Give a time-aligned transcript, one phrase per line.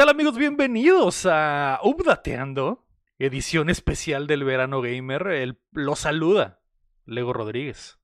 [0.00, 0.38] ¿Qué tal amigos?
[0.38, 2.86] Bienvenidos a Updateando,
[3.18, 5.26] edición especial del verano gamer.
[5.26, 6.62] El, lo saluda
[7.04, 7.98] Lego Rodríguez.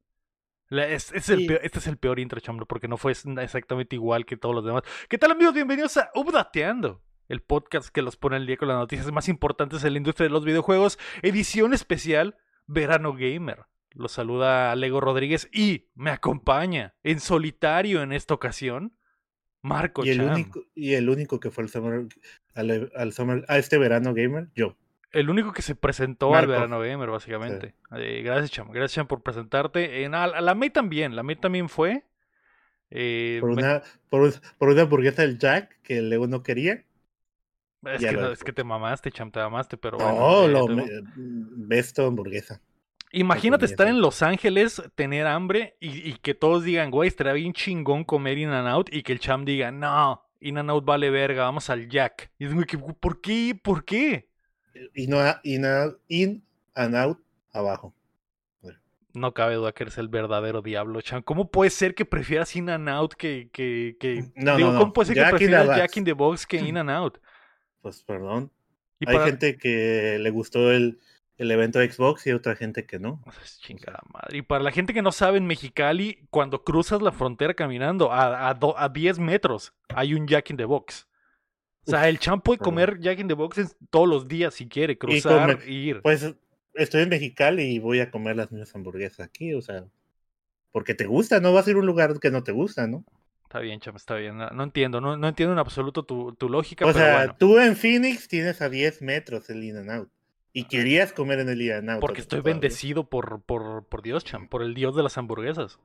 [0.68, 4.82] este es el peor intro, chambro, porque no fue exactamente igual que todos los demás.
[5.08, 5.54] ¿Qué tal amigos?
[5.54, 9.82] Bienvenidos a Updateando, el podcast que los pone al día con las noticias más importantes
[9.82, 10.98] en la industria de los videojuegos.
[11.22, 12.36] Edición especial
[12.66, 13.64] verano gamer.
[13.92, 18.98] Lo saluda Lego Rodríguez y me acompaña en solitario en esta ocasión
[19.66, 22.06] Marco y el único Y el único que fue al summer,
[22.54, 24.76] al, summer, a este verano gamer, yo.
[25.12, 27.74] El único que se presentó al verano gamer, básicamente.
[27.96, 28.70] Eh, gracias, Cham.
[28.70, 30.04] Gracias, Cham, por presentarte.
[30.04, 31.16] En, a, la May también.
[31.16, 32.04] La May también fue.
[32.90, 36.84] Eh, por, una, por, por, una hamburguesa del Jack que el Lego no quería.
[37.82, 40.66] Es, que, es que, te mamaste, Cham, te mamaste, pero no, bueno.
[40.68, 41.02] No, eh,
[41.96, 42.60] lo, hamburguesa.
[43.16, 48.04] Imagínate estar en Los Ángeles, tener hambre y, que todos digan, güey, estaría bien chingón
[48.04, 51.44] comer In and Out y que el cham diga, no, In and Out vale verga,
[51.44, 52.30] vamos al Jack.
[52.38, 53.58] Y es muy que, ¿por qué?
[53.60, 54.28] ¿Por qué?
[55.08, 55.64] No, in,
[56.08, 56.44] in
[56.74, 57.18] and Out
[57.52, 57.94] abajo.
[59.14, 61.22] No cabe duda que eres el verdadero diablo, Cham.
[61.22, 63.48] ¿Cómo puede ser que prefieras In and Out que.
[63.50, 64.24] que, que...
[64.34, 67.16] No, no, ¿Cómo puede ser que prefieras Jack in the Box que In and Out?
[67.80, 68.52] Pues perdón.
[69.06, 70.98] Hay gente que le gustó el,
[71.38, 73.22] el evento de Xbox y otra gente que no.
[73.60, 74.38] chingada madre.
[74.38, 78.50] Y para la gente que no sabe, en Mexicali, cuando cruzas la frontera caminando a,
[78.50, 81.06] a, 10 metros, hay un Jack in the Box.
[81.86, 84.98] O sea, el champ puede comer Jack in the Box todos los días si quiere,
[84.98, 86.02] cruzar y, ir.
[86.02, 86.34] Pues
[86.74, 89.84] estoy en Mexicali y voy a comer las mismas hamburguesas aquí, o sea,
[90.72, 93.04] porque te gusta, no vas a ir a un lugar que no te gusta, ¿no?
[93.44, 94.36] Está bien, champ, está bien.
[94.36, 96.84] No, entiendo, no, no, entiendo en absoluto tu, tu lógica.
[96.84, 100.10] O sea, tú en Phoenix tienes a 10 metros el In and Out.
[100.56, 104.62] Y querías comer en el día Porque estoy bendecido por, por, por Dios, Cham, por
[104.62, 105.78] el Dios de las hamburguesas.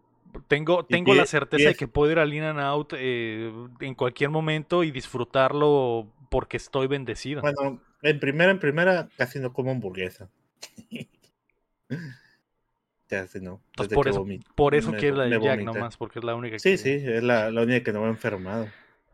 [0.48, 4.30] Tengo, tengo la certeza de que puedo ir al In and Out eh, en cualquier
[4.30, 7.42] momento y disfrutarlo porque estoy bendecido.
[7.42, 10.30] Bueno, en primera, en primera, casi no como hamburguesa.
[13.12, 13.60] Hace no.
[13.94, 16.60] por, eso, por eso quiero la de Jack nomás, porque es la única que.
[16.60, 18.70] Sí, sí, es la, única que no me ha enfermado.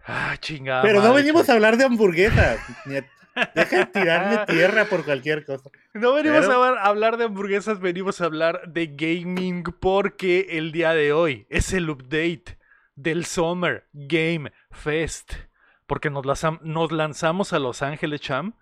[0.06, 0.84] Ah, chingada.
[0.84, 2.59] Pero no venimos a hablar de hamburguesas.
[3.55, 5.69] Deja de tirarme tierra por cualquier cosa.
[5.93, 11.13] No venimos a hablar de hamburguesas, venimos a hablar de gaming porque el día de
[11.13, 12.57] hoy es el update
[12.95, 15.33] del Summer Game Fest.
[15.85, 16.25] Porque nos,
[16.61, 18.55] nos lanzamos a Los Ángeles, Cham.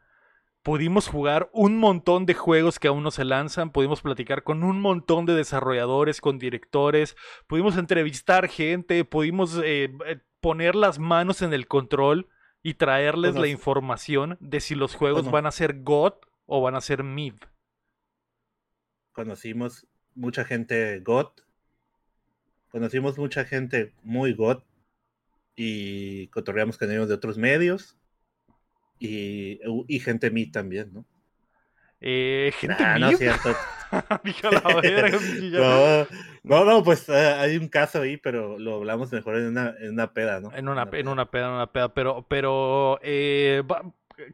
[0.62, 4.82] Pudimos jugar un montón de juegos que aún no se lanzan, pudimos platicar con un
[4.82, 7.16] montón de desarrolladores, con directores,
[7.46, 12.30] pudimos entrevistar gente, pudimos eh, eh, poner las manos en el control
[12.66, 16.14] y traerles la información de si los juegos van a ser God
[16.48, 17.36] o van a ser Mid.
[19.12, 21.28] Conocimos mucha gente God.
[22.72, 24.64] Conocimos mucha gente muy God.
[25.56, 28.00] Y cotorreamos con ellos de otros medios.
[28.98, 31.06] Y, y gente Mid también, ¿no?
[32.02, 33.50] Eh, gente nah, no, cierto.
[36.44, 39.92] no, no, pues eh, hay un caso ahí, pero lo hablamos mejor en una, en
[39.92, 40.56] una peda, ¿no?
[40.56, 41.48] En una, en una, peda.
[41.48, 43.64] en una peda, pero, pero eh,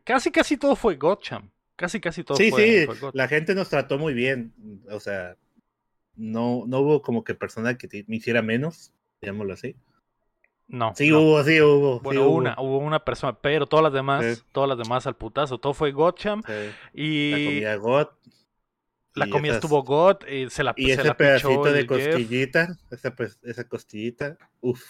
[0.03, 1.49] casi, casi todo fue Gotcham.
[1.75, 4.53] Casi, casi todo sí, fue, Sí, sí, la gente nos trató muy bien.
[4.91, 5.35] O sea,
[6.15, 9.75] no, no hubo como que persona que me hiciera menos, digámoslo así.
[10.67, 10.93] No.
[10.95, 11.99] Sí hubo, sí hubo.
[11.99, 12.77] Bueno, una, hubo.
[12.77, 16.43] una persona, pero todas las demás, todas las demás al putazo, todo fue Gotcham.
[16.93, 17.31] Y...
[17.31, 18.21] La comida Got.
[19.13, 23.65] La comida estuvo God, y se la Y ese pedacito de costillita, esa, pues, esa
[23.65, 24.81] costillita, uff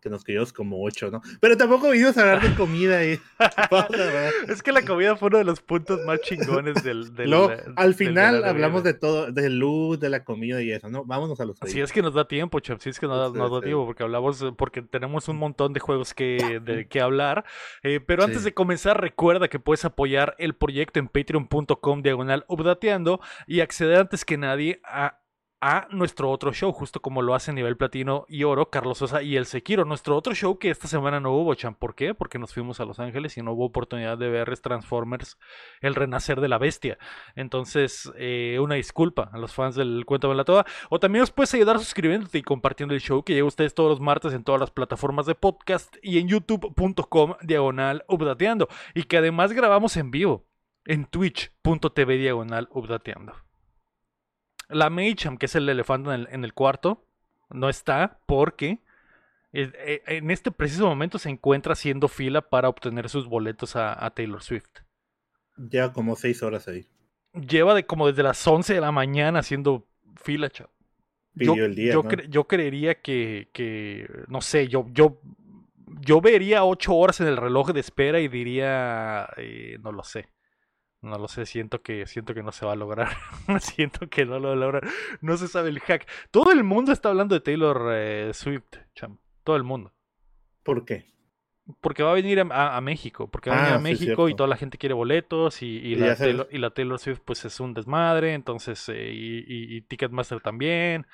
[0.00, 1.20] que nos quedamos como ocho, ¿no?
[1.40, 3.20] Pero tampoco vinimos a hablar de comida y...
[4.48, 7.14] es que la comida fue uno de los puntos más chingones del...
[7.14, 7.34] del
[7.76, 11.04] al final hablamos de todo, de luz, de la comida y eso, ¿no?
[11.04, 13.60] Vámonos a los Si es que nos da tiempo, Cham, si es que nos da,
[13.60, 17.44] tiempo, porque hablamos, porque tenemos un montón de juegos que, de que hablar.
[17.82, 23.20] Eh, pero antes de comenzar, recuerda que puedes apoyar el proyecto en patreon.com diagonal updateando
[23.46, 25.19] y acceder antes que nadie a
[25.60, 29.36] a nuestro otro show, justo como lo hace nivel platino y oro Carlos Sosa y
[29.36, 29.84] el Sequiro.
[29.84, 31.74] Nuestro otro show que esta semana no hubo, Chan.
[31.74, 32.14] ¿Por qué?
[32.14, 35.38] Porque nos fuimos a Los Ángeles y no hubo oportunidad de ver Transformers,
[35.80, 36.98] el renacer de la bestia.
[37.36, 40.64] Entonces, eh, una disculpa a los fans del Cuento de la Toda.
[40.88, 43.90] O también os puedes ayudar suscribiéndote y compartiendo el show que llega a ustedes todos
[43.90, 48.68] los martes en todas las plataformas de podcast y en youtube.com diagonal updateando.
[48.94, 50.46] Y que además grabamos en vivo
[50.86, 53.49] en twitch.tv diagonal updateando.
[54.70, 57.04] La Maycham, que es el elefante en el, cuarto,
[57.50, 58.78] no está porque
[59.52, 64.42] eh, en este preciso momento se encuentra haciendo fila para obtener sus boletos a, Taylor
[64.42, 64.70] Swift.
[65.56, 66.86] Lleva como seis horas ahí.
[67.34, 69.86] Lleva de como desde las 11 de la mañana haciendo
[70.16, 70.50] fila,
[71.34, 71.54] Yo,
[72.28, 75.20] yo, creería que, que, no sé, yo, yo,
[76.00, 80.28] yo vería ocho horas en el reloj de espera y diría, eh, no lo sé.
[81.02, 83.08] No lo sé, siento que, siento que no se va a lograr.
[83.60, 84.88] siento que no lo va a lograr.
[85.22, 86.06] No se sabe el hack.
[86.30, 89.18] Todo el mundo está hablando de Taylor eh, Swift, cham.
[89.42, 89.94] Todo el mundo.
[90.62, 91.06] ¿Por qué?
[91.80, 93.30] Porque va a venir a, México.
[93.30, 95.62] Porque va a venir a ah, México y toda la gente quiere boletos.
[95.62, 96.16] Y, la,
[96.70, 98.34] Taylor, Swift, pues es un desmadre.
[98.34, 101.06] Entonces, eh, y, Ticketmaster también.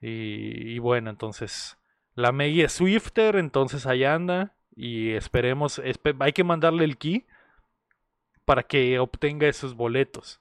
[0.00, 1.78] Y, bueno, entonces.
[2.14, 3.36] La Meggy es Swifter.
[3.36, 4.56] Entonces ahí anda.
[4.74, 5.80] Y esperemos.
[6.18, 7.26] hay que mandarle el key
[8.44, 10.40] para que obtenga esos boletos.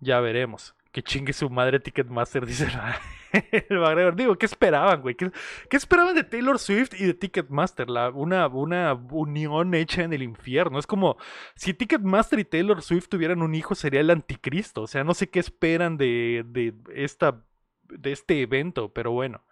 [0.00, 0.74] Ya veremos.
[0.90, 5.14] Que chingue su madre Ticketmaster, dice el Digo, ¿qué esperaban, güey?
[5.14, 5.30] ¿Qué,
[5.70, 7.88] esperaban de Taylor Swift y de Ticketmaster?
[7.88, 10.78] La, una, una unión hecha en el infierno.
[10.78, 11.16] Es como
[11.54, 14.82] si Ticketmaster y Taylor Swift tuvieran un hijo, sería el anticristo.
[14.82, 17.42] O sea, no sé qué esperan de, de, esta,
[17.88, 19.44] de este evento, pero bueno.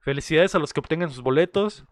[0.00, 1.84] Felicidades a los que obtengan sus boletos.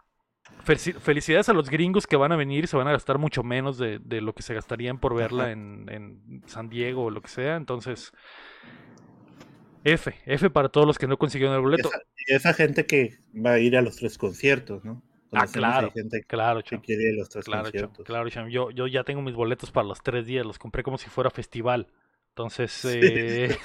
[0.63, 3.99] Felicidades a los gringos que van a venir, se van a gastar mucho menos de,
[4.21, 7.55] lo que se gastarían por verla en, San Diego o lo que sea.
[7.55, 8.11] Entonces,
[9.83, 11.89] F, F para todos los que no consiguieron el boleto.
[11.89, 15.01] Esa, esa gente que va a ir a los tres conciertos, ¿no?
[15.31, 15.91] ah, claro,
[16.27, 18.05] claro, que quiere los tres conciertos.
[18.05, 21.09] claro, Yo, yo ya tengo mis boletos para los tres días, los compré como si
[21.09, 21.87] fuera festival.
[22.29, 23.57] Entonces, eh...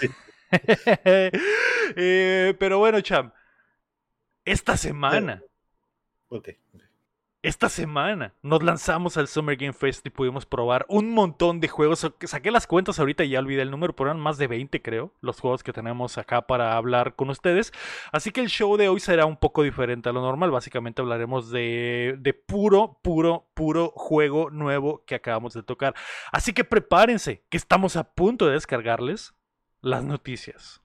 [1.97, 3.33] eh, pero bueno, Cham,
[4.45, 5.43] esta semana.
[7.45, 12.11] Esta semana nos lanzamos al Summer Game Fest y pudimos probar un montón de juegos.
[12.23, 15.13] Saqué las cuentas ahorita y ya olvidé el número, pero eran más de 20 creo,
[15.21, 17.71] los juegos que tenemos acá para hablar con ustedes.
[18.13, 20.53] Así que el show de hoy será un poco diferente a lo normal.
[20.53, 25.95] Básicamente hablaremos de, de puro, puro, puro juego nuevo que acabamos de tocar.
[26.33, 29.35] Así que prepárense, que estamos a punto de descargarles
[29.83, 30.84] las noticias.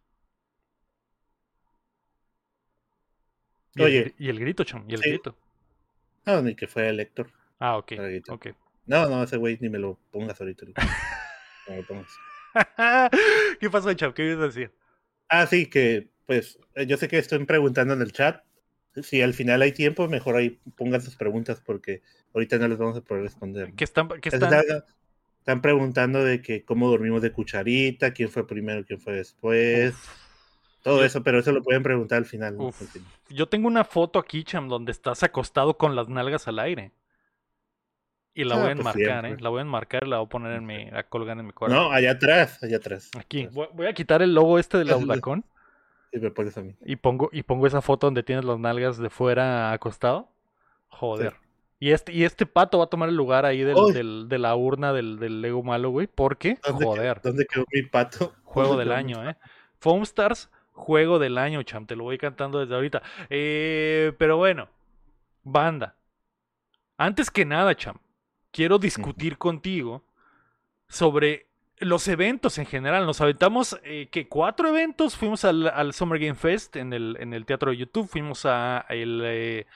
[3.76, 4.00] Y Oye.
[4.00, 5.36] El, y el grito, chum, y el grito.
[6.26, 7.32] No, ni que fue el Héctor.
[7.60, 7.94] Ah, ok.
[8.86, 10.66] No, no, ese güey ni me lo pongas ahorita.
[11.68, 12.12] no lo pongas.
[13.60, 14.14] ¿Qué pasó, Cham?
[14.14, 14.72] ¿Qué ibas a decir?
[15.28, 18.44] Ah, sí, que pues eh, yo sé que estoy preguntando en el chat.
[19.02, 22.02] Si al final hay tiempo, mejor ahí pongan sus preguntas porque
[22.34, 23.74] ahorita no les vamos a poder responder.
[23.76, 24.64] ¿Qué están, qué están...
[25.40, 29.96] están preguntando de que cómo dormimos de cucharita, quién fue primero, quién fue después.
[30.84, 32.58] Todo eso, pero eso lo pueden preguntar al final.
[33.30, 36.92] Yo tengo una foto aquí, Cham, donde estás acostado con las nalgas al aire.
[38.34, 39.38] Y la ah, voy a pues enmarcar, ¿eh?
[39.40, 40.88] La voy a enmarcar y la voy a poner en mi.
[40.94, 41.76] a colgar en mi cuarto.
[41.76, 43.12] No, allá atrás, allá atrás.
[43.18, 43.48] Aquí.
[43.52, 45.44] Voy, a quitar el logo este del audacón.
[46.12, 46.76] Y me pones a mí.
[46.84, 50.28] Y pongo, y pongo esa foto donde tienes las nalgas de fuera acostado.
[50.88, 51.36] Joder.
[51.80, 54.92] Y este, y este pato va a tomar el lugar ahí del, de la urna
[54.92, 56.08] del, del Lego malo, güey.
[56.08, 57.22] Porque, joder.
[57.22, 58.34] ¿Dónde quedó mi pato?
[58.44, 59.38] Juego del año, ¿eh?
[59.78, 60.50] Foamstars
[60.80, 61.86] juego del año, cham.
[61.86, 63.04] Te lo voy cantando desde ahorita.
[63.30, 64.70] Eh, pero bueno,
[65.44, 65.96] banda.
[66.98, 67.98] Antes que nada, cham,
[68.52, 70.04] quiero discutir contigo
[70.88, 71.48] sobre
[71.78, 73.06] los eventos en general.
[73.06, 75.16] Nos aventamos eh, que cuatro eventos.
[75.16, 78.08] Fuimos al, Summer Game Fest en el, en el teatro de YouTube.
[78.08, 79.68] Fuimos a el, eh,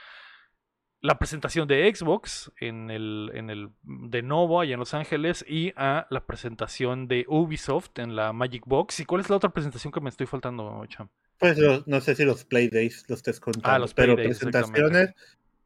[1.04, 5.74] la presentación de Xbox en el, en el de Novo allá en Los Ángeles y
[5.76, 9.02] a la presentación de Ubisoft en la Magic Box.
[9.02, 11.10] ¿Y cuál es la otra presentación que me estoy faltando, Cham?
[11.40, 13.70] Pues no sé si los Play Days los estés contando.
[13.70, 15.14] Ah, los pero presentaciones,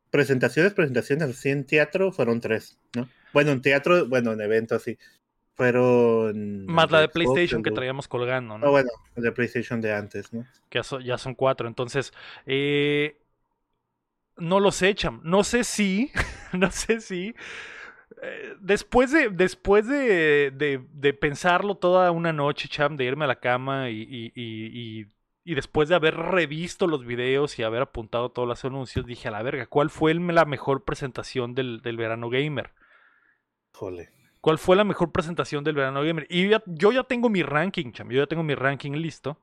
[0.10, 3.08] presentaciones, presentaciones así en teatro fueron tres, ¿no?
[3.32, 4.98] Bueno, en teatro, bueno, en eventos sí.
[5.54, 6.66] Fueron.
[6.68, 8.68] Más la de PlayStation que traíamos colgando, ¿no?
[8.68, 10.46] Oh, bueno, la de PlayStation de antes, ¿no?
[10.70, 11.68] Que ya son cuatro.
[11.68, 12.14] Entonces,
[12.46, 13.18] eh,
[14.38, 15.20] no los echan.
[15.24, 16.12] No sé si,
[16.54, 17.36] no sé si.
[18.22, 23.40] Eh, después de, después de, de, pensarlo toda una noche, Cham, de irme a la
[23.40, 25.06] cama y, y, y,
[25.44, 29.32] y, después de haber revisto los videos y haber apuntado todos los anuncios, dije a
[29.32, 32.72] la verga, ¿cuál fue la mejor presentación del, del verano gamer?
[33.74, 34.10] Jole.
[34.42, 36.26] ¿Cuál fue la mejor presentación del verano gamer?
[36.30, 39.40] Y yo ya tengo mi ranking, Cham, yo ya tengo mi ranking listo.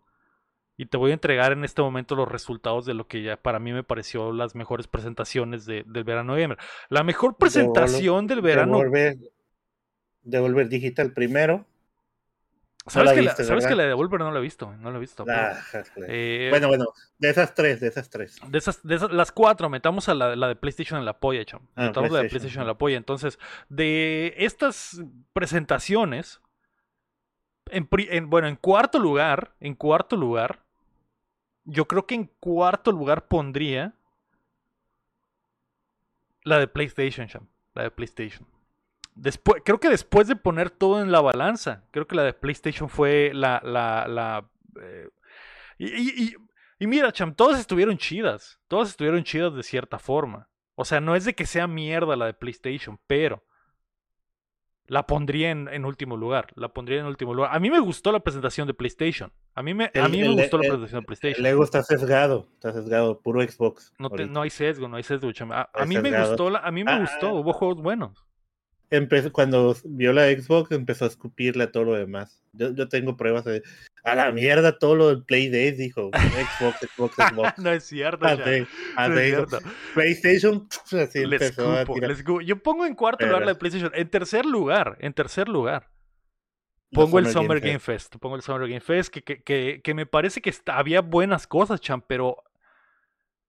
[0.76, 3.60] Y te voy a entregar en este momento los resultados de lo que ya para
[3.60, 6.58] mí me pareció las mejores presentaciones del verano gamer.
[6.88, 8.80] La mejor presentación del verano.
[10.22, 11.66] Devolver, Digital primero.
[12.86, 14.74] ¿Sabes, que, la, ¿sabes que la de Devolver no la he visto?
[14.76, 15.24] No la he visto.
[15.26, 15.58] Ah,
[16.06, 18.38] eh, bueno, bueno, de esas tres, de esas tres.
[18.46, 21.44] De esas, de esas las cuatro, metamos a la, la de PlayStation en la polla,
[21.46, 21.66] chamo.
[21.76, 22.98] Ah, metamos la de PlayStation en la polla.
[22.98, 23.38] Entonces,
[23.70, 25.02] de estas
[25.32, 26.42] presentaciones,
[27.70, 30.63] en, en, bueno, en cuarto lugar, en cuarto lugar,
[31.64, 33.94] yo creo que en cuarto lugar pondría
[36.42, 37.26] la de PlayStation,
[37.75, 38.47] La de PlayStation.
[39.14, 42.88] Después, creo que después de poner todo en la balanza, creo que la de PlayStation
[42.88, 43.61] fue la.
[43.64, 44.49] la, la
[44.80, 45.09] eh,
[45.78, 48.61] y, mira, Cham, todas estuvieron chidas.
[48.68, 50.49] Todas estuvieron chidas de cierta forma.
[50.75, 53.44] O sea, no es de que sea mierda la de PlayStation, pero
[54.86, 56.48] la pondría en, último lugar.
[56.56, 57.50] La pondría en último lugar.
[57.54, 59.32] A mí me gustó la presentación de PlayStation.
[59.54, 61.36] A mí me, a mí me gustó la presentación de PlayStation.
[61.38, 63.92] El Lego está sesgado, está sesgado, puro Xbox.
[63.98, 65.30] No, no hay sesgo, no hay sesgo.
[65.50, 68.24] A, mí me gustó, a mí me gustó, hubo juegos buenos
[69.32, 72.42] cuando vio la Xbox empezó a escupirle a todo lo demás.
[72.52, 73.62] Yo, yo tengo pruebas de
[74.04, 77.58] a la mierda todo lo del Play Days, dijo Xbox, Xbox, Xbox.
[77.58, 78.25] no es cierto.
[78.25, 78.68] no es
[79.30, 79.58] cierto.
[79.94, 80.68] PlayStation
[81.00, 82.14] así empezó a tirar.
[82.44, 83.90] Yo pongo en cuarto lugar la de PlayStation.
[83.94, 85.90] En tercer lugar, en tercer lugar.
[86.92, 88.14] Pongo el Summer Game, Fest.
[88.16, 91.80] Pongo el Summer Game Fest, que, que, que, que me parece que había buenas cosas,
[91.80, 92.44] Champ, pero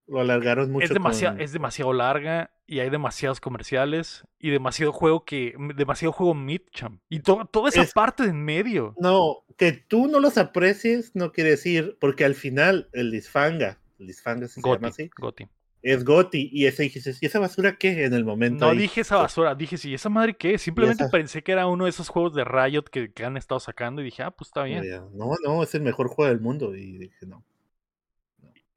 [0.08, 0.86] lo alargaron mucho.
[0.86, 5.56] Es demasiado, es demasiado larga y hay demasiados comerciales y demasiado juego que.
[5.76, 7.00] demasiado juego Midcham.
[7.10, 8.94] Y toda esa parte de en medio.
[8.98, 14.08] No, que tú no los aprecies no quiere decir, porque al final el disfanga, el
[14.08, 15.10] disfanga se llama así.
[15.18, 15.48] Goti.
[15.82, 18.06] Es Goti, y ese dijiste, ¿y esa basura qué?
[18.06, 18.66] En el momento.
[18.66, 20.58] No dije esa basura, dije, ¿y esa madre qué?
[20.58, 24.02] Simplemente pensé que era uno de esos juegos de Riot que, que han estado sacando
[24.02, 24.84] y dije, ah, pues está bien.
[25.14, 26.76] No, no, es el mejor juego del mundo.
[26.76, 27.44] Y dije, no.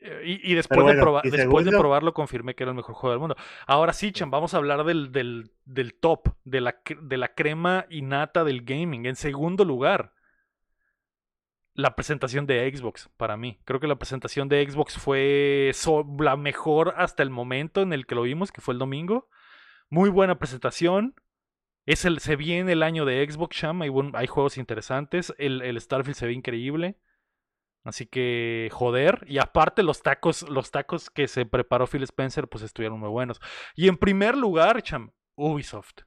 [0.00, 3.37] Eh, y, después, de, después de probarlo confirmé que era el mejor juego del mundo.
[3.66, 7.87] Ahora sí, Chan, vamos a hablar del, del, del top, de la, de la crema
[7.88, 9.06] innata del gaming.
[9.06, 10.12] En segundo lugar,
[11.78, 13.61] la presentación de Xbox para mí.
[13.64, 15.70] Creo que la presentación de Xbox fue
[16.18, 19.28] la mejor hasta el momento en el que lo vimos, que fue el domingo.
[19.88, 21.14] Muy buena presentación.
[21.87, 23.62] Es el, se viene el año de Xbox.
[23.62, 25.32] Hay, hay juegos interesantes.
[25.38, 26.99] El, el Starfield se ve increíble.
[27.85, 29.25] Así que, joder.
[29.28, 33.40] Y aparte, los tacos, los tacos que se preparó Phil Spencer, pues estuvieron muy buenos.
[33.76, 36.00] Y en primer lugar, cham, Ubisoft.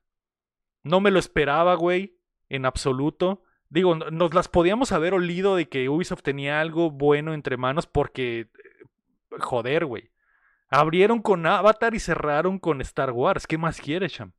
[0.84, 2.20] No me lo esperaba, güey.
[2.50, 3.46] En absoluto.
[3.72, 8.50] Digo, nos las podíamos haber olido de que Ubisoft tenía algo bueno entre manos porque.
[9.40, 10.12] Joder, güey.
[10.68, 13.48] Abrieron con Avatar y cerraron con Star Wars.
[13.48, 14.34] ¿Qué más quieres, cham?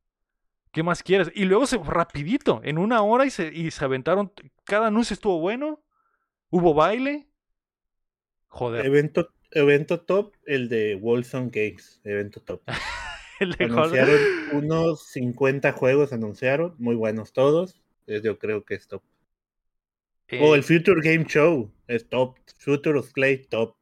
[0.71, 1.31] ¿Qué más quieres?
[1.33, 4.31] Y luego se rapidito, en una hora y se, y se aventaron.
[4.65, 5.83] Cada anuncio estuvo bueno.
[6.51, 7.27] Hubo baile.
[8.49, 8.85] Joder.
[8.85, 12.01] Evento, evento top, el de Wolfson Games.
[12.03, 12.61] Evento top.
[13.39, 14.19] el de anunciaron
[14.51, 16.75] unos 50 juegos, anunciaron.
[16.77, 17.81] Muy buenos todos.
[18.05, 19.01] Yo creo que es top.
[20.41, 22.37] O el eh, Future Game Show es top.
[22.57, 23.75] Future of Play, top.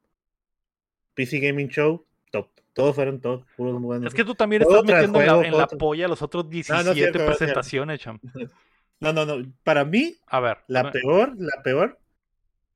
[1.13, 2.49] PC Gaming Show, top.
[2.73, 4.07] Todos fueron top, puros buenos.
[4.07, 8.19] Es que tú también estás metiendo en, la, polla los otros 17 presentaciones, cham.
[8.99, 9.51] No, no, no.
[9.63, 11.99] Para mí, a ver, la peor, la peor.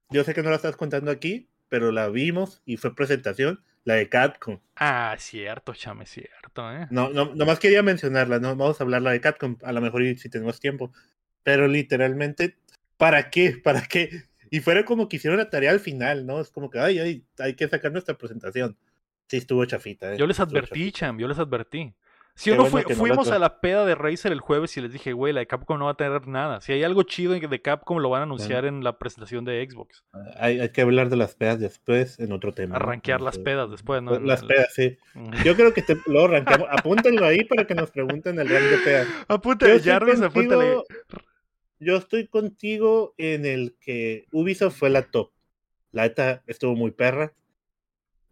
[0.09, 3.93] Yo sé que no la estás contando aquí, pero la vimos y fue presentación, la
[3.93, 4.59] de Capcom.
[4.75, 6.87] Ah, cierto, chame, cierto, ¿eh?
[6.89, 10.01] No, no, nomás quería mencionarla, no vamos a hablar la de Capcom, a lo mejor
[10.17, 10.91] si tenemos tiempo.
[11.43, 12.57] Pero literalmente,
[12.97, 13.59] ¿para qué?
[13.63, 14.09] ¿Para qué?
[14.51, 16.39] Y fuera como que hicieron la tarea al final, ¿no?
[16.39, 18.77] Es como que, ay, ay hay que sacar nuestra presentación.
[19.27, 20.13] Sí, estuvo chafita.
[20.13, 20.17] ¿eh?
[20.17, 21.93] Yo les advertí, Cham, yo les advertí.
[22.35, 25.39] Si uno fuimos a la peda de Razer el jueves y les dije, güey, la
[25.39, 26.59] de Capcom no va a tener nada.
[26.59, 30.03] Si hay algo chido de Capcom, lo van a anunciar en la presentación de Xbox.
[30.37, 32.75] Hay, que hablar de las pedas después en otro tema.
[32.75, 34.19] Arranquear las pedas después, ¿no?
[34.19, 34.97] Las pedas, sí.
[35.45, 36.67] Yo creo que te, lo arrancamos.
[36.69, 39.07] apúntenlo ahí para que nos pregunten el rango de pedas.
[39.29, 40.83] Apúntale, Jarvis, apúntale.
[41.79, 45.31] Yo estoy contigo en el que Ubisoft fue la top.
[45.91, 47.33] La ETA estuvo muy perra.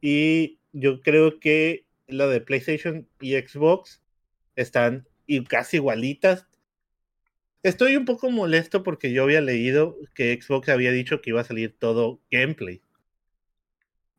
[0.02, 4.02] Y yo creo que la de PlayStation y Xbox
[4.56, 5.08] están
[5.48, 6.48] casi igualitas.
[7.64, 11.46] Estoy un poco molesto porque yo había leído que Xbox había dicho que iba a
[11.46, 12.82] salir todo gameplay.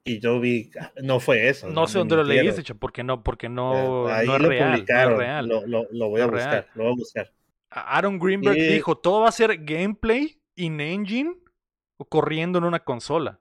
[0.06, 0.70] Y yo vi,
[1.02, 1.68] no fue eso.
[1.68, 6.20] No, sé dónde lo leíste, porque no, porque no, eh, no es real, Lo, voy
[6.20, 7.32] a buscar, lo voy a buscar.
[7.74, 11.36] Aaron Greenberg dijo, todo va a ser gameplay in engine
[11.96, 13.40] o corriendo en una consola.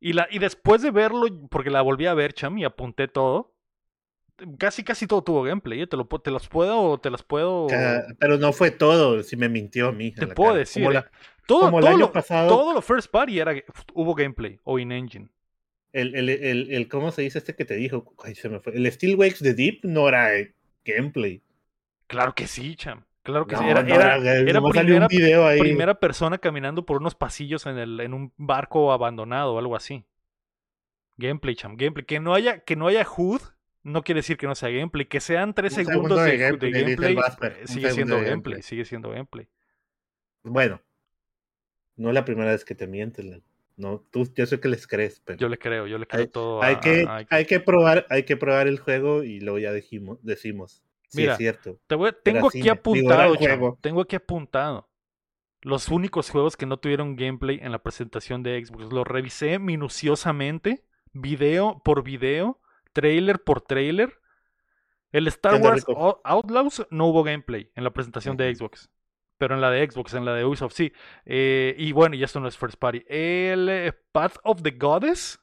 [0.00, 3.54] Y, la, y después de verlo, porque la volví a ver, Cham, y apunté todo,
[4.58, 5.86] casi casi todo tuvo gameplay, ¿eh?
[5.86, 7.66] te, lo, te los puedo, te las puedo.
[8.18, 10.12] Pero no fue todo, si me mintió a mí.
[10.12, 10.84] Te puedo decir.
[10.84, 11.04] ¿eh?
[11.46, 13.54] todo, todo, lo, pasado, todo lo first party era,
[13.94, 15.28] hubo gameplay o in-engine.
[15.92, 18.14] El, el, el, el, ¿cómo se dice este que te dijo?
[18.34, 18.74] se me fue.
[18.74, 20.30] El Steel Wakes de Deep no era
[20.84, 21.42] gameplay.
[22.06, 23.04] Claro que sí, cham.
[23.22, 25.08] Claro que sí, era, era, era primera,
[25.58, 30.06] primera, persona caminando por unos pasillos en, el, en un barco abandonado o algo así.
[31.18, 32.06] Gameplay, cham, gameplay.
[32.06, 33.42] Que no haya, que no haya HUD
[33.82, 35.06] no quiere decir que no sea gameplay.
[35.06, 39.48] Que sean tres segundos de, gameplay, eh, sigue siendo gameplay, sigue siendo gameplay.
[40.42, 40.80] Bueno,
[41.96, 43.42] no es la primera vez que te mientes,
[43.76, 45.38] no, tú, yo sé que les crees, pero.
[45.38, 46.62] Yo le creo, yo le creo todo.
[46.62, 50.82] Hay, que, hay que probar, hay que probar el juego y luego ya decimos,
[51.14, 51.78] Mira, es cierto.
[52.22, 53.34] tengo aquí apuntado,
[53.80, 54.88] tengo aquí apuntado.
[55.62, 58.92] Los únicos juegos que no tuvieron gameplay en la presentación de Xbox.
[58.92, 62.60] Los revisé minuciosamente, video por video,
[62.92, 64.20] trailer por trailer.
[65.12, 65.84] El Star Wars
[66.24, 68.88] Outlaws no hubo gameplay en la presentación de Xbox.
[69.36, 70.92] Pero en la de Xbox, en la de Ubisoft sí.
[71.24, 73.04] Eh, y bueno, y esto no es First Party.
[73.08, 75.40] El eh, Path of the Goddess,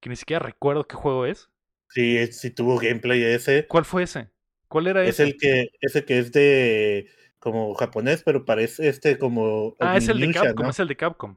[0.00, 1.50] que ni siquiera recuerdo qué juego es.
[1.88, 3.66] Sí, sí tuvo gameplay ese.
[3.66, 4.30] ¿Cuál fue ese?
[4.70, 5.10] ¿Cuál era ese?
[5.10, 7.08] Es el que, ese que es de
[7.40, 9.74] como japonés, pero parece este como.
[9.80, 11.34] Ah, es el de Capcom, es el de Capcom.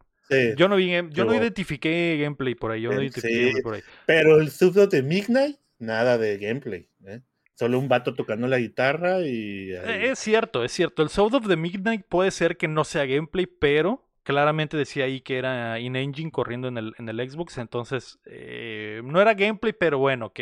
[0.56, 3.82] Yo no vi, yo no identifiqué gameplay por ahí, yo no identifiqué gameplay por ahí.
[4.06, 6.88] Pero el sub de Midnight, nada de gameplay.
[7.08, 7.22] ¿eh?
[7.56, 9.72] Solo un vato tocando la guitarra y.
[9.72, 11.02] Eh, es cierto, es cierto.
[11.02, 15.22] El Sound of the Midnight puede ser que no sea gameplay, pero claramente decía ahí
[15.22, 17.58] que era in-engine corriendo en el, en el Xbox.
[17.58, 20.40] Entonces, eh, no era gameplay, pero bueno, ok.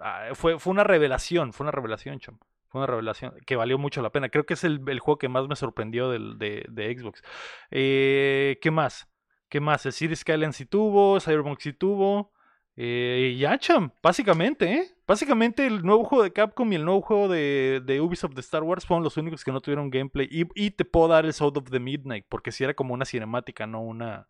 [0.00, 2.38] Ah, fue, fue una revelación, fue una revelación, chum.
[2.68, 4.28] Fue una revelación que valió mucho la pena.
[4.28, 7.22] Creo que es el, juego que más me sorprendió del, de, de, Xbox.
[7.70, 9.08] Eh, ¿Qué más?
[9.48, 9.86] ¿Qué más?
[9.86, 12.32] El City Skylines sí tuvo, Cyberpunk sí tuvo.
[12.76, 14.94] Eh, ya, cham, básicamente, ¿eh?
[15.06, 18.62] Básicamente el nuevo juego de Capcom y el nuevo juego de, de Ubisoft de Star
[18.62, 20.28] Wars fueron los únicos que no tuvieron gameplay.
[20.30, 23.66] Y, te puedo dar el Sound of the Midnight, porque si era como una cinemática,
[23.66, 24.28] no una.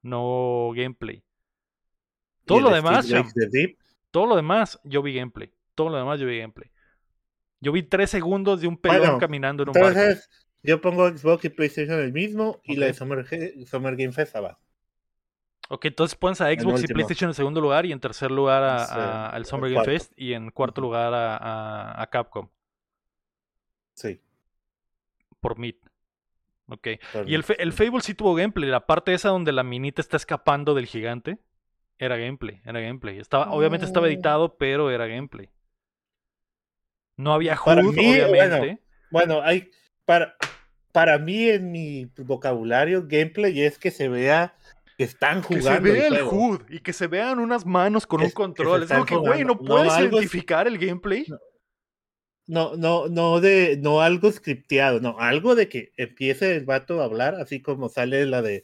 [0.00, 1.22] No gameplay.
[2.44, 3.06] Todo lo demás,
[4.12, 5.52] todo lo demás, yo vi gameplay.
[5.74, 6.70] Todo lo demás, yo vi gameplay.
[7.60, 10.28] Yo vi tres segundos de un pelón caminando en un entonces,
[10.62, 13.26] Yo pongo Xbox y PlayStation el mismo y la de Summer,
[13.66, 14.60] Summer Game Fest abajo.
[15.68, 19.44] Ok, entonces pones a Xbox y PlayStation en segundo lugar y en tercer lugar al
[19.46, 22.48] Summer Game Fest y en cuarto lugar a, Capcom.
[23.94, 24.20] Sí.
[25.40, 25.76] Por mid.
[26.66, 26.88] Ok.
[27.26, 28.68] y el, el Fable sí tuvo gameplay.
[28.68, 31.38] La parte esa donde la minita está escapando del gigante.
[31.98, 33.18] Era gameplay, era gameplay.
[33.18, 35.50] Estaba, Obviamente estaba editado, pero era gameplay.
[37.16, 38.80] No había HUD, obviamente.
[39.10, 39.70] Bueno, hay.
[40.04, 40.34] Para,
[40.90, 44.56] para mí, en mi vocabulario, gameplay es que se vea
[45.02, 45.68] están jugando.
[45.68, 48.84] Que se vea el, HUD y que se vean unas manos con un control.
[48.84, 51.26] Es como que, güey, ¿no puedes identificar el gameplay?
[52.46, 57.04] No, no, no de, no algo scripteado, no, algo de que empiece el vato a
[57.04, 58.62] hablar, así como sale la de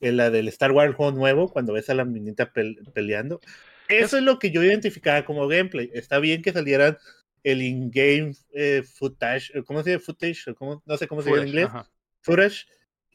[0.00, 2.52] la del Star Wars juego nuevo, cuando ves a la minita
[2.94, 3.40] peleando.
[3.88, 4.22] Eso es...
[4.22, 5.90] lo que yo identificaba como gameplay.
[5.94, 6.98] Está bien que salieran
[7.42, 10.04] el in-game eh, footage, ¿cómo se dice?
[10.04, 11.68] Footage, no sé cómo se dice en inglés.
[12.20, 12.66] Footage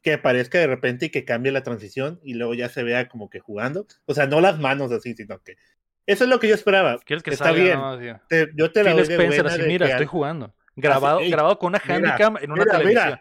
[0.01, 3.29] que aparezca de repente y que cambie la transición y luego ya se vea como
[3.29, 3.87] que jugando.
[4.05, 5.55] O sea, no las manos así, sino que.
[6.05, 6.99] Eso es lo que yo esperaba.
[6.99, 7.79] ¿Quieres que Está bien.
[8.55, 10.53] yo te la doy de así, mira, estoy jugando.
[10.75, 13.19] Grabado, grabado con una handicam en una televisión.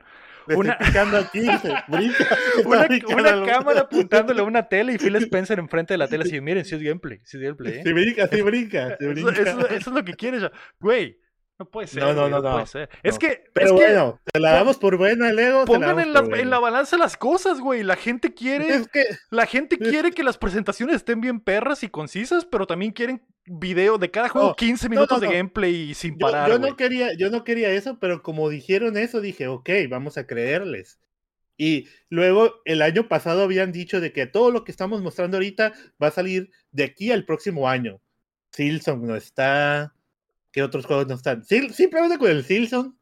[0.49, 0.79] Una...
[1.19, 1.41] aquí,
[1.89, 6.41] brinca, una, cámara apuntándole a una tele y Phil Spencer enfrente de la tele así,
[6.41, 7.75] miren, si es gameplay, si es gameplay.
[7.75, 7.83] ¿eh?
[7.85, 10.43] Sí brinca, sí brinca, Eso, eso, es lo que quieres.
[10.81, 11.19] Güey,
[11.59, 12.03] no puede ser.
[12.03, 12.89] No, no, no, no, puede ser.
[13.03, 13.45] Es que.
[13.53, 15.65] Pero bueno, te la damos por buena, Lego.
[15.65, 17.83] Pongan en la, en la, balanza las cosas, güey.
[17.83, 18.85] La gente quiere.
[19.31, 23.99] la gente quiere que las presentaciones estén bien perras y concisas, pero también quieren video
[23.99, 26.49] de cada juego 15 minutos de gameplay sin parar.
[26.49, 30.27] Yo, no quería, yo no quería eso, pero como dijeron eso, dije, ok, vamos a
[30.27, 30.99] creerles.
[31.57, 35.73] Y luego el año pasado habían dicho de que todo lo que estamos mostrando ahorita
[36.03, 38.01] va a salir de aquí al próximo año.
[38.51, 39.95] Silson no está.
[40.51, 41.45] ¿Qué otros juegos no están?
[41.45, 42.99] simplemente con el Silson.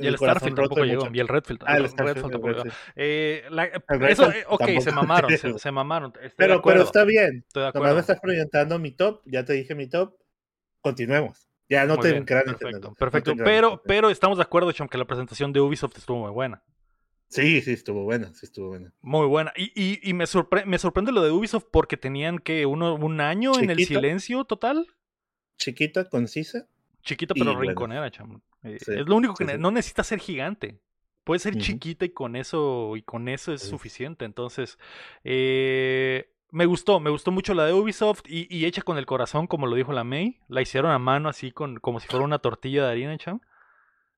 [0.00, 1.08] Y el, Starfield tampoco llegó.
[1.12, 1.62] Y el Redfield.
[1.66, 2.64] Ah, el, Redfield tampoco llegó.
[2.96, 3.44] Eh,
[4.08, 5.30] eso, eh, ok, se mamaron.
[5.58, 6.12] Se, mamaron.
[6.36, 7.44] pero, pero está bien.
[7.52, 10.16] Cuando me estás proyectando mi top, ya te dije mi top.
[10.80, 11.48] Continuemos.
[11.68, 13.32] Ya no te Perfecto, perfecto.
[13.44, 16.64] pero, pero estamos de acuerdo, Chom, que la presentación de Ubisoft estuvo muy buena.
[17.28, 18.92] Sí, sí, estuvo buena, sí estuvo buena.
[19.02, 19.52] Muy buena.
[19.54, 20.24] Y, y, y me,
[20.66, 24.88] me sorprende lo de Ubisoft porque tenían que uno, un año en el silencio total
[25.60, 26.66] chiquita, concisa.
[27.02, 28.42] Chiquita pero rinconera, chamo.
[28.62, 30.80] Eh, es lo único que no necesita ser gigante.
[31.24, 34.24] Puede ser chiquita y con eso y con eso es suficiente.
[34.24, 34.78] Entonces,
[35.22, 39.66] eh, me gustó, me gustó mucho la de Ubisoft y, hecha con el corazón, como
[39.66, 40.40] lo dijo la May.
[40.48, 43.40] La hicieron a mano así con como si fuera una tortilla de harina, chamo.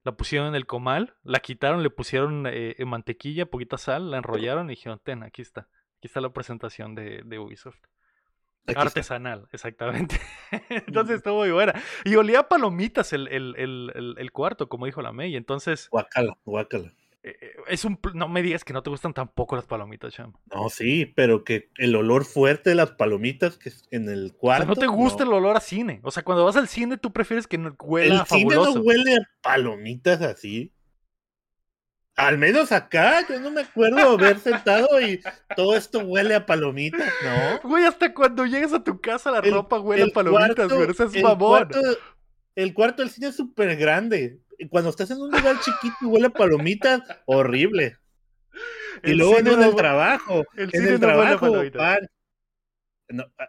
[0.05, 4.66] La pusieron en el comal, la quitaron, le pusieron eh, mantequilla, poquita sal, la enrollaron
[4.66, 5.68] y dijeron, ten, aquí está.
[5.99, 7.79] Aquí está la presentación de Ubisoft.
[8.75, 10.20] Artesanal, exactamente.
[10.68, 11.75] entonces estuvo muy buena.
[12.05, 15.37] Y olía a palomitas el, el, el, el, cuarto, como dijo la May.
[15.37, 15.88] Entonces.
[15.90, 16.92] Guacala, guacala.
[17.25, 20.33] Eh, eh, es un, no me digas que no te gustan tampoco las palomitas, Cham.
[20.53, 24.66] No, sí, pero que el olor fuerte de las palomitas que en el cuarto.
[24.66, 26.01] no te gusta el olor a cine.
[26.03, 29.16] O sea, cuando vas al cine, tú prefieres que no huela el cine no huele
[29.16, 30.72] a palomitas así.
[32.16, 35.20] Al menos acá, yo no me acuerdo haber sentado y
[35.57, 37.68] todo esto huele a palomitas, ¿no?
[37.68, 40.90] Güey, hasta cuando llegas a tu casa la ropa huele a palomitas, güey.
[40.90, 41.68] Eso es favor.
[42.55, 44.40] el cuarto del cine es súper grande.
[44.68, 47.96] Cuando estás en un lugar chiquito y huele a palomitas, horrible.
[49.03, 51.62] Y luego en el trabajo, en el trabajo,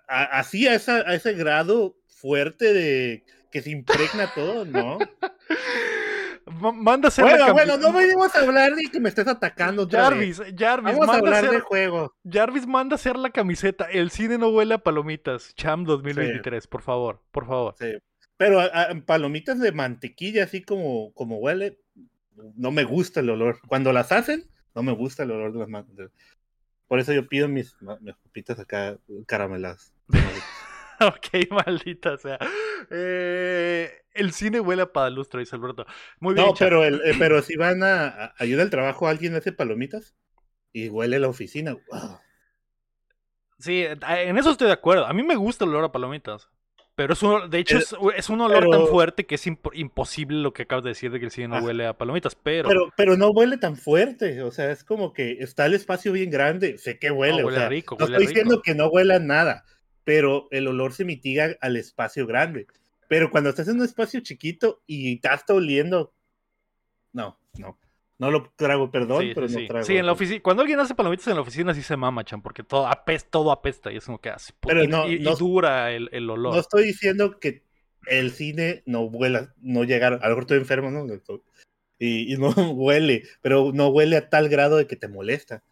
[0.07, 4.97] así a, esa, a ese grado fuerte de que se impregna todo, ¿no?
[6.59, 9.87] manda a hacer bueno, Bueno, no venimos a hablar ni que me estés atacando.
[9.89, 12.15] Jarvis, Jarvis, Vamos a hablar de juego.
[12.29, 13.85] Jarvis manda a hacer la camiseta.
[13.85, 15.53] El cine no huele a palomitas.
[15.55, 17.75] Cham 2023, por favor, por favor.
[17.79, 17.93] Sí.
[18.37, 18.59] Pero
[19.05, 21.79] palomitas de mantequilla, así como, como huele,
[22.55, 23.59] no me gusta el olor.
[23.67, 26.11] Cuando las hacen, no me gusta el olor de las mantequillas.
[26.87, 29.93] Por eso yo pido mis, mis papitas acá carameladas.
[31.07, 32.39] ok, maldita sea.
[32.89, 35.85] Eh, el cine huele a padalustro, dice Alberto.
[36.19, 36.47] Muy bien.
[36.47, 40.15] No, pero, el, eh, pero si van a, ayudar al trabajo, alguien hace palomitas
[40.71, 41.77] y huele la oficina.
[43.59, 45.05] Sí, en eso estoy de acuerdo.
[45.05, 46.49] A mí me gusta el olor a palomitas.
[46.95, 50.63] Pero es un, de hecho, es, un olor tan fuerte que es imposible lo que
[50.63, 52.69] acabas de decir de que el cine no huele a palomitas, pero...
[52.69, 52.93] pero...
[52.95, 53.17] pero.
[53.17, 56.99] no huele tan fuerte, o sea, es como que está el espacio bien grande, sé
[56.99, 59.65] que huele, no, huele rico, no estoy diciendo que no huela nada,
[60.03, 62.67] pero el olor se mitiga al espacio grande.
[63.07, 66.13] Pero cuando estás en un espacio chiquito y estás oliendo,
[67.11, 67.77] no, no.
[68.19, 69.85] No lo trago, perdón, pero no trago.
[69.85, 70.39] Sí, en la oficina.
[70.41, 73.51] Cuando alguien hace palomitas en la oficina, sí se mama, chan, porque todo apesta, todo
[73.51, 74.53] apesta y es como que hace.
[74.61, 76.53] Pero no, y, dura el, el, olor.
[76.53, 77.63] No estoy diciendo que
[78.05, 80.13] el cine no huela, no llegar.
[80.13, 81.05] A lo mejor estoy enfermo, ¿no?
[81.99, 85.63] Y, y, no huele, pero no huele a tal grado de que te molesta.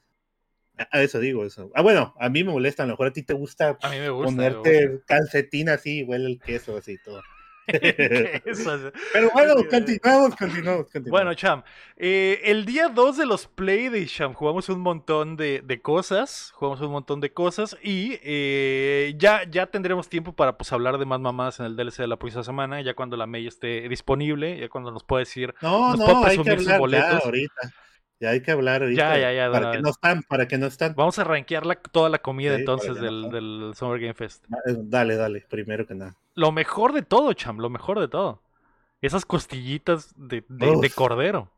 [0.91, 1.71] A eso digo, eso.
[1.75, 5.69] Ah, bueno, a mí me molesta, a lo mejor a ti te gusta, ponerte calcetín
[5.69, 7.21] así, huele el queso así todo.
[7.67, 11.63] Pero bueno, continuamos, continuamos, Bueno, Cham,
[11.95, 16.91] eh, el día 2 de los Playdays, Cham, jugamos un montón de, cosas, jugamos un
[16.91, 21.59] montón de cosas y eh, ya, ya tendremos tiempo para pues hablar de más mamás
[21.59, 24.91] en el DLC de la próxima semana, ya cuando la May esté disponible, ya cuando
[24.91, 27.25] nos pueda decir, no, no, hay que hablar boletos.
[27.25, 27.73] ahorita.
[28.21, 29.17] Ya hay que hablar ahorita.
[29.17, 29.51] Ya, ya, ya.
[29.51, 30.93] Para que no están, para que no están.
[30.95, 34.45] Vamos a rankear toda la comida entonces del, del, Summer Game Fest.
[34.67, 36.15] Eh, dale, dale, primero que nada.
[36.35, 38.43] Lo mejor de todo, Cham, lo mejor de todo.
[39.01, 41.49] Esas costillitas de, de cordero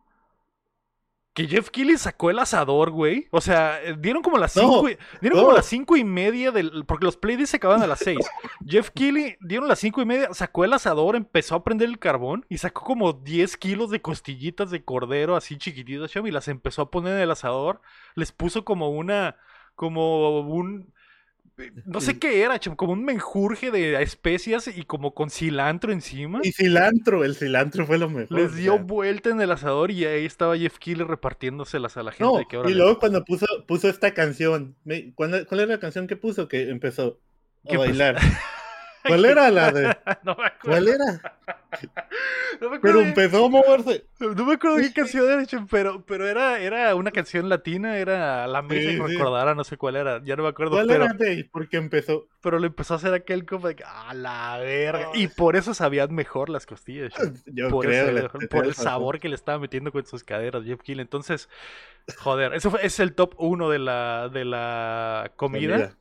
[1.34, 3.28] que Jeff Keighley sacó el asador, güey.
[3.32, 6.86] O sea, eh, dieron como las cinco, y, dieron como las cinco y media del.
[6.86, 8.20] Porque los playdays se acaban a las seis.
[8.68, 12.46] Jeff Keighley dieron las cinco y media, sacó el asador, empezó a prender el carbón
[12.50, 16.92] y sacó como 10 kilos de costillitas de cordero así chiquititas, y las empezó a
[16.92, 17.82] poner en el asador.
[18.14, 19.38] Les puso como una.
[19.76, 20.94] como un
[21.86, 26.40] no sé qué era, como un menjurje de especias y como con cilantro encima.
[26.44, 28.38] Y cilantro, el cilantro fue lo mejor.
[28.38, 32.46] Les dio vuelta en el asador y ahí estaba Jeff Keighley repartiéndoselas a la gente.
[32.50, 34.76] que y luego cuando puso, puso esta canción,
[35.16, 36.48] ¿cuál, ¿cuál, era la canción que puso?
[36.48, 37.20] Que empezó
[37.70, 38.18] a bailar.
[39.08, 39.84] ¿Cuál era la de.?
[40.24, 40.60] no me acuerdo.
[40.62, 41.22] ¿Cuál era?
[42.62, 44.06] No me acuerdo pero empezó a moverse.
[44.20, 48.62] No me acuerdo qué canción era, pero, pero era, era una canción latina, era la
[48.62, 50.74] mesa que recordara, no sé cuál era, ya no me acuerdo.
[50.74, 52.28] ¿Cuál pero, era de porque empezó?
[52.42, 55.10] Pero le empezó a hacer aquel como de ¡a la verga!
[55.16, 57.12] Y por eso sabían mejor las costillas.
[57.48, 58.30] Yo por creo.
[58.52, 61.00] por el sabor que le estaba metiendo con sus caderas, Jeff Kill.
[61.00, 61.50] Entonces,
[62.18, 65.98] joder, eso fue, es el top uno de la, de la comida.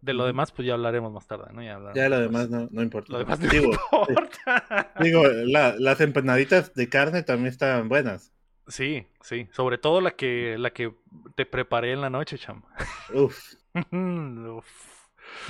[0.00, 1.62] De lo demás, pues ya hablaremos más tarde, ¿no?
[1.62, 3.12] Ya, ya lo demás no, no importa.
[3.12, 3.70] Lo demás no digo,
[4.08, 4.92] importa.
[5.00, 8.32] digo las empanaditas de carne también estaban buenas.
[8.66, 9.48] Sí, sí.
[9.52, 10.94] Sobre todo la que, la que
[11.34, 12.62] te preparé en la noche, cham.
[13.14, 13.54] Uf.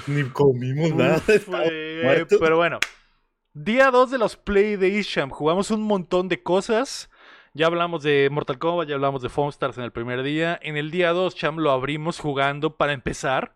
[0.06, 1.22] Ni comimos nada.
[2.40, 2.78] pero bueno.
[3.52, 5.30] Día 2 de los Play Days, cham.
[5.30, 7.10] Jugamos un montón de cosas.
[7.52, 10.58] Ya hablamos de Mortal Kombat, ya hablamos de Foamstars en el primer día.
[10.62, 13.54] En el día 2, cham, lo abrimos jugando para empezar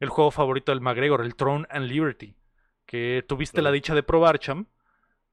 [0.00, 2.34] el juego favorito del McGregor, el Throne and Liberty,
[2.86, 4.66] que tuviste la dicha de probar, Cham.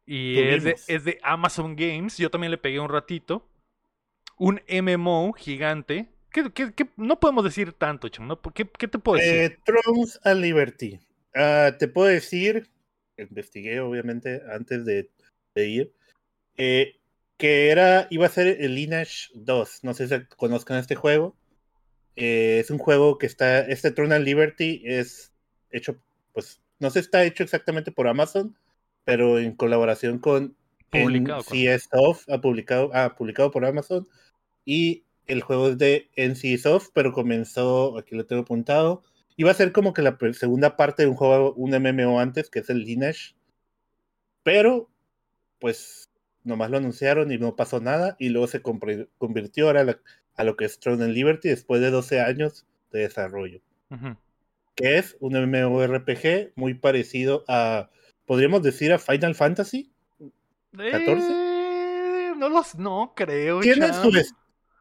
[0.06, 0.64] Y es
[1.06, 2.18] de, Amazon Games.
[2.18, 3.48] Yo también le pegué un ratito.
[4.38, 6.10] Un MMO gigante.
[6.32, 8.28] Que, no podemos decir tanto, Cham.
[8.28, 8.42] ¿no?
[8.42, 9.34] ¿Qué, te puedo decir?
[9.34, 11.00] Eh, Thrones and Liberty.
[11.36, 12.70] Ah, te puedo decir,
[13.18, 15.10] investigué obviamente antes de,
[15.56, 15.94] ir,
[16.58, 17.00] eh,
[17.38, 19.84] que era, iba a ser el Lineage 2.
[19.84, 21.36] No sé si conozcan este juego.
[22.16, 25.34] Eh, es un juego que está, este Throne Liberty es
[25.72, 25.98] hecho,
[26.34, 28.56] pues, no se está hecho exactamente por Amazon,
[29.04, 30.56] pero en colaboración con
[30.92, 34.08] NCSoft, ha publicado, ha publicado por Amazon,
[34.66, 39.04] y el juego es de NCSoft, pero comenzó, aquí lo tengo apuntado,
[39.36, 42.60] iba a ser como que la segunda parte de un juego, un MMO antes, que
[42.60, 43.36] es el Lineage,
[44.44, 44.90] pero,
[45.60, 46.10] pues,
[46.44, 50.00] nomás lo anunciaron y no pasó nada, y luego se convirtió ahora la,
[50.36, 53.62] a lo que es Throne and Liberty después de 12 años de desarrollo.
[54.76, 57.90] Que es un MMORPG muy parecido a,
[58.26, 59.92] podríamos decir, a Final Fantasy
[60.76, 61.28] 14.
[61.30, 63.60] Eh, no los, no creo.
[63.60, 64.12] Tiene su,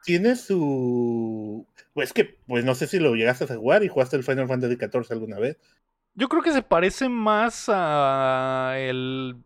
[0.04, 4.24] tiene su, pues que, pues no sé si lo llegaste a jugar y jugaste el
[4.24, 5.58] Final Fantasy 14 alguna vez.
[6.14, 9.36] Yo creo que se parece más a el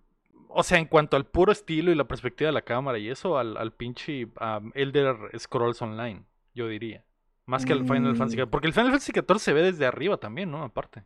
[0.58, 3.36] O sea, en cuanto al puro estilo y la perspectiva de la cámara y eso,
[3.36, 4.26] al, al pinche
[4.74, 7.04] Elder Scrolls Online, yo diría.
[7.44, 8.46] Más que al Final Fantasy XIV.
[8.46, 8.50] Mm.
[8.50, 10.64] Porque el Final Fantasy XIV se ve desde arriba también, ¿no?
[10.64, 11.04] Aparte.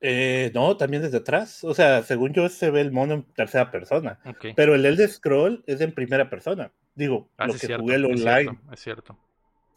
[0.00, 1.64] Eh, no, también desde atrás.
[1.64, 4.20] O sea, según yo se ve el mono en tercera persona.
[4.54, 6.72] Pero el Elder Scroll es en primera persona.
[6.94, 8.58] Digo, ah, lo que jugué el online.
[8.72, 9.18] Es cierto,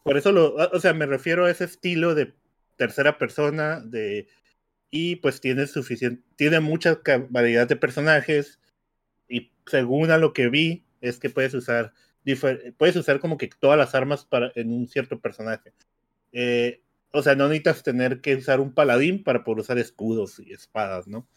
[0.04, 2.32] Por eso lo, o sea, me refiero a ese estilo de
[2.76, 4.28] tercera persona de
[4.90, 8.60] y pues tiene suficiente, tiene mucha variedad de personajes
[9.66, 11.92] según a lo que vi es que puedes usar
[12.78, 15.72] puedes usar como que todas las armas para en un cierto personaje.
[16.32, 16.80] Eh,
[17.12, 21.06] o sea, no necesitas tener que usar un paladín para poder usar escudos y espadas,
[21.06, 21.28] ¿no?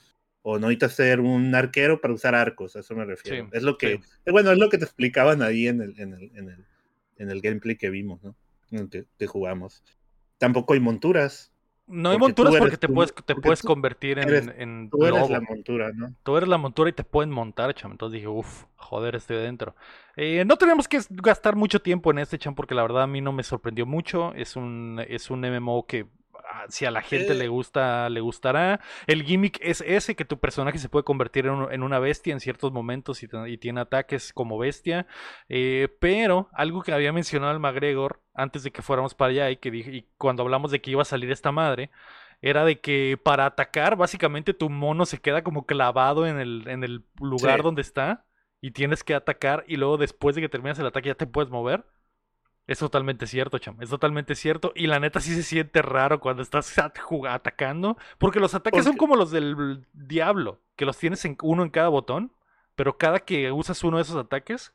[0.42, 3.50] O no necesitas ser un arquero para usar arcos, a eso me refiero.
[3.52, 3.94] es lo que,
[4.26, 6.66] eh, bueno, es lo que te explicaban ahí en el, en el, en el,
[7.18, 8.36] en el gameplay que vimos, ¿no?
[8.72, 9.84] En el que jugamos.
[10.38, 11.52] Tampoco hay monturas.
[11.88, 16.14] No hay monturas porque te puedes, te puedes convertir en, Tú eres la montura, ¿no?
[16.24, 17.92] Tú eres la montura y te pueden montar, cham.
[17.92, 19.74] Entonces dije, uff, joder, estoy adentro.
[20.18, 23.22] Eh, no tenemos que gastar mucho tiempo en este, cham, porque la verdad a mí
[23.22, 24.34] no me sorprendió mucho.
[24.34, 26.08] Es un, es un MMO que
[26.70, 28.80] si a la gente le gusta, le gustará.
[29.06, 32.72] El gimmick es ese, que tu personaje se puede convertir en, una bestia en ciertos
[32.72, 35.08] momentos y, tiene ataques como bestia.
[35.50, 39.58] Eh, pero algo que había mencionado el McGregor antes de que fuéramos para allá y
[39.58, 41.92] que dije, y cuando hablamos de que iba a salir esta madre,
[42.42, 46.84] era de que para atacar, básicamente tu mono se queda como clavado en el, en
[46.84, 48.26] el lugar donde está
[48.62, 51.50] y tienes que atacar y luego después de que terminas el ataque ya te puedes
[51.50, 51.86] mover.
[52.68, 53.82] Es totalmente cierto, cham.
[53.82, 54.74] Es totalmente cierto.
[54.76, 57.98] Y la neta sí se siente raro cuando estás atacando.
[58.18, 60.60] Porque los ataques son como los del diablo.
[60.76, 62.34] Que los tienes en uno en cada botón.
[62.76, 64.74] Pero cada que usas uno de esos ataques,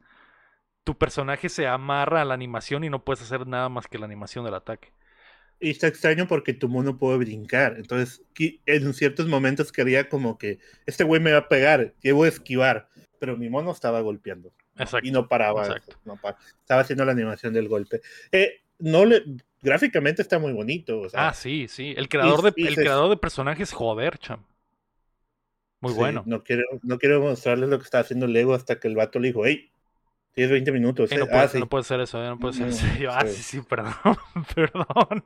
[0.85, 4.07] tu personaje se amarra a la animación y no puedes hacer nada más que la
[4.07, 4.93] animación del ataque.
[5.61, 7.77] Y está extraño porque tu mono puede brincar.
[7.77, 8.25] Entonces,
[8.67, 12.89] en ciertos momentos quería como que este güey me va a pegar, llevo a esquivar.
[13.21, 14.53] Pero mi mono estaba golpeando.
[15.03, 15.77] Y no paraba.
[16.61, 18.01] estaba haciendo la animación del golpe.
[18.31, 19.23] Eh, no le,
[19.61, 21.07] gráficamente está muy bonito.
[21.15, 21.95] ah, sí, sí.
[21.97, 24.45] El creador, de, el creador de personajes, joder, cham.
[25.81, 26.23] Muy bueno.
[26.27, 29.29] No quiero, no quiero mostrarles lo que está haciendo Lego hasta que el vato le
[29.29, 29.72] dijo, hey,
[30.35, 31.13] Tienes 20 minutos.
[31.13, 32.87] Eh, no, puede, no, puede, ser eso, no puede ser eso.
[33.11, 33.93] ah, sí, sí, perdón,
[34.55, 35.25] perdón.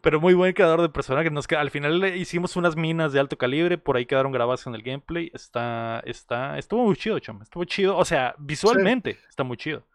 [0.00, 1.30] Pero muy buen creador de personajes.
[1.30, 4.82] Nos, al final hicimos unas minas de alto calibre, por ahí quedaron grabadas en el
[4.82, 5.30] gameplay.
[5.34, 7.42] Está, está, estuvo muy chido, chum.
[7.42, 7.98] Estuvo chido.
[7.98, 9.86] O sea, visualmente está muy chido.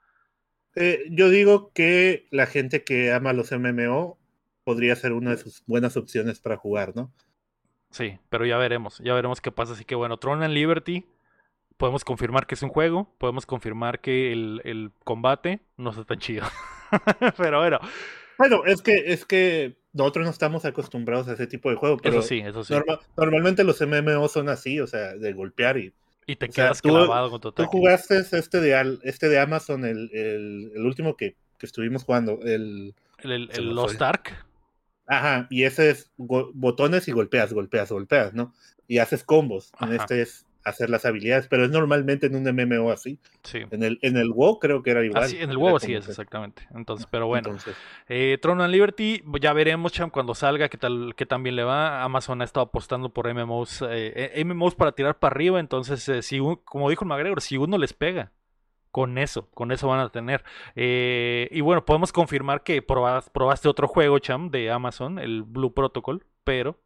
[0.76, 4.20] Eh, yo digo que la gente que ama los MMO
[4.64, 7.12] podría ser una de sus buenas opciones para jugar, ¿no?
[7.90, 9.74] Sí, pero ya veremos, ya veremos qué pasa.
[9.74, 11.06] Así que bueno, Tron and Liberty
[11.82, 16.46] podemos confirmar que es un juego, podemos confirmar que el, combate no está tan chido.
[17.38, 17.80] pero bueno.
[18.38, 21.98] Bueno, es que, es que nosotros no estamos acostumbrados a ese tipo de juego.
[21.98, 22.76] Pero eso sí, eso sí.
[23.18, 25.92] normalmente los MMO son así, o sea, de golpear y.
[26.28, 30.86] Y te quedas clavado con tu Tú jugaste este de, este de Amazon, el, el,
[30.86, 32.94] último que, que, estuvimos jugando, el.
[33.24, 34.46] El, Lost Ark.
[35.08, 38.54] Ajá, y ese es botones y golpeas, golpeas, golpeas, ¿no?
[38.88, 39.72] Y haces combos.
[39.82, 43.20] En este es hacer las habilidades, pero es normalmente en un MMO así.
[43.44, 43.60] Sí.
[43.72, 45.34] En el, en el WoW creo que era igual.
[45.34, 46.68] en el WoW sí es, exactamente.
[46.74, 47.56] Entonces, pero bueno.
[48.08, 51.64] Eh, Throne and Liberty, ya veremos, Cham, cuando salga, qué tal, qué tan bien le
[51.64, 52.04] va.
[52.04, 56.22] Amazon ha estado apostando por MMOs, eh, eh MMOs para tirar para arriba, entonces, eh,
[56.22, 58.32] si, como dijo el McGregor, si uno les pega,
[58.92, 60.44] con eso, con eso van a tener.
[60.76, 66.78] y bueno, podemos confirmar que probaste otro juego, Cham, de Amazon, el Blue Protocol, pero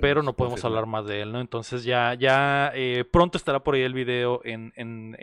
[0.00, 1.40] pero no podemos hablar más de él, ¿no?
[1.40, 4.72] Entonces ya, ya eh, pronto estará por ahí el video en,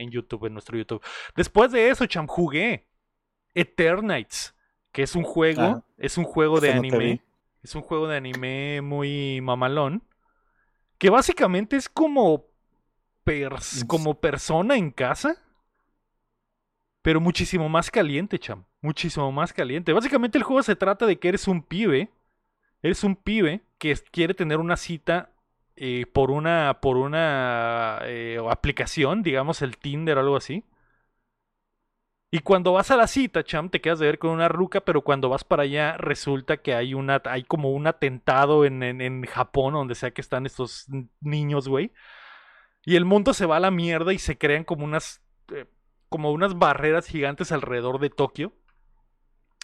[0.10, 1.04] YouTube, en nuestro YouTube.
[1.36, 2.88] Después de eso, cham, jugué
[3.54, 4.56] Eternites,
[4.92, 7.22] que es un juego, es un juego de anime.
[7.62, 10.04] Es un juego de anime muy mamalón.
[10.98, 12.46] Que básicamente es como,
[13.88, 15.42] como persona en casa.
[17.02, 18.66] Pero muchísimo más caliente, cham.
[18.82, 19.94] Muchísimo más caliente.
[19.94, 22.10] Básicamente el juego se trata de que eres un pibe
[22.86, 25.30] Eres un pibe que quiere tener una cita
[25.76, 30.64] eh, por una, por una eh, aplicación, digamos el Tinder o algo así.
[32.32, 35.02] Y cuando vas a la cita, cham, te quedas de ver con una ruca, pero
[35.02, 39.74] cuando vas para allá resulta que hay una, hay como un atentado en, en, Japón,
[39.74, 40.88] donde sea que están estos
[41.22, 41.92] niños, güey.
[42.86, 45.22] Y el mundo se va a la mierda y se crean como unas,
[45.54, 45.66] eh,
[46.10, 48.54] como unas barreras gigantes alrededor de Tokio.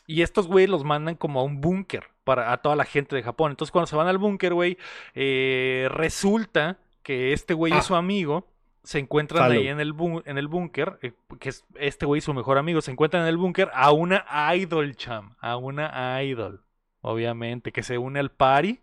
[0.07, 3.23] Y estos güey los mandan como a un búnker para a toda la gente de
[3.23, 3.51] Japón.
[3.51, 4.77] Entonces cuando se van al búnker, güey,
[5.13, 7.81] eh, resulta que este güey y ah.
[7.81, 8.47] su amigo
[8.83, 9.93] se encuentran ahí en el,
[10.25, 13.29] en el búnker, eh, que es este güey y su mejor amigo, se encuentran en
[13.29, 16.63] el búnker a una idol, cham, a una idol,
[17.01, 18.79] obviamente, que se une al party.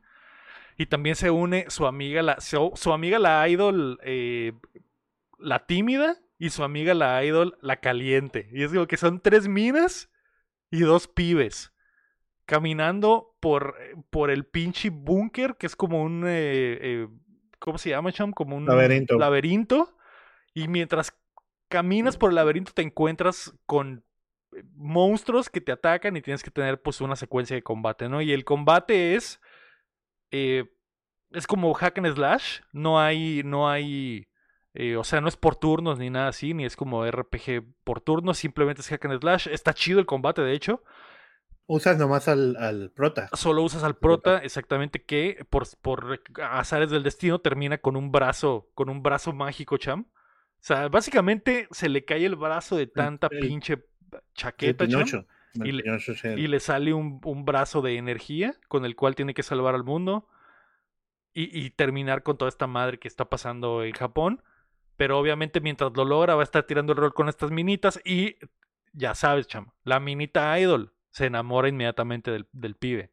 [0.81, 4.53] Y también se une su amiga, la, su, amiga la idol, eh,
[5.37, 8.49] la tímida y su amiga la idol, la caliente.
[8.53, 10.09] Y es como que son tres minas
[10.71, 11.73] y dos pibes
[12.49, 13.77] caminando por,
[14.09, 16.25] por el pinche búnker, que es como un...
[16.27, 17.09] Eh, eh,
[17.59, 18.33] ¿Cómo se llama, Cham?
[18.33, 19.19] Como un laberinto.
[19.19, 19.95] laberinto.
[20.55, 21.15] Y mientras
[21.69, 24.03] caminas por el laberinto te encuentras con
[24.57, 28.23] eh, monstruos que te atacan y tienes que tener pues una secuencia de combate, ¿no?
[28.23, 29.43] Y el combate es...
[30.31, 32.61] es como hack and slash.
[32.73, 33.43] No hay...
[33.45, 34.27] No hay
[34.73, 38.01] eh, o sea, no es por turnos ni nada así, ni es como RPG por
[38.01, 39.49] turnos, simplemente es hack and slash.
[39.49, 40.83] Está chido el combate, de hecho.
[41.71, 43.29] Usas nomás al, prota.
[43.35, 48.71] Solo usas al prota, exactamente, que por, por azares del destino termina con un brazo,
[48.73, 50.07] con un brazo mágico, cham.
[50.11, 53.85] O sea, básicamente se le cae el brazo de tanta pinche
[54.33, 55.27] chaqueta, cham,
[55.63, 55.73] y,
[56.49, 60.27] le, sale un, un, brazo de energía con el cual tiene que salvar al mundo.
[61.35, 64.43] Y, y terminar con toda esta madre que está pasando en Japón.
[64.97, 68.37] Pero obviamente mientras lo logra va a estar tirando el rol con estas minitas y
[68.95, 73.11] ya sabes, chamo, la minita idol se enamora inmediatamente del, del pibe.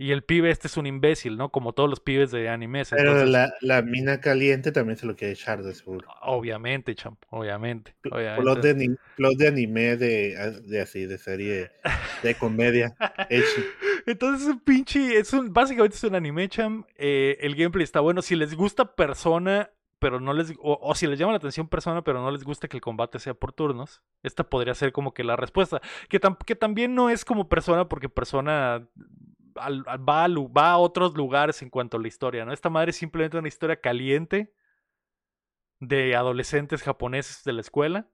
[0.00, 1.50] Y el pibe este es un imbécil, ¿no?
[1.50, 2.84] Como todos los pibes de anime.
[2.88, 6.08] Pero la, la, mina caliente también se lo quiere echar de seguro.
[6.22, 7.94] Obviamente, champ, obviamente.
[8.00, 8.96] Plot de,
[9.36, 11.70] de, anime de, de, así, de serie
[12.22, 12.96] de comedia.
[14.06, 16.86] Entonces es un pinche, es un, básicamente es un anime, champ.
[16.96, 18.22] Eh, el gameplay está bueno.
[18.22, 22.20] Si les gusta Persona, pero no les o, si les llama la atención persona, pero
[22.20, 25.36] no les gusta que el combate sea por turnos, esta podría ser como que la
[25.36, 28.88] respuesta, que, que también no es como persona porque persona
[29.56, 32.52] va, a, va a otros lugares en cuanto a la historia, ¿no?
[32.52, 34.52] Esta madre es simplemente una historia caliente
[35.78, 38.08] de adolescentes japoneses de la escuela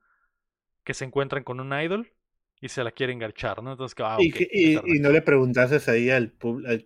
[0.85, 2.13] que se encuentran con un idol
[2.61, 3.73] y se la quieren garchar, ¿no?
[3.73, 4.33] Entonces, ah, y,
[4.73, 6.35] y, no le preguntases ahí al,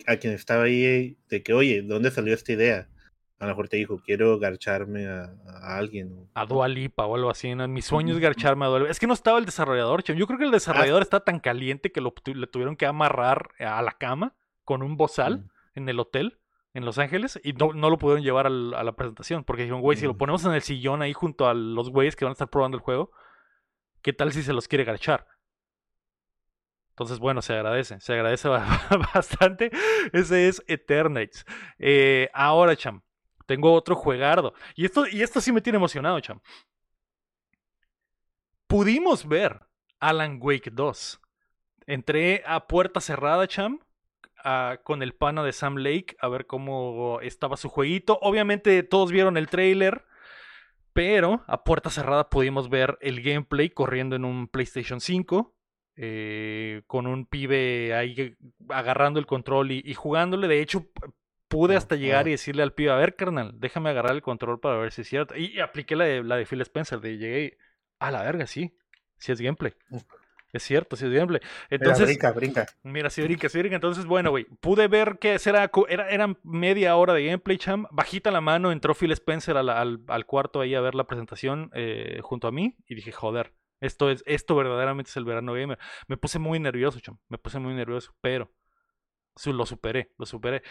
[0.07, 2.89] a quien estaba ahí de que, oye, ¿dónde salió esta idea?
[3.41, 6.29] A lo mejor te dijo, quiero garcharme a, alguien.
[6.35, 7.55] A Dualipa o algo así.
[7.55, 7.67] ¿no?
[7.69, 8.91] Mi sueño es garcharme a Dualipa.
[8.91, 12.03] Es que no estaba el desarrollador, Yo creo que el desarrollador está tan caliente que
[12.03, 16.39] lo, le tuvieron que amarrar a la cama con un bozal en el hotel
[16.75, 20.05] en Los Ángeles y no, lo pudieron llevar a la presentación porque dijeron, güey, si
[20.05, 22.77] lo ponemos en el sillón ahí junto a los güeyes que van a estar probando
[22.77, 23.11] el juego,
[24.03, 25.27] ¿qué tal si se los quiere garchar?
[26.91, 28.49] Entonces, bueno, se agradece, se agradece
[29.15, 29.71] bastante.
[30.13, 31.47] Ese es Eternates.
[31.79, 33.03] Eh, ahora, cham,
[33.51, 34.55] tengo otro juegardo.
[34.77, 36.39] Y esto, y esto sí me tiene emocionado, cham.
[38.69, 39.63] Pudimos ver
[39.99, 41.21] Alan Wake 2.
[41.87, 43.81] Entré a puerta cerrada, cham,
[44.85, 48.21] con el pana de Sam Lake a ver cómo estaba su jueguito.
[48.23, 50.05] Obviamente todos vieron el trailer,
[50.93, 55.57] pero a puerta cerrada pudimos ver el gameplay corriendo en un PlayStation 5.
[55.97, 58.37] Eh, con un pibe ahí
[58.69, 60.47] agarrando el control y, y, jugándole.
[60.47, 60.87] De hecho,
[61.51, 64.79] pude hasta llegar y decirle al pibe, a ver, carnal, déjame agarrar el control para
[64.79, 65.37] ver si es cierto.
[65.37, 67.53] Y, apliqué la de, la de Phil Spencer, de llegué y,
[67.99, 68.79] a la verga, sí,
[69.19, 69.75] sí es gameplay.
[70.53, 71.41] Es cierto, sí es gameplay.
[71.69, 72.67] Entonces, mira, brinca, brinca.
[72.85, 73.75] Mira, sí brinca, sí brinca.
[73.75, 77.87] Entonces, bueno, güey, pude ver que era, era, era media hora de gameplay, cham.
[77.91, 82.21] Bajita la mano, entró Phil Spencer al, al, cuarto ahí a ver la presentación eh,
[82.23, 85.81] junto a mí y dije, joder, esto, es, esto verdaderamente es el verano gamer.
[86.07, 87.19] Me puse muy nervioso, cham.
[87.29, 88.53] Me puse muy nervioso, pero
[89.47, 90.63] lo superé, lo superé.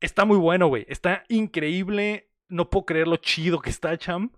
[0.00, 0.86] Está muy bueno, güey.
[0.88, 2.30] Está increíble.
[2.48, 4.32] No puedo creer lo chido que está, Cham.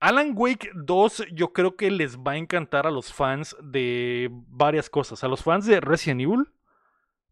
[0.00, 4.90] Alan Wake 2 yo creo que les va a encantar a los fans de varias
[4.90, 5.24] cosas.
[5.24, 6.52] A los fans de Resident Evil,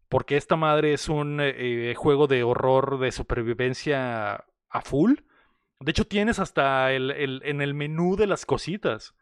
[0.09, 5.13] porque esta madre es un eh, juego de horror de supervivencia a full.
[5.79, 7.11] De hecho, tienes hasta el,
[7.43, 9.15] en el menú de las cositas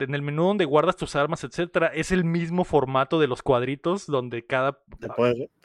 [0.00, 4.06] en el menú donde guardas tus armas, etcétera, es el mismo formato de los cuadritos
[4.06, 4.78] donde cada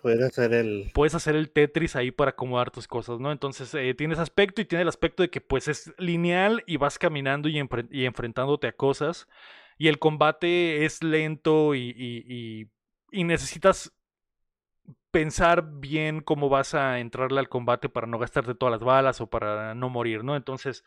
[0.01, 3.32] puedes, hacer el puedes hacer el Tetris ahí para acomodar tus cosas, ¿no?
[3.32, 6.99] Entonces eh, tienes aspecto y tiene el aspecto de que pues es lineal y vas
[6.99, 9.28] caminando y, enfrentándote a cosas
[9.78, 12.67] y el combate es lento y, y,
[13.11, 13.93] y necesitas
[15.11, 19.28] pensar bien cómo vas a entrarle al combate para no gastarte todas las balas o
[19.28, 20.36] para no morir, ¿no?
[20.36, 20.84] Entonces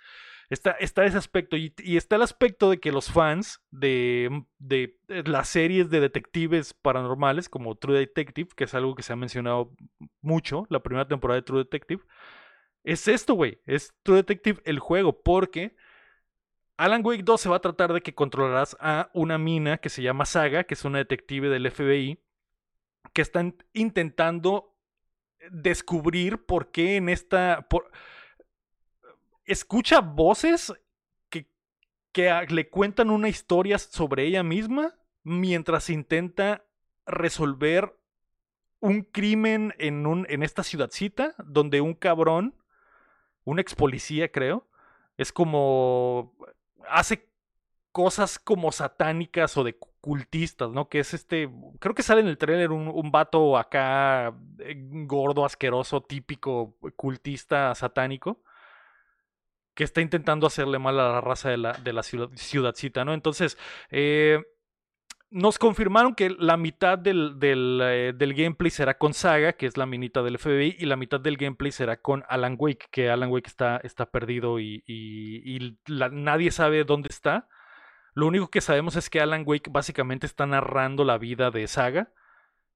[0.51, 5.23] Está, ese aspecto y, está el aspecto de que los fans de, mm, de, eh,
[5.27, 9.73] las series de detectives paranormales como True Detective, que es algo que se ha mencionado
[10.21, 12.03] mucho, la primera temporada de True Detective,
[12.85, 15.77] es esto, güey, es True Detective el juego, porque
[16.77, 20.03] Alan Wake 2 se va a tratar de que controlarás a una mina que se
[20.03, 22.19] llama Saga, que es una detective del FBI,
[23.13, 24.75] que están intentando
[25.51, 27.67] descubrir por qué en esta
[29.45, 30.73] escucha voces
[31.31, 31.49] que,
[32.13, 36.65] que le cuentan una historia sobre ella misma mientras intenta
[37.07, 37.97] resolver
[38.81, 42.55] un crimen en, un, en esta ciudadcita donde un cabrón,
[43.45, 44.67] un ex policía creo,
[45.17, 46.35] Es como.
[46.89, 47.29] hace
[47.93, 50.89] cosas como satánicas o de cultistas, ¿no?
[50.89, 51.49] Que es este.
[51.79, 54.75] Creo que sale en el trailer un, un vato acá eh,
[55.07, 58.43] gordo, asqueroso, típico cultista satánico
[59.75, 63.15] que está intentando hacerle mal a la raza de la, de la ciudad, ciudadcita, ¿no?
[63.15, 63.59] Entonces,
[63.91, 64.41] eh,
[65.33, 69.87] nos confirmaron que la mitad del, eh, del, gameplay será con Saga, que es la
[69.87, 73.49] minita del FBI, y la mitad del gameplay será con Alan Wake, que Alan Wake
[73.49, 77.49] está, está perdido y, nadie sabe dónde está.
[78.15, 82.13] Lo único que sabemos es que Alan Wake básicamente está narrando la vida de Saga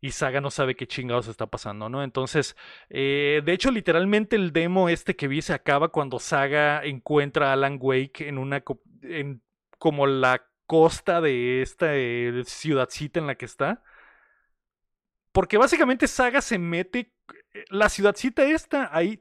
[0.00, 2.02] y Saga no sabe qué chingados está pasando, ¿no?
[2.02, 2.56] Entonces,
[2.90, 7.52] eh, de hecho, literalmente el demo este que vi se acaba cuando Saga encuentra a
[7.54, 8.62] Alan Wake en una,
[9.02, 9.42] en
[9.78, 13.82] como la costa de esta eh, ciudadcita en la que está.
[15.32, 17.12] Porque básicamente Saga se mete,
[17.54, 19.20] eh, la ciudadcita esta ahí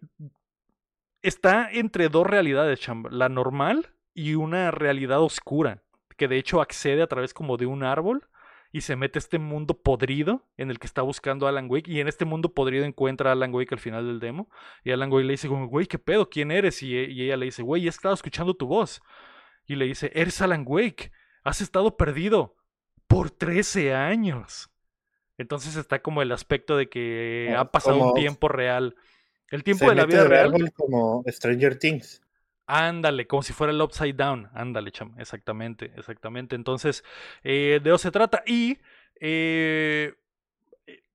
[1.22, 5.84] está entre dos realidades, la normal y una realidad oscura,
[6.18, 8.28] que de hecho accede a través como de un árbol
[8.76, 11.90] y se mete a este mundo podrido en el que está buscando a Alan Wake
[11.90, 14.50] y en este mundo podrido encuentra a Alan Wake al final del demo
[14.84, 16.30] y Alan Wake le dice güey, ¿qué pedo?
[16.30, 16.84] ¿Quién eres?
[16.84, 19.02] Y, ella le dice, güey, he estado escuchando tu voz.
[19.66, 21.14] Y le dice, eres Alan Wake,
[21.46, 22.58] has estado perdido
[23.08, 24.70] por 13 años.
[25.38, 28.98] Entonces está como el aspecto de que ha pasado un tiempo real.
[29.52, 30.52] El tiempo de la vida real.
[30.76, 32.22] Como Stranger Things.
[32.68, 34.50] Ándale, como si fuera el Upside Down.
[34.54, 35.14] Ándale, cham.
[35.20, 36.56] Exactamente, exactamente.
[36.56, 37.04] Entonces,
[37.44, 38.44] eh, de eso se trata.
[38.48, 38.80] Y,
[39.20, 40.14] eh,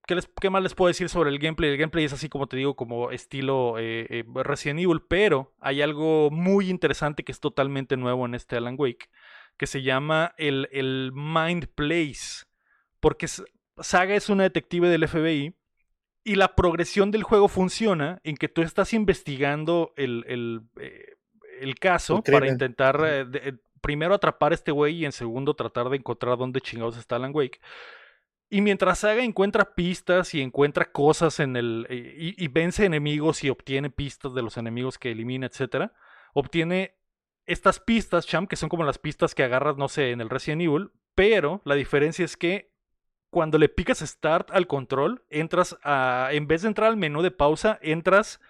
[0.07, 1.71] ¿qué, les, ¿qué, más les puedo decir sobre el gameplay?
[1.71, 6.31] El gameplay es así como te digo, como estilo eh, Resident Evil, pero hay algo
[6.31, 9.11] muy interesante que es totalmente nuevo en este Alan Wake,
[9.57, 12.45] que se llama el, el Mind Place.
[13.01, 13.27] Porque
[13.79, 15.57] Saga es una detective del FBI.
[16.23, 20.23] Y la progresión del juego funciona en que tú estás investigando el
[21.61, 25.89] el caso para intentar eh, eh, primero atrapar a este güey y en segundo tratar
[25.89, 27.61] de encontrar dónde chingados está Alan Wake.
[28.53, 31.87] Y mientras Saga encuentra pistas y encuentra cosas en el.
[31.89, 35.93] Y, vence enemigos y obtiene pistas de los enemigos que elimina, etc.
[36.35, 36.97] Obtiene
[37.47, 40.63] estas pistas, Champ, que son como las pistas que agarras, no sé, en el Resident
[40.63, 40.91] Evil.
[41.15, 42.73] Pero la diferencia es que
[43.31, 46.31] cuando le picas Start al control, entras a.
[46.33, 48.41] En vez de entrar al menú de pausa, entras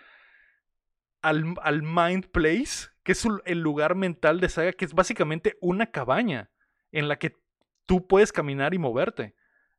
[1.21, 6.51] al, al Mind Place es el lugar mental de Saga, que es básicamente una cabaña
[6.93, 7.37] en la que
[7.87, 9.35] tú puedes caminar y moverte.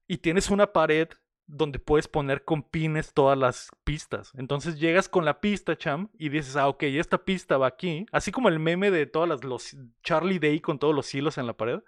[0.07, 1.09] Y tienes una pared
[1.47, 4.31] donde puedes poner con pines todas las pistas.
[4.35, 8.05] Entonces llegas con la pista, Cham, y dices, ah, ok, esta pista va aquí.
[8.11, 11.47] Así como el meme de todas las, los Charlie Day con todos los hilos en
[11.47, 11.79] la pared.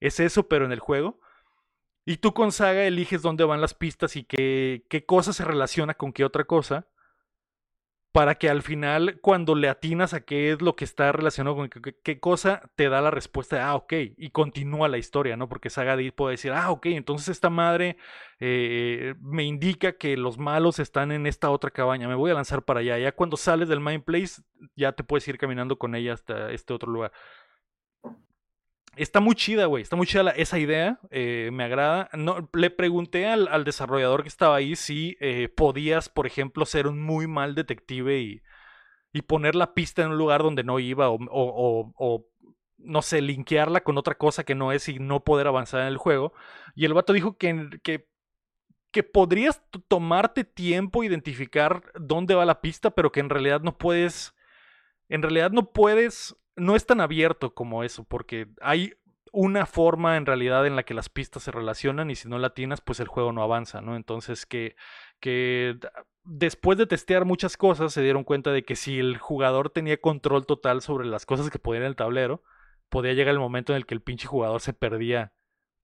[0.00, 1.20] Es eso, pero en el juego.
[2.04, 5.94] Y tú con Saga eliges dónde van las pistas y qué, qué cosa se relaciona
[5.94, 6.88] con qué otra cosa
[8.16, 11.68] para que al final, cuando le atinas a qué es lo que está relacionado con
[11.68, 15.50] qué, cosa, te da la respuesta de, ah, ok, y continúa la historia, ¿no?
[15.50, 17.98] Porque Saga puede decir, ah, ok, entonces esta madre
[18.40, 22.62] eh, me indica que los malos están en esta otra cabaña, me voy a lanzar
[22.62, 22.96] para allá.
[22.96, 24.40] Ya cuando sales del Mind Place,
[24.76, 27.12] ya te puedes ir caminando con ella hasta este otro lugar.
[28.96, 29.82] Está muy chida, güey.
[29.82, 30.98] Está muy chida esa idea.
[31.10, 32.08] Eh, me agrada.
[32.14, 37.02] No, le pregunté al, desarrollador que estaba ahí si eh, podías, por ejemplo, ser un
[37.02, 38.42] muy mal detective y,
[39.12, 42.26] y, poner la pista en un lugar donde no iba o, o, o,
[42.78, 45.98] no sé, linkearla con otra cosa que no es y no poder avanzar en el
[45.98, 46.32] juego.
[46.74, 48.08] Y el vato dijo que, que,
[48.92, 54.34] que podrías tomarte tiempo identificar dónde va la pista, pero que en realidad no puedes.
[55.08, 58.94] En realidad no puedes no es tan abierto como eso, porque hay
[59.32, 62.54] una forma en realidad en la que las pistas se relacionan y si no la
[62.54, 63.94] tienes, pues el juego no avanza, ¿no?
[63.94, 64.76] Entonces que,
[65.20, 65.78] que
[66.24, 70.46] después de testear muchas cosas se dieron cuenta de que si el jugador tenía control
[70.46, 72.42] total sobre las cosas que podía en el tablero,
[72.88, 75.34] podía llegar el momento en el que el pinche jugador se perdía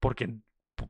[0.00, 0.34] porque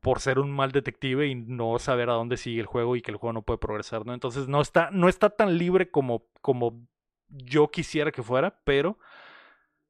[0.01, 3.11] por ser un mal detective y no saber a dónde sigue el juego y que
[3.11, 4.15] el juego no puede progresar, ¿no?
[4.15, 6.87] Entonces no está, no está tan libre como, como
[7.29, 8.99] yo quisiera que fuera, pero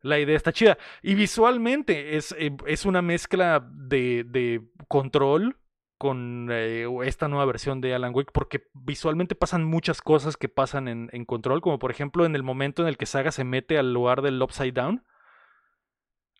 [0.02, 0.78] la idea está chida.
[1.02, 5.56] Y visualmente es, eh, es una mezcla de, de control
[5.96, 10.88] con eh, esta nueva versión de Alan Wake, porque visualmente pasan muchas cosas que pasan
[10.88, 13.78] en, en, control, como por ejemplo en el momento en el que Saga se mete
[13.78, 15.04] al lugar del Upside Down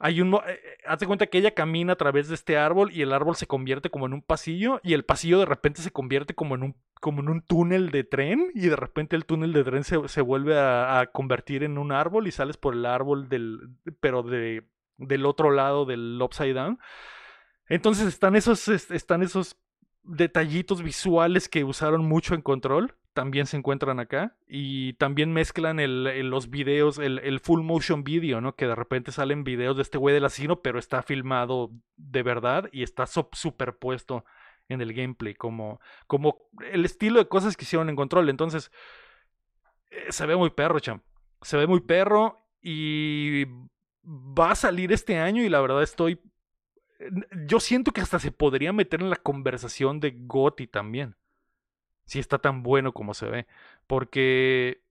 [0.05, 0.34] hay un.
[0.34, 3.36] Eh, eh, hazte cuenta que ella camina a través de este árbol y el árbol
[3.36, 6.64] se convierte como en un pasillo y el pasillo de repente se convierte como en
[6.64, 10.20] un, como en un túnel de tren y de repente el túnel de tren se,
[10.20, 13.61] vuelve a, convertir en un árbol y sales por el árbol del.
[14.00, 16.80] pero de, del otro lado del upside down.
[17.68, 19.57] Entonces están esos, están esos
[20.03, 26.04] detallitos visuales que usaron mucho en control también se encuentran acá y también mezclan el,
[26.30, 28.54] los videos, el, full motion video, ¿no?
[28.56, 32.68] Que de repente salen videos de este güey del asesino, pero está filmado de verdad
[32.72, 34.24] y está superpuesto
[34.68, 38.28] en el gameplay, como, como el estilo de cosas que hicieron en control.
[38.30, 38.70] Entonces,
[39.90, 41.02] eh, se ve muy perro, cham.
[41.42, 43.44] Se ve muy perro y
[44.04, 46.20] va a salir este año y la verdad estoy...
[47.46, 51.16] Yo siento que hasta se podría meter en la conversación de Gotti también
[52.12, 53.46] si está tan bueno como se ve.
[53.86, 54.82] Porque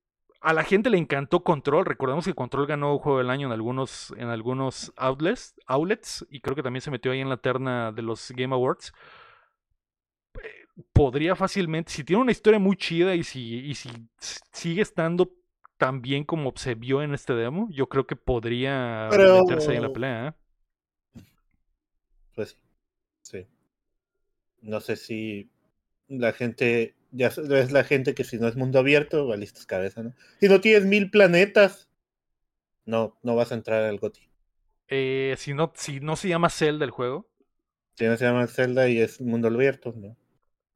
[0.41, 1.85] a la gente le encantó Control.
[1.85, 6.25] Recordemos que Control ganó Juego del Año en algunos, en algunos outlets, outlets.
[6.31, 8.91] Y creo que también se metió ahí en la terna de los Game Awards.
[10.43, 13.89] Eh, podría fácilmente, si tiene una historia muy chida y si, y si
[14.51, 15.31] sigue estando
[15.77, 19.83] tan bien como se vio en este demo, yo creo que podría meterse ahí en
[19.83, 20.27] la pelea.
[21.15, 21.21] ¿eh?
[22.33, 22.57] Pues
[23.21, 23.45] sí.
[24.61, 25.51] No sé si
[26.07, 30.13] la gente ya es la gente que si no es mundo abierto, valiste cabeza, ¿no?
[30.39, 31.89] Si no tienes mil planetas,
[32.85, 34.27] no, no vas a entrar al GOTI.
[34.87, 37.29] Eh, si, no, si no se llama Zelda el juego.
[37.95, 40.17] Si no se llama Zelda y es mundo abierto, ¿no?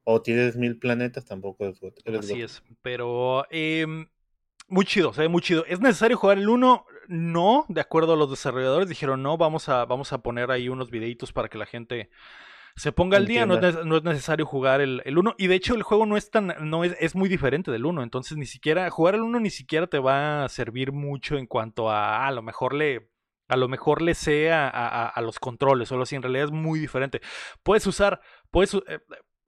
[0.04, 2.16] O tienes mil planetas, tampoco es GOTI.
[2.16, 4.06] Así es, pero em,
[4.68, 5.64] muy chido, se ve muy chido.
[5.66, 6.86] ¿Es necesario jugar el 1?
[7.08, 10.90] No, de acuerdo a los desarrolladores, dijeron no, vamos a, vamos a poner ahí unos
[10.90, 12.10] videitos para que la gente
[12.76, 15.34] se ponga al día, no es, necesario jugar el 1.
[15.38, 18.02] y de hecho el juego no es tan, no es, es muy diferente del 1.
[18.02, 21.90] Entonces ni siquiera, jugar el 1 ni siquiera te va a servir mucho en cuanto
[21.90, 23.10] a a lo mejor le.
[23.48, 27.20] A lo mejor le sea a, los controles, solo si en realidad es muy diferente.
[27.62, 28.20] Puedes usar,
[28.50, 28.98] puedes, eh,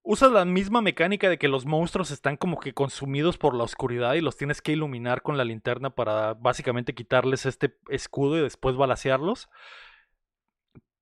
[0.05, 4.15] usas la misma mecánica de que los monstruos están como que consumidos por la oscuridad
[4.15, 8.77] y los tienes que iluminar con la linterna para básicamente quitarles este escudo y después
[8.77, 9.49] balasearlos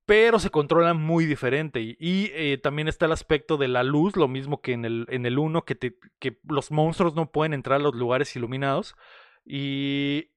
[0.06, 1.80] pero se controla muy diferente.
[1.80, 5.26] Y, eh, también está el aspecto de la luz, lo mismo que en el, en
[5.26, 5.76] el 1, que,
[6.18, 8.94] que los monstruos no pueden entrar a los lugares iluminados.
[9.44, 10.30] Y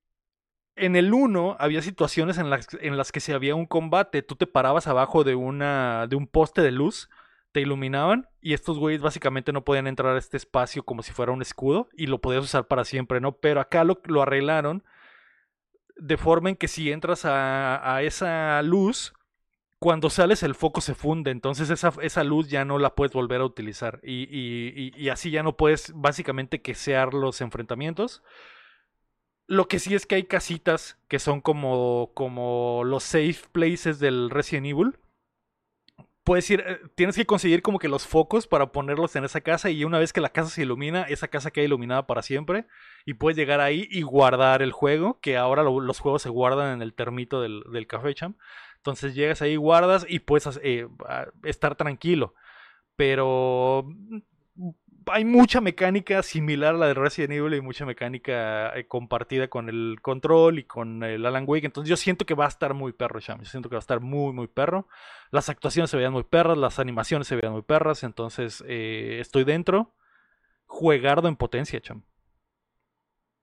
[0.76, 4.36] en el 1 había situaciones en las, en las que si había un combate, tú
[4.36, 7.10] te parabas abajo de, una, de un poste de luz,
[7.52, 11.32] te iluminaban y estos güeyes básicamente no podían entrar a este espacio como si fuera
[11.32, 13.34] un escudo y lo podías usar para siempre, ¿no?
[13.34, 14.84] Pero acá lo, lo arreglaron
[15.96, 19.14] de forma en que si entras a, a esa luz,
[19.80, 23.40] cuando sales el foco se funde, entonces esa, esa luz ya no la puedes volver
[23.40, 28.22] a utilizar y, y, y, así ya no puedes básicamente quesear los enfrentamientos.
[29.48, 34.30] Lo que sí es que hay casitas que son como, como los safe places del
[34.30, 35.00] Resident Evil.
[36.24, 39.72] Puedes ir, eh, tienes que conseguir como que los focos para ponerlos en esa casa
[39.72, 42.68] y una vez que la casa se ilumina, esa casa queda iluminada para siempre
[43.06, 46.82] y puedes llegar ahí y guardar el juego, que ahora los juegos se guardan en
[46.84, 48.38] el termito del, del Café Champ.
[48.80, 50.88] Entonces llegas ahí, guardas y puedes eh,
[51.44, 52.34] estar tranquilo.
[52.96, 54.20] Pero mm,
[55.08, 59.70] hay mucha mecánica similar a la de Resident Evil y mucha mecánica eh, compartida con
[59.70, 61.66] el control y con el Alan Wake.
[61.66, 63.40] Entonces yo siento que va a estar muy perro, Sham.
[63.40, 64.88] Yo siento que va a estar muy, muy perro.
[65.32, 68.04] Las actuaciones se veían muy perras, las animaciones se veían muy perras.
[68.04, 69.94] Entonces eh, estoy dentro.
[70.66, 72.04] Juegardo en potencia, Cham.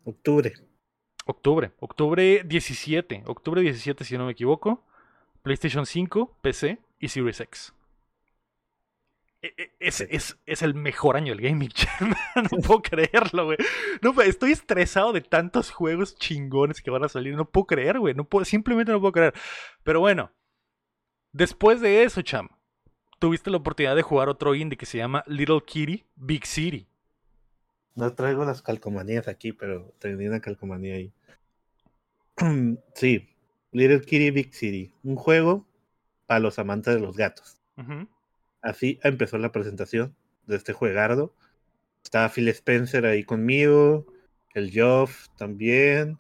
[0.05, 0.55] Octubre.
[1.27, 1.73] Octubre.
[1.81, 3.25] Octubre 17.
[3.27, 4.85] Octubre 17, si no me equivoco.
[5.47, 7.73] PlayStation 5, PC y Series X.
[9.41, 10.01] E, e, es,
[10.45, 11.71] es, el mejor año del gaming,
[12.51, 13.59] no puedo creerlo, güey.
[14.03, 17.37] No, estoy estresado de tantos juegos chingones que van a salir.
[17.37, 18.13] No puedo creer, güey.
[18.13, 19.35] No puedo, simplemente no puedo creer.
[19.85, 20.33] Pero bueno,
[21.31, 22.49] después de eso, cham,
[23.21, 26.89] tuviste la oportunidad de jugar otro indie que se llama Little Kitty Big City.
[27.95, 31.13] No traigo las calcomanías aquí, pero tenía una calcomanía ahí.
[32.97, 33.36] sí,
[33.77, 35.67] Little Kitty Big City, un juego
[36.25, 37.61] para los amantes de los gatos.
[38.63, 40.17] Así empezó la presentación
[40.47, 41.35] de este juegardo.
[42.03, 44.07] Estaba Phil Spencer ahí conmigo,
[44.55, 46.19] el Geoff también,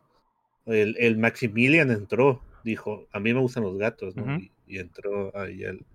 [0.67, 4.39] el, el Maximilian entró, dijo, a mí me gustan los gatos, ¿no?
[4.67, 5.87] y, entró ahí él.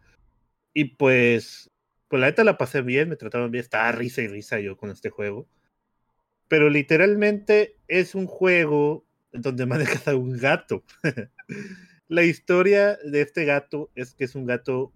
[0.74, 1.70] Y pues,
[2.08, 4.90] pues la neta la pasé bien, me trataron bien, estaba risa y risa yo con
[4.90, 5.48] este juego.
[6.48, 10.84] Pero literalmente es un juego donde manejas a un gato.
[12.08, 14.92] la historia de este gato es que es un gato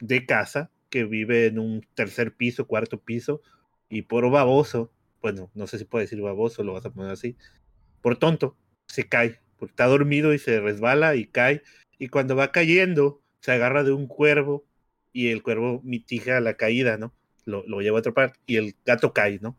[0.00, 3.40] de casa que vive en un tercer piso, cuarto piso,
[3.88, 7.36] y por baboso, bueno, no sé si puede decir baboso, lo vas a poner así,
[8.02, 8.56] por tonto,
[8.86, 11.62] se cae, porque está dormido y se resbala y cae,
[11.98, 14.64] y cuando va cayendo, se agarra de un cuervo
[15.12, 17.12] y el cuervo mitiga la caída, ¿no?
[17.44, 19.56] Lo, lo lleva a otra parte y el gato cae, ¿no?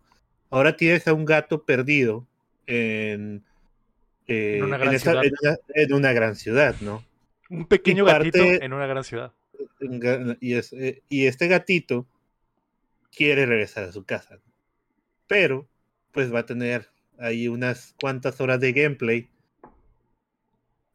[0.50, 2.28] Ahora tienes a un gato perdido
[2.68, 3.44] en
[4.28, 4.78] en, una
[6.14, 6.76] gran ciudad.
[6.82, 7.04] ¿no?
[7.50, 9.34] Un pequeño gatito en una gran ciudad.
[10.40, 12.08] Y, eh, y este gatito
[13.16, 14.40] quiere regresar a su casa.
[15.28, 15.68] Pero
[16.12, 19.30] pues va a tener ahí unas cuantas horas de gameplay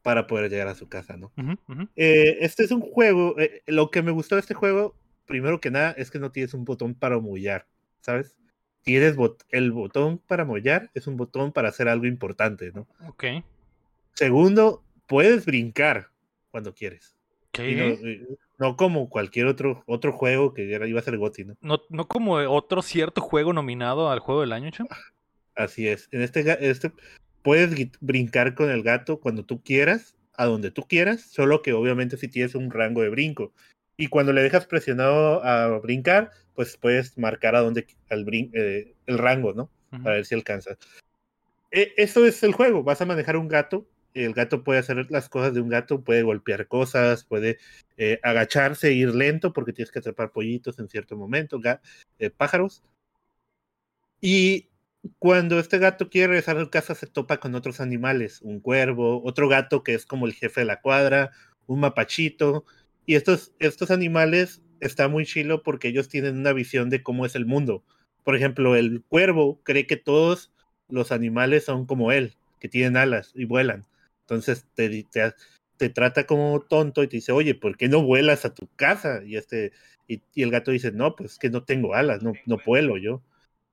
[0.07, 1.33] para poder llegar a su casa, ¿no?
[1.95, 5.69] Eh, este es un juego, eh, lo que me gustó de este juego, primero que
[5.69, 7.67] nada, es que no tienes un botón para mollar,
[7.99, 8.37] ¿sabes?
[8.87, 9.17] Tienes
[9.49, 12.87] el botón para mollar, es un botón para hacer algo importante, ¿no?
[13.05, 13.25] Ok.
[14.13, 16.07] Segundo, puedes brincar
[16.51, 17.13] cuando quieres.
[17.51, 18.25] ¿Qué?
[18.57, 21.57] No, como cualquier otro, otro juego que iba a ser GOTY, ¿no?
[21.59, 21.81] ¿no?
[21.89, 24.87] No como otro cierto juego nominado al juego del año, Cham.
[25.53, 26.07] Así es.
[26.13, 26.93] En este, este
[27.41, 32.15] puedes brincar con el gato cuando tú quieras, a donde tú quieras, solo que obviamente
[32.15, 33.51] si tienes un rango de brinco.
[33.97, 39.53] Y cuando le dejas presionado a brincar, pues puedes marcar a dónde eh, el rango,
[39.53, 39.71] ¿no?
[39.89, 40.77] Para ver si alcanza.
[41.71, 42.83] E, eso es el juego.
[42.83, 43.87] Vas a manejar un gato.
[44.13, 47.57] El gato puede hacer las cosas de un gato, puede golpear cosas, puede
[47.97, 51.59] eh, agacharse, ir lento porque tienes que atrapar pollitos en cierto momento,
[52.19, 52.83] eh, pájaros.
[54.19, 54.69] Y
[55.19, 59.47] cuando este gato quiere regresar a casa se topa con otros animales, un cuervo, otro
[59.47, 61.31] gato que es como el jefe de la cuadra,
[61.67, 62.65] un mapachito,
[63.07, 67.35] y estos, estos animales está muy chilo porque ellos tienen una visión de cómo es
[67.35, 67.83] el mundo.
[68.23, 70.51] Por ejemplo, el cuervo cree que todos
[70.89, 73.85] los animales son como él, que tienen alas y vuelan.
[74.21, 75.33] Entonces te, te,
[75.77, 79.23] te trata como tonto y te dice, oye, ¿por qué no vuelas a tu casa?
[79.23, 79.71] Y, este,
[80.07, 83.23] y, el gato dice, no, pues que no tengo alas, no, no vuelo yo.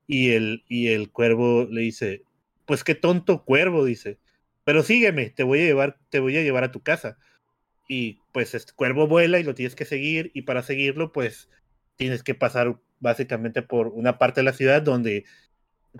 [0.06, 2.22] Y el, y el cuervo le dice,
[2.66, 4.18] pues qué tonto cuervo, dice,
[4.62, 7.18] pero sígueme, te voy a llevar, te voy a llevar a tu casa.
[7.88, 11.48] Y pues este cuervo vuela y lo tienes que seguir, y para seguirlo, pues
[11.96, 15.24] tienes que pasar básicamente por una parte de la ciudad donde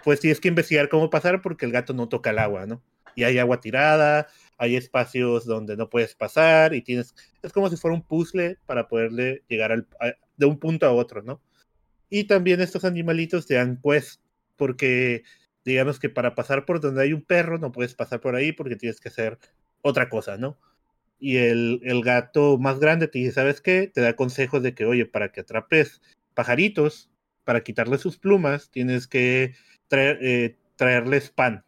[0.03, 2.83] pues tienes que investigar cómo pasar porque el gato no toca el agua, ¿no?
[3.15, 4.27] Y hay agua tirada,
[4.59, 8.89] hay espacios donde no puedes pasar y tienes, es como si fuera un puzzle para
[8.89, 9.87] poderle llegar al,
[10.37, 11.41] de un punto a otro, ¿no?
[12.11, 14.21] Y también estos animalitos te dan quest,
[14.57, 15.23] porque
[15.65, 18.77] digamos que para pasar por donde hay un perro no puedes pasar por ahí porque
[18.77, 19.39] tienes que hacer
[19.83, 20.59] otra cosa, ¿no?
[21.25, 23.89] Y el, el gato más grande te dice, ¿sabes qué?
[23.89, 26.03] Te da consejos de que, oye, para que atrapes
[26.35, 27.11] pajaritos,
[27.45, 29.55] para quitarles sus plumas, tienes que
[29.89, 31.65] traer, eh, traerles pan,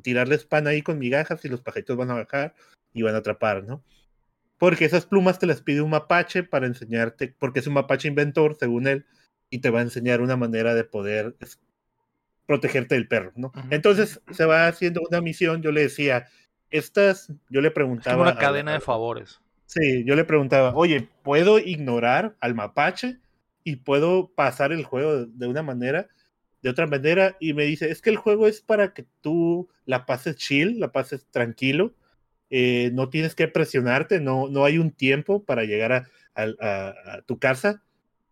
[0.00, 2.54] tirarles pan ahí con migajas y los pajaritos van a bajar
[2.92, 3.82] y van a atrapar, ¿no?
[4.58, 8.56] Porque esas plumas te las pide un mapache para enseñarte, porque es un mapache inventor,
[8.60, 9.06] según él,
[9.50, 11.34] y te va a enseñar una manera de poder
[12.46, 13.50] protegerte del perro, ¿no?
[13.70, 16.28] Entonces se va haciendo una misión, yo le decía,
[16.70, 18.24] estas, yo le preguntaba...
[18.24, 19.40] Es una cadena de favores.
[19.66, 23.18] Sí, yo le preguntaba, oye, ¿puedo ignorar al mapache
[23.62, 26.08] y puedo pasar el juego de una manera,
[26.62, 27.36] de otra manera?
[27.38, 30.90] Y me dice, es que el juego es para que tú la pases chill, la
[30.90, 31.94] pases tranquilo,
[32.50, 35.92] eh, no tienes que presionarte, no, no hay un tiempo para llegar
[36.34, 37.82] a tu casa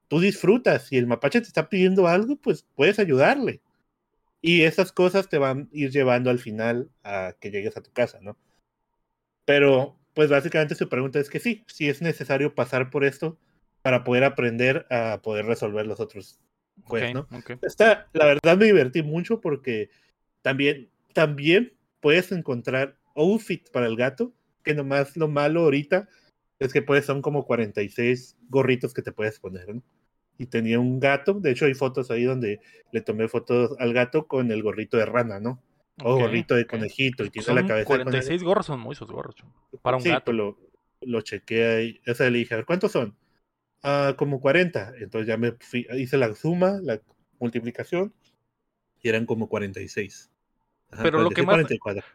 [0.09, 0.87] tú disfrutas.
[0.87, 3.61] Si el mapache te está pidiendo algo, pues puedes ayudarle.
[4.41, 7.93] Y esas cosas te van a ir llevando al final a que llegues a tu
[7.93, 8.37] casa, ¿no?
[9.45, 13.39] Pero, pues básicamente su pregunta es que sí, sí es necesario pasar por esto
[13.83, 16.41] para poder aprender a poder resolver los otros
[16.87, 17.27] pues, ¿no?
[17.63, 19.91] Esta, la verdad me divertí mucho porque
[20.43, 24.33] también, también puedes encontrar outfit para el gato,
[24.63, 26.09] que nomás lo malo ahorita
[26.59, 29.83] es que puedes, son como 46 gorritos que te puedes poner, ¿no?
[30.39, 31.35] Y tenía un gato.
[31.35, 32.61] De hecho, hay fotos ahí donde
[32.93, 35.63] le tomé fotos al gato con el gorrito de rana, ¿no?
[36.05, 37.87] O gorrito de conejito y tiene la cabeza.
[37.87, 39.35] 46 gorros son muchos gorros.
[39.83, 40.27] Para un gato.
[40.27, 40.59] Pues lo,
[41.01, 42.01] lo chequeé ahí.
[42.07, 43.17] O sea, le dije, a ver, ¿cuántos son?
[43.83, 44.95] Ah, como 40.
[45.01, 45.55] Entonces ya me
[45.97, 47.01] hice la suma, la
[47.41, 48.15] multiplicación,
[49.03, 50.31] y eran como 46.
[51.03, 51.67] Pero lo que, más,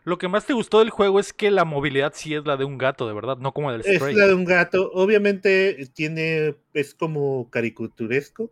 [0.03, 2.65] lo que más te gustó del juego es que la movilidad sí es la de
[2.65, 4.13] un gato, de verdad, no como del Stray.
[4.13, 4.91] Es la de un gato.
[4.93, 8.51] Obviamente tiene, es como caricaturesco.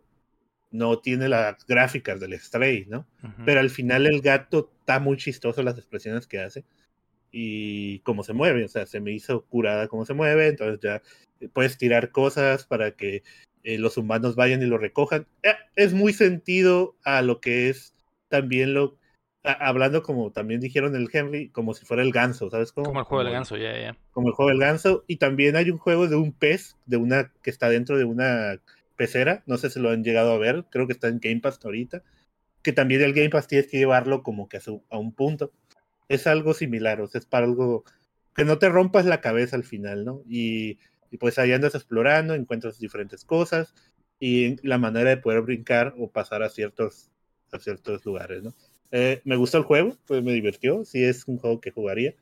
[0.70, 3.06] No tiene las gráficas del Stray, ¿no?
[3.44, 6.64] Pero al final el gato está muy chistoso las expresiones que hace
[7.32, 8.64] y cómo se mueve.
[8.64, 10.46] O sea, se me hizo curada cómo se mueve.
[10.46, 11.02] Entonces ya
[11.52, 13.22] puedes tirar cosas para que
[13.64, 15.26] eh, los humanos vayan y lo recojan.
[15.42, 17.92] Eh, es muy sentido a lo que es
[18.28, 18.96] también lo
[19.44, 22.72] hablando como también dijeron el Henry, como si fuera el ganso, ¿sabes?
[22.72, 23.96] Como, como el juego del ganso, ya, ya.
[24.12, 25.04] Como el juego del ganso.
[25.06, 28.60] Y también hay un juego de un pez, de una que está dentro de una
[28.96, 29.42] pecera.
[29.46, 32.02] No sé si lo han llegado a ver, creo que está en Game Pass ahorita.
[32.62, 35.52] Que también el Game Pass tienes que llevarlo como que a, a un punto.
[36.08, 37.84] Es algo similar, o sea, es para algo
[38.34, 40.22] que no te rompas la cabeza al final, ¿no?
[40.28, 40.78] Y,
[41.10, 43.74] y pues ahí andas explorando, encuentras diferentes cosas
[44.18, 47.10] y la manera de poder brincar o pasar a ciertos,
[47.50, 48.54] a ciertos lugares, ¿no?
[48.92, 50.84] Eh, me gustó el juego, pues me divirtió.
[50.84, 52.14] Sí, es un juego que jugaría.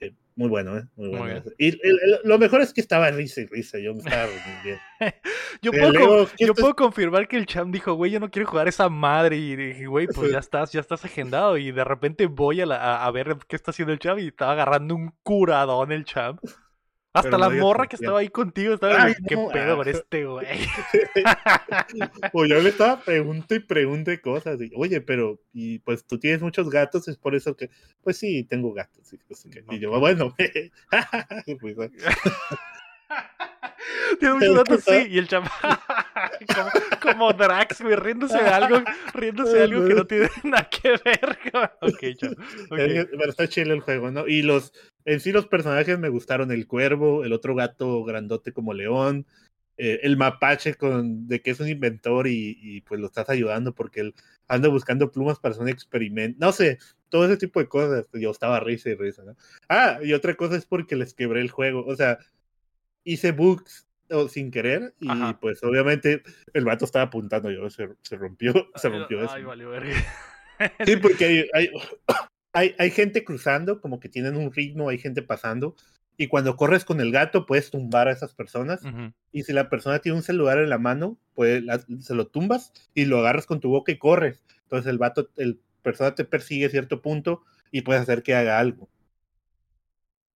[0.00, 0.84] Eh, Muy bueno, ¿eh?
[0.96, 1.44] Muy bueno.
[1.58, 1.78] y
[2.24, 3.78] lo mejor es que estaba risa y risa.
[3.78, 4.26] Yo me estaba
[4.64, 4.78] bien.
[5.62, 8.88] yo, puedo, yo puedo, confirmar que el Cham dijo, güey, yo no quiero jugar esa
[8.88, 9.36] madre.
[9.36, 11.58] Y dije, güey, pues ya estás, ya estás agendado.
[11.58, 14.94] Y de repente voy a, a, ver qué está haciendo el Cham y estaba agarrando
[14.94, 16.38] un curadón el Cham.
[17.12, 20.46] Hasta la morra que estaba ahí contigo estaba Ay, ¿qué pedo con este güey?
[22.32, 24.58] pues yo le estaba preguntando y pregunté cosas.
[24.76, 27.68] Oye, pero, y pues tú tienes muchos gatos, es por eso que,
[28.02, 29.12] pues sí, tengo gatos.
[29.70, 30.34] Y, yo, bueno,
[31.60, 31.76] pues,
[34.18, 35.06] Tiene muchos gatos, sí.
[35.10, 35.50] Y el chama
[36.54, 36.70] como,
[37.00, 38.82] como, Drax, güey, riéndose de algo,
[39.14, 41.38] riéndose de algo que no tiene nada que ver.
[41.80, 42.00] ok.
[42.70, 44.26] Pero está chido el juego, ¿no?
[44.26, 44.72] Y los,
[45.04, 46.50] en sí los personajes me gustaron.
[46.52, 49.26] El cuervo, el otro gato grandote como león,
[49.78, 53.74] eh, el mapache con, de que es un inventor y, y, pues lo estás ayudando
[53.74, 54.14] porque él
[54.46, 56.38] anda buscando plumas para hacer un experimento.
[56.40, 56.78] No sé,
[57.08, 58.08] todo ese tipo de cosas.
[58.12, 59.36] Yo estaba risa y risa, ¿no?
[59.68, 61.84] Ah, y otra cosa es porque les quebré el juego.
[61.86, 62.18] O sea,
[63.04, 63.86] hice bugs
[64.28, 65.08] sin querer y
[65.40, 66.22] pues obviamente
[66.52, 69.34] el vato estaba apuntando yo se, se rompió se rompió eso.
[70.84, 71.70] sí porque hay,
[72.52, 75.76] hay, hay, gente cruzando como que tienen un ritmo hay gente pasando
[76.18, 78.82] y cuando corres con el gato puedes tumbar a esas personas
[79.32, 81.64] y si la persona tiene un celular en la mano pues
[82.00, 84.44] se lo tumbas y lo agarras con tu boca y corres.
[84.64, 88.58] Entonces el vato el persona te persigue a cierto punto y puedes hacer que haga
[88.58, 88.91] algo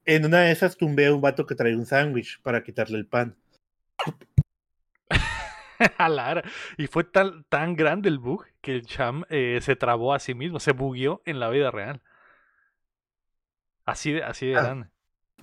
[0.06, 3.06] en una de esas tumbé a un vato que traía un sándwich para quitarle el
[3.06, 3.36] pan.
[6.78, 10.34] y fue tan, tan grande el bug que el cham eh, se trabó a sí
[10.34, 12.00] mismo, se bugueó en la vida real.
[13.84, 14.86] Así de, así de ah, grande.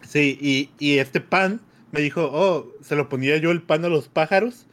[0.01, 1.61] Sí, y, y, este pan
[1.91, 4.67] me dijo, oh, se lo ponía yo el pan a los pájaros.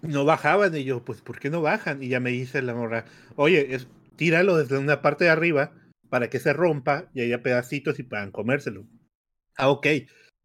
[0.00, 2.02] No bajaban, y yo, pues, ¿por qué no bajan?
[2.02, 3.04] Y ya me dice la morra,
[3.36, 5.72] oye, es, tíralo desde una parte de arriba
[6.12, 8.86] para que se rompa y haya pedacitos y puedan comérselo.
[9.56, 9.86] Ah, ok.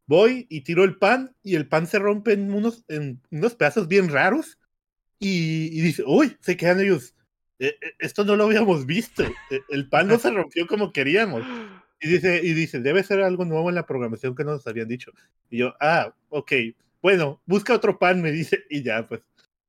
[0.05, 3.89] Voy y tiro el pan y el pan se rompe en unos, en unos pedazos
[3.89, 4.57] bien raros
[5.19, 7.15] y, dice, uy, se quedan ellos.
[7.59, 9.23] E, e, esto no lo habíamos visto.
[9.23, 11.43] E, el pan no se rompió como queríamos.
[11.99, 15.11] Y dice, y dice, debe ser algo nuevo en la programación que nos habían dicho.
[15.49, 16.53] Y yo, ah, ok,
[17.01, 19.19] bueno, busca otro pan, me dice, y ya, pues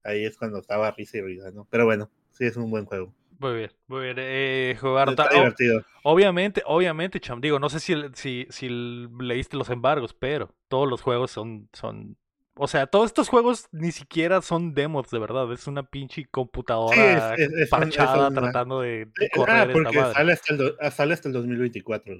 [0.05, 1.67] ahí es cuando estaba risa y risa, ¿no?
[1.69, 3.13] Pero bueno, sí es un buen juego.
[3.39, 4.17] Muy bien, muy bien.
[4.19, 5.85] Eh, jugar Está divertido.
[6.03, 11.03] Obviamente, obviamente, Cham, digo, no sé si, si, si leíste los embargos, pero todos los
[11.03, 12.17] juegos son, son
[12.61, 15.51] o sea, todos estos juegos ni siquiera son demos, de verdad.
[15.53, 17.37] Es una pinche computadora
[17.71, 22.17] parchada tratando de eh, ah, correr porque Sale hasta, el ah, sale hasta el 2024.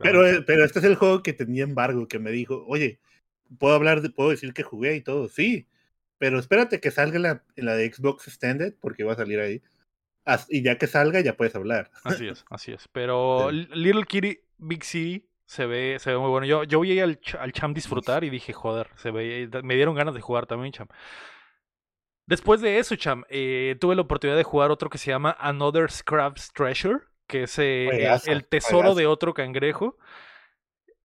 [0.00, 2.98] pero, eh, pero este es el juego que tenía embargo, que me dijo, oye,
[3.58, 5.28] puedo hablar, puedo decir que jugué y todo.
[5.28, 5.66] Sí,
[6.16, 9.60] pero espérate que salga la, en la de Xbox Extended, porque va a salir ahí
[10.48, 11.90] y ya que salga ya puedes hablar.
[12.04, 12.88] Así es, así es.
[12.88, 16.46] Pero Little Kitty Big City se ve, se ve muy bueno.
[16.46, 20.14] Yo, yo vi al, al Cham disfrutar y dije, joder, se ve, me dieron ganas
[20.14, 20.88] de jugar también, Cham.
[22.26, 25.90] Después de eso, Cham, eh, tuve la oportunidad de jugar otro que se llama Another
[25.90, 26.98] Scrap's Treasure,
[27.28, 29.96] que es eh, el tesoro de otro cangrejo.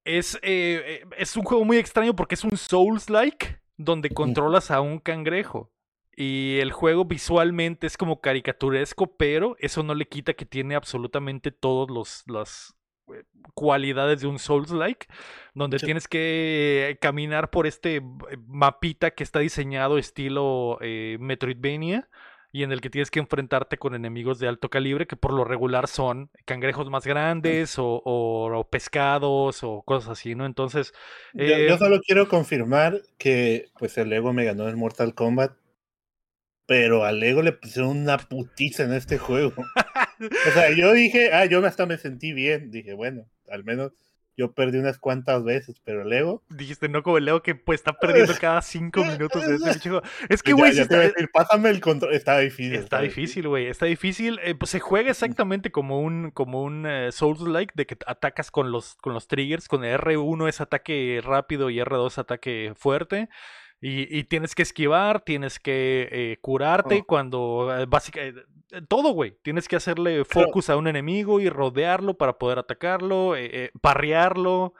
[0.03, 4.97] Es, eh, es un juego muy extraño porque es un Souls-like donde controlas a un
[4.97, 5.71] cangrejo.
[6.15, 11.51] Y el juego visualmente es como caricaturesco, pero eso no le quita que tiene absolutamente
[11.51, 12.75] todas las
[13.13, 15.07] eh, cualidades de un Souls-like,
[15.53, 18.01] donde tienes que caminar por este eh,
[18.47, 22.09] mapita que está diseñado estilo eh, Metroidvania
[22.53, 25.45] y en el que tienes que enfrentarte con enemigos de alto calibre que por lo
[25.45, 30.45] regular son cangrejos más grandes o, pescados o cosas así, ¿no?
[30.45, 30.93] Entonces...
[31.33, 35.53] yo, solo quiero confirmar que pues el Ego me ganó en Mortal Kombat
[36.71, 39.51] pero a Lego le pusieron una putiza en este juego.
[40.47, 42.71] o sea, yo dije, ah, yo hasta me sentí bien.
[42.71, 43.91] Dije, bueno, al menos
[44.37, 46.45] yo perdí unas cuantas veces, pero Lego.
[46.47, 50.01] Dijiste, no como el Lego que pues está perdiendo cada cinco minutos de ese juego.
[50.29, 50.71] Es que, güey.
[51.33, 52.13] pásame el control.
[52.13, 52.75] Está difícil.
[52.75, 53.67] Está, difícil, güey.
[53.67, 54.39] Está difícil.
[54.41, 58.71] Eh, pues se juega exactamente como un, como un eh, Souls-like de que atacas con
[58.71, 59.67] los, con los triggers.
[59.67, 63.27] Con R1 es ataque rápido y R2 ataque fuerte.
[63.83, 67.05] Y, tienes que esquivar, tienes que eh, curarte oh.
[67.07, 69.39] cuando eh, básicamente eh, todo, güey.
[69.41, 73.33] Tienes que hacerle focus a un enemigo y rodearlo para poder atacarlo,
[73.81, 74.75] parrearlo.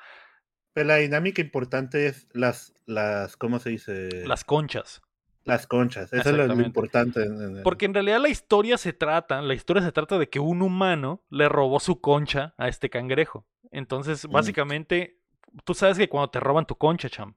[0.73, 4.09] Pero la dinámica importante es las, las, ¿cómo se dice?
[4.27, 5.01] Las conchas.
[5.43, 7.27] Las conchas, eso es lo, importante.
[7.63, 11.23] Porque en realidad la historia se trata, la historia se trata de que un humano
[11.31, 13.47] le robó su concha a este cangrejo.
[13.71, 14.31] Entonces, mm.
[14.31, 15.19] básicamente,
[15.63, 17.33] tú sabes que cuando te roban tu concha, cham,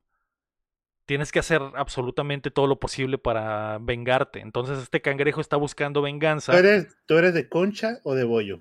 [1.07, 4.41] tienes que hacer absolutamente todo lo posible para vengarte.
[4.41, 6.53] Entonces este cangrejo está buscando venganza.
[6.53, 8.61] ¿Tú eres, ¿tú eres de concha o de bollo?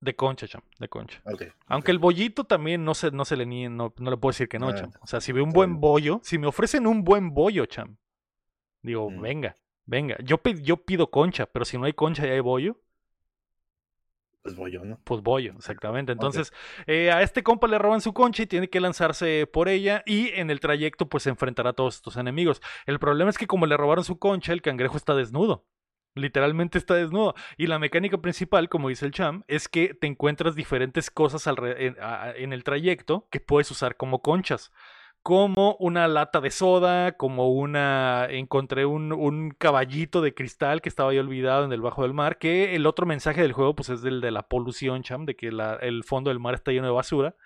[0.00, 1.20] De concha, cham, de concha.
[1.66, 4.48] Aunque el bollito también no se, no se le nie, no, no le puedo decir
[4.48, 4.92] que no, ah, cham.
[5.00, 7.96] O sea, si ve un buen bollo, si me ofrecen un buen bollo, cham,
[8.80, 9.20] digo, mm.
[9.20, 10.16] venga, venga.
[10.22, 12.80] Yo, yo pido concha, pero si no hay concha y hay bollo,
[14.48, 14.98] pues bollo, ¿no?
[15.04, 16.12] Pues bollo, exactamente.
[16.12, 16.52] Entonces,
[16.86, 20.28] eh, a este compa le roban su concha y tiene que lanzarse por ella y
[20.28, 22.62] en el trayecto pues se enfrentará a todos estos enemigos.
[22.86, 25.66] El problema es que como le robaron su concha, el cangrejo está desnudo.
[26.14, 27.34] Literalmente está desnudo.
[27.56, 32.52] Y la mecánica principal, como dice el Cham, es que te encuentras diferentes cosas en,
[32.52, 34.72] el trayecto que puedes usar como conchas.
[35.28, 38.26] Como una lata de soda, como una.
[38.30, 42.38] Encontré un, caballito de cristal que estaba ahí olvidado en el bajo del mar.
[42.38, 45.48] Que el otro mensaje del juego, pues es el de la polución, Cham, de que
[45.48, 47.36] el fondo del mar está lleno de basura.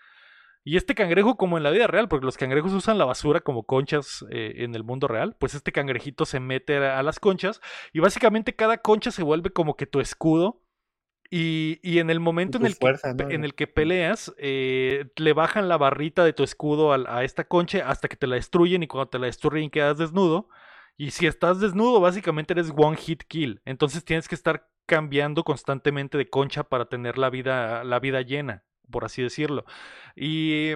[0.63, 3.65] Y este cangrejo, como en la vida real, porque los cangrejos usan la basura como
[3.65, 7.61] conchas eh, en el mundo real, pues este cangrejito se mete a, las conchas
[7.93, 10.63] y básicamente cada concha se vuelve como que tu escudo.
[11.35, 12.95] Y, en el momento en el, que,
[13.31, 17.45] en el que peleas, eh, le bajan la barrita de tu escudo a, a, esta
[17.45, 20.49] concha hasta que te la destruyen y cuando te la destruyen quedas desnudo.
[20.99, 23.63] Y si estás desnudo, básicamente eres one hit kill.
[23.65, 28.65] Entonces tienes que estar cambiando constantemente de concha para tener la vida, la vida llena
[28.93, 29.65] por así decirlo.
[30.15, 30.75] Y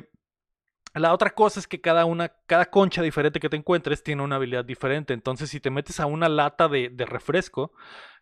[0.95, 4.37] la otra cosa es que cada una, cada concha diferente que te encuentres tiene una
[4.37, 5.15] habilidad diferente.
[5.15, 7.73] Entonces, si te metes a una lata de, refresco,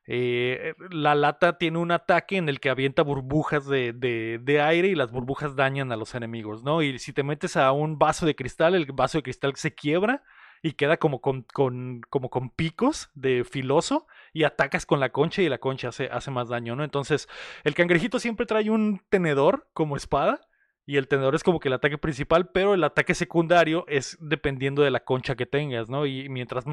[0.06, 4.94] eh, la lata tiene un ataque en el que avienta burbujas de, de, aire y
[4.94, 6.82] las burbujas dañan a los enemigos, ¿no?
[6.82, 10.22] Y si te metes a un vaso de cristal, el vaso de cristal se quiebra
[10.62, 15.42] y queda como con, con, como con picos de filoso y atacas con la concha
[15.42, 16.84] y la concha hace, hace más daño, ¿no?
[16.84, 17.28] Entonces,
[17.64, 20.40] el cangrejito siempre trae un tenedor como espada.
[20.86, 24.82] Y el tenedor es como que el ataque principal, pero el ataque secundario es dependiendo
[24.82, 26.04] de la concha que tengas, ¿no?
[26.04, 26.64] Y mientras,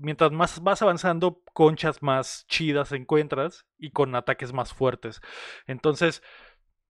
[0.00, 5.20] mientras más vas avanzando, conchas más chidas encuentras y con ataques más fuertes.
[5.66, 6.22] Entonces,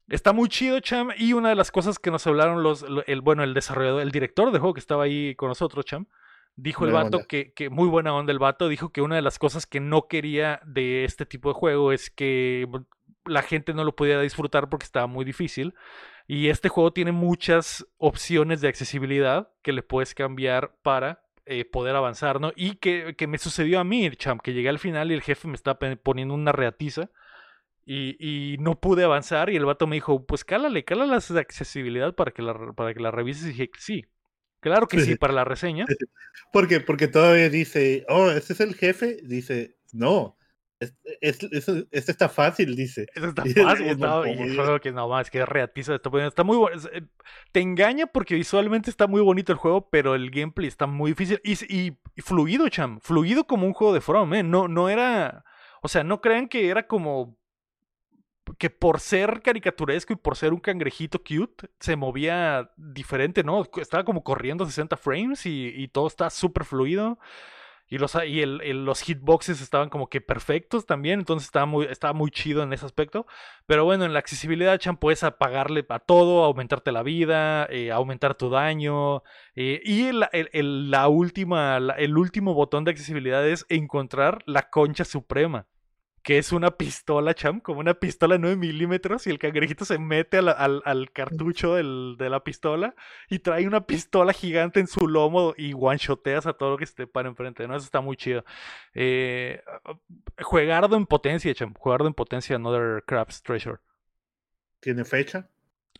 [0.08, 1.10] está muy chido, Cham.
[1.16, 4.52] Y una de las cosas que nos hablaron los, el, bueno, el desarrollador, el director
[4.52, 6.06] de juego que estaba ahí con nosotros, Cham,
[6.56, 9.38] Dijo el vato que, que, muy buena onda el vato, dijo que una de las
[9.38, 12.66] cosas que no quería de este tipo de juego es que
[13.24, 15.74] la gente no lo podía disfrutar porque estaba muy difícil.
[16.32, 21.96] Y este juego tiene muchas opciones de accesibilidad que le puedes cambiar para eh, poder
[21.96, 22.52] avanzar, ¿no?
[22.54, 25.48] Y que, que, me sucedió a mí, champ, que llegué al final y el jefe
[25.48, 27.10] me estaba poniendo una reatiza.
[27.84, 32.14] Y, y, no pude avanzar y el vato me dijo, pues cálale, cálale la accesibilidad
[32.14, 33.46] para que la, para que la revises.
[33.46, 34.04] Y dije, sí,
[34.60, 35.84] Claro que sí, para la reseña.
[36.52, 39.18] Porque, porque todavía dice, oh, este es el jefe.
[39.24, 40.36] Dice, no,
[41.20, 43.06] este, está fácil, dice.
[43.14, 46.80] Este está fácil, está, y juego que no más, que reatiza, está, está muy bueno.
[46.92, 47.02] Eh,
[47.52, 51.40] te engaña porque visualmente está muy bonito el juego, pero el gameplay está muy difícil
[51.44, 53.00] y, fluido, cham.
[53.00, 54.42] Fluido como un juego de From, ¿eh?
[54.42, 55.44] No, no era.
[55.82, 57.38] O sea, no crean que era como
[58.58, 63.64] que por ser caricaturesco y por ser un cangrejito cute, se movía diferente, ¿no?
[63.76, 67.18] Estaba como corriendo 60 frames y, todo está súper fluido.
[67.90, 72.12] Y, los, y el, los hitboxes estaban como que perfectos también, entonces estaba muy, estaba
[72.12, 73.26] muy chido en ese aspecto.
[73.66, 78.36] Pero bueno, en la accesibilidad, Chan, puedes apagarle a todo, aumentarte la vida, eh, aumentar
[78.36, 79.24] tu daño.
[79.56, 85.66] Eh, y el, la última, el último botón de accesibilidad es encontrar la concha suprema
[86.22, 90.38] que es una pistola, cham, como una pistola 9 milímetros, y el cangrejito se mete
[90.38, 92.94] al, cartucho de la pistola
[93.28, 97.06] y trae una pistola gigante en su lomo y one-shoteas a todo lo que esté
[97.06, 97.76] para enfrente, ¿no?
[97.76, 98.44] Eso está muy chido.
[98.94, 99.62] Eh,
[100.42, 103.78] juegardo en potencia, cham, jugardo en potencia Another Crab's Treasure.
[104.80, 105.48] ¿Tiene fecha?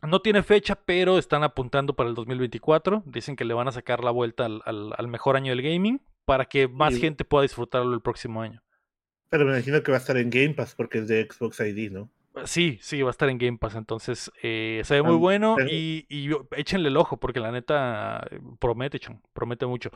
[0.02, 3.02] No tiene fecha, pero están apuntando para el 2024.
[3.04, 6.68] Dicen que le van a sacar la vuelta al, mejor año del gaming para que
[6.68, 8.62] más gente pueda disfrutarlo el próximo año.
[9.30, 11.92] Pero me imagino que va a estar en Game Pass porque es de Xbox ID,
[11.92, 12.10] ¿no?
[12.44, 13.76] Sí, sí, va a estar en Game Pass.
[13.76, 18.26] Entonces, eh, se ve muy bueno y, y, échenle el ojo porque la neta
[18.58, 19.90] promete, cham, promete mucho.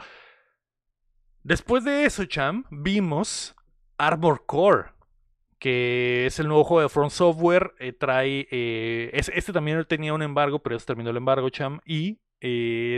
[1.43, 3.55] Después de eso, cham, vimos
[3.99, 4.91] Armor Core,
[5.59, 7.75] que es el nuevo juego de Front Software.
[7.81, 8.47] Eh, trae.
[8.51, 11.81] Eh, este también tenía un embargo, pero se terminó el embargo, cham.
[11.85, 12.21] Y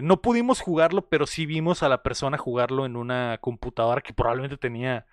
[0.03, 4.57] no pudimos jugarlo, pero sí vimos a la persona jugarlo en una computadora que probablemente
[4.57, 5.07] tenía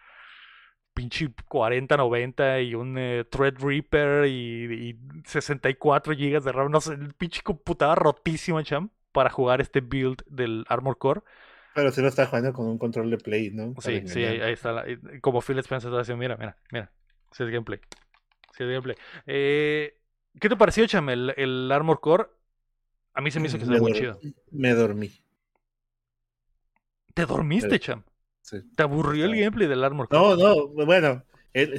[0.94, 6.72] pinche 40, 90 y un eh, Threadripper y, 64 GB de RAM.
[6.72, 11.22] No sé, pinche computadora rotísima, cham, para jugar este build del Armor Core.
[11.74, 13.74] Pero si lo está jugando con un control de play, ¿no?
[13.80, 14.86] sí, sí, ahí, está.
[15.22, 16.92] como Phil Spencer está diciendo, mira, mira, mira.
[17.32, 17.80] Si es gameplay.
[18.56, 18.96] Si es gameplay.
[19.26, 20.00] Eh,
[20.40, 22.28] ¿Qué te pareció, Cham, el, Armor Core?
[23.16, 24.20] A mí se me hizo que se muy chido.
[24.52, 25.12] Me dormí.
[27.14, 28.04] ¿Te dormiste, Cham?
[28.50, 31.24] ¿Te aburrió el gameplay del Armor No, no, bueno,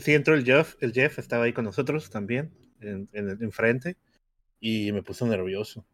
[0.01, 2.53] sí entró el Jeff, el Jeff estaba ahí con nosotros también.
[2.81, 3.97] en, en, frente
[4.61, 5.85] y me puso nervioso.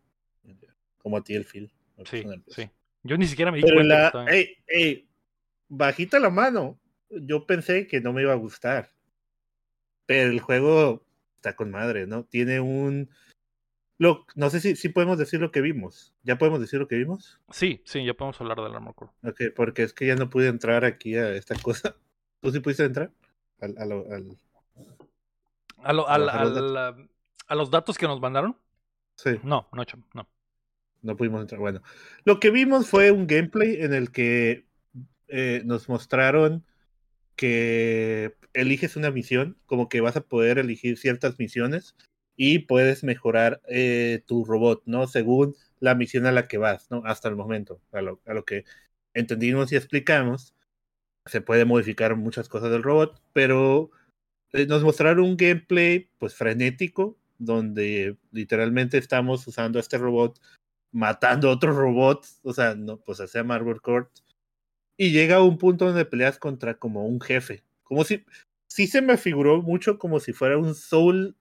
[0.99, 1.73] Como a ti el feel.
[2.05, 2.71] Sí, sí.
[3.03, 4.13] Yo ni siquiera me di cuenta.
[4.15, 5.09] La, ey,
[5.69, 6.79] bajita la mano.
[7.11, 8.91] Yo pensé que no me iba a gustar.
[10.07, 11.05] Pero el juego
[11.37, 12.25] está con madre, ¿no?
[12.25, 13.11] Tiene un.
[14.01, 16.15] Lo, no sé si, si podemos decir lo que vimos.
[16.23, 17.39] ¿Ya podemos decir lo que vimos?
[17.51, 19.11] Sí, sí, ya podemos hablar del Armor Core.
[19.23, 21.95] Ok, porque es que ya no pude entrar aquí a esta cosa.
[22.41, 23.13] ¿Tú sí pudiste entrar?
[23.61, 24.39] Al, al, al,
[25.77, 26.29] a, lo, al,
[27.47, 28.57] a, los datos que nos mandaron.
[29.17, 29.33] Sí.
[29.43, 29.85] No, no,
[30.15, 30.29] no.
[31.03, 31.61] No pudimos entrar.
[31.61, 31.83] Bueno,
[32.25, 34.67] lo que vimos fue un gameplay en el que
[35.29, 36.65] eh, nos mostraron
[37.37, 41.97] que eliges una misión, como que vas a poder elegir ciertas misiones
[42.43, 45.07] y puedes mejorar eh, tu robot, ¿no?
[45.07, 47.03] Según la misión a la que vas, ¿no?
[47.05, 48.65] Hasta el momento, a lo, a lo que
[49.13, 50.55] entendimos y explicamos,
[51.27, 53.91] se puede modificar muchas cosas del robot, pero
[54.55, 60.41] eh, nos mostraron un gameplay pues frenético, donde literalmente estamos usando este robot
[60.93, 64.11] matando otros robots, o sea, no, pues hacía Marvel Court,
[64.97, 68.25] y llega a un punto donde peleas contra como un jefe, como si,
[68.67, 71.37] sí se me figuró mucho como si fuera un Soul,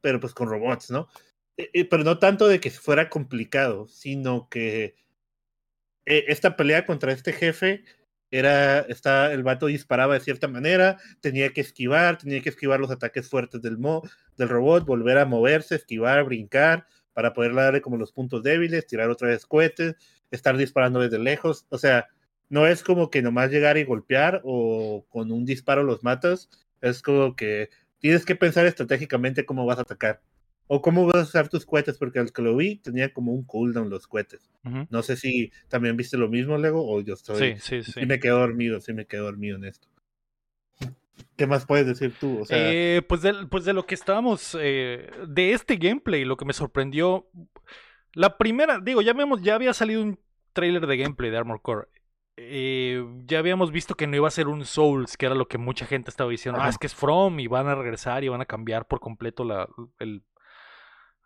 [0.00, 1.08] pero pues con robots, ¿no?
[1.56, 4.94] Eh, eh, pero no tanto de que fuera complicado, sino que
[6.06, 7.84] esta pelea contra este jefe
[8.30, 12.90] era, está, el vato disparaba de cierta manera, tenía que esquivar, tenía que esquivar los
[12.90, 14.02] ataques fuertes del, mo,
[14.36, 19.10] del robot, volver a moverse, esquivar, brincar, para poder darle como los puntos débiles, tirar
[19.10, 19.96] otra vez cohetes,
[20.30, 22.08] estar disparando desde lejos, o sea,
[22.48, 26.48] no es como que nomás llegar y golpear o con un disparo los matas,
[26.80, 27.70] es como que
[28.00, 30.20] tienes que pensar estratégicamente cómo vas a atacar.
[30.72, 33.44] O cómo vas a usar tus cohetes, porque al que lo vi tenía como un
[33.44, 34.50] cooldown los cohetes.
[34.88, 37.56] No sé si también viste lo mismo, Lego, o yo estoy.
[37.58, 38.06] Sí, sí, sí.
[38.06, 39.88] me quedo dormido, sí me quedo dormido en esto.
[41.36, 42.44] ¿Qué más puedes decir tú?
[42.50, 44.56] Eh, pues, de, pues de lo que estábamos.
[44.60, 47.28] Eh, de este gameplay, lo que me sorprendió.
[48.12, 50.20] La primera, digo, ya, vemos, ya había salido un
[50.52, 51.88] trailer de gameplay de Armor Core.
[52.36, 55.58] Eh, ya habíamos visto que no iba a ser un Souls, que era lo que
[55.58, 56.60] mucha gente estaba diciendo.
[56.62, 59.44] Ah, es que es From y van a regresar y van a cambiar por completo
[59.44, 59.68] la,
[59.98, 60.22] el,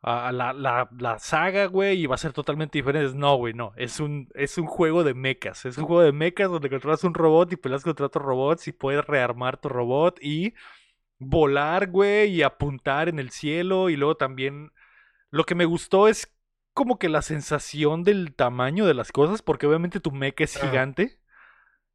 [0.02, 3.16] a la, la, la, saga, güey, y va a ser totalmente diferente.
[3.16, 3.72] No, güey, no.
[3.76, 5.64] Es un, es un juego de mechas.
[5.64, 8.72] Es un juego de mechas donde controlas un robot y peleas contra otros robots y
[8.72, 10.52] puedes rearmar tu robot y
[11.18, 13.88] volar, güey, y apuntar en el cielo.
[13.88, 14.72] Y luego también
[15.30, 16.30] lo que me gustó es
[16.74, 21.20] como que la sensación del tamaño de las cosas, porque obviamente tu mecha es gigante.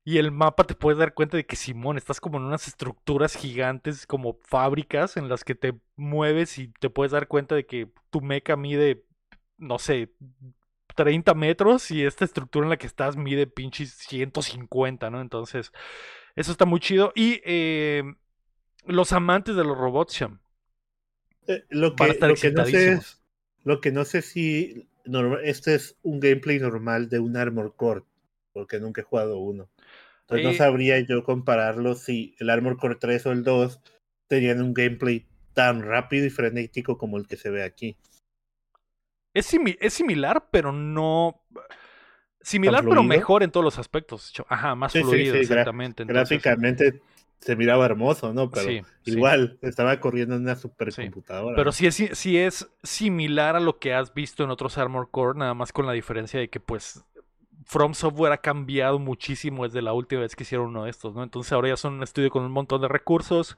[0.06, 3.36] Y el mapa te puedes dar cuenta de que Simón, estás como en unas estructuras
[3.36, 7.90] gigantes, como fábricas en las que te mueves y te puedes dar cuenta de que
[8.10, 9.04] tu mecha mide,
[9.58, 10.14] no sé,
[10.96, 15.22] 30 metros y esta estructura en la que estás mide pinches 150, ¿no?
[15.22, 15.72] Entonces,
[16.36, 17.12] eso está muy chido.
[17.14, 18.04] Y eh,
[18.86, 20.42] los amantes de los robots, Sham.
[21.48, 23.19] Eh, lo, que, lo que, no sé es,
[23.64, 24.88] lo que no sé si
[25.44, 28.04] este es un gameplay normal de un Armor Core,
[28.54, 29.70] porque nunca he jugado uno.
[30.22, 33.82] Entonces no sabría yo compararlo si el Armor Core 3 o el 2
[34.28, 37.98] tenían un gameplay tan rápido y frenético como el que se ve aquí.
[39.34, 41.42] Es, es similar, pero no.
[42.42, 44.32] Similar, pero mejor en todos los aspectos.
[44.48, 46.06] Ajá, más fluido, exactamente.
[46.06, 47.02] Gráficamente
[47.40, 48.50] se miraba hermoso, ¿no?
[48.50, 51.56] Pero igual estaba corriendo en una supercomputadora.
[51.56, 55.40] Pero sí es, sí es similar a lo que has visto en otros Armor Core,
[55.40, 57.04] nada más con la diferencia de que, pues,
[57.66, 61.24] From Software ha cambiado muchísimo desde la última vez que hicieron uno de estos, ¿no?
[61.24, 63.58] Entonces ahora ya son un estudio con un montón de recursos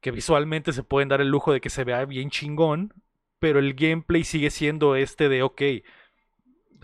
[0.00, 2.94] que visualmente se pueden dar el lujo de que se vea bien chingón,
[3.38, 5.62] pero el gameplay sigue siendo este de, ok,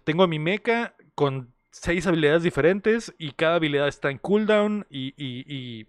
[0.04, 5.86] tengo mi mecha con seis habilidades diferentes y cada habilidad está en cooldown y, y,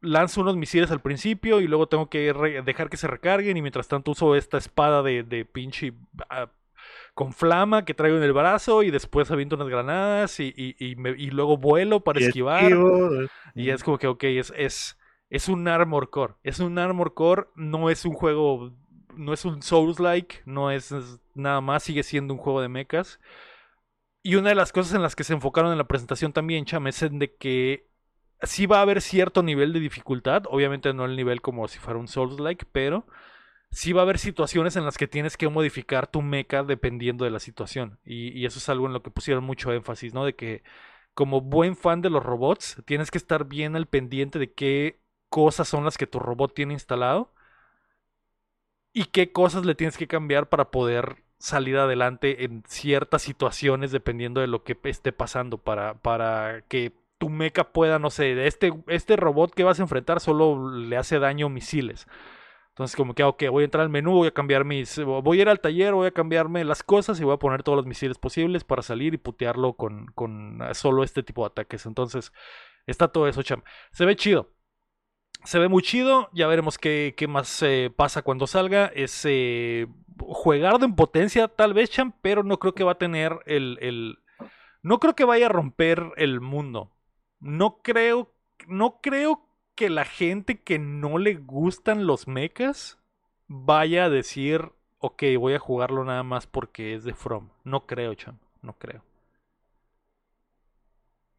[0.00, 2.32] lanzo unos misiles al principio y luego tengo que
[2.64, 5.92] dejar que se recarguen y mientras tanto uso esta espada de, de pinche
[6.30, 6.50] ah,
[7.14, 11.30] con flama que traigo en el brazo y después aviento unas granadas y, y, y,
[11.30, 12.70] luego vuelo para esquivar.
[13.56, 14.96] Y es como que, ok, es, es,
[15.28, 16.34] es un Armor Core.
[16.44, 18.72] Es un Armor Core, no es un juego,
[19.16, 20.94] no es un Souls-like, no es,
[21.34, 23.18] nada más, sigue siendo un juego de mechas.
[24.22, 26.86] Y una de las cosas en las que se enfocaron en la presentación también, Cham,
[26.86, 27.87] es en de que
[28.42, 31.98] sí va a haber cierto nivel de dificultad, obviamente no el nivel como si fuera
[31.98, 33.06] un Souls-like, pero
[33.70, 37.30] sí va a haber situaciones en las que tienes que modificar tu mecha dependiendo de
[37.30, 37.98] la situación.
[38.04, 40.24] Y, eso es algo en lo que pusieron mucho énfasis, ¿no?
[40.24, 40.62] De que
[41.14, 45.68] como buen fan de los robots, tienes que estar bien al pendiente de qué cosas
[45.68, 47.32] son las que tu robot tiene instalado
[48.92, 54.40] y qué cosas le tienes que cambiar para poder salir adelante en ciertas situaciones dependiendo
[54.40, 59.16] de lo que esté pasando para, para que tu mecha pueda, no sé, este, este
[59.16, 62.06] robot que vas a enfrentar solo le hace daño misiles
[62.70, 64.98] Entonces, como que, ok, voy a entrar al menú, voy a cambiar mis.
[65.04, 67.76] Voy a ir al taller, voy a cambiarme las cosas y voy a poner todos
[67.76, 71.86] los misiles posibles para salir y putearlo con, con solo este tipo de ataques.
[71.86, 72.32] Entonces,
[72.86, 73.62] está todo eso, cham.
[73.92, 74.52] Se ve chido.
[75.44, 76.30] Se ve muy chido.
[76.32, 78.86] Ya veremos qué, qué más eh, pasa cuando salga.
[78.86, 79.88] Es eh,
[80.20, 84.18] juegar en potencia, tal vez, cham, pero no creo que va a tener el, el.
[84.82, 86.92] No creo que vaya a romper el mundo.
[87.40, 88.32] No creo.
[88.66, 92.98] No creo que la gente que no le gustan los mechas
[93.46, 97.50] vaya a decir, ok, voy a jugarlo nada más porque es de From.
[97.64, 99.02] No creo, Cham, no creo.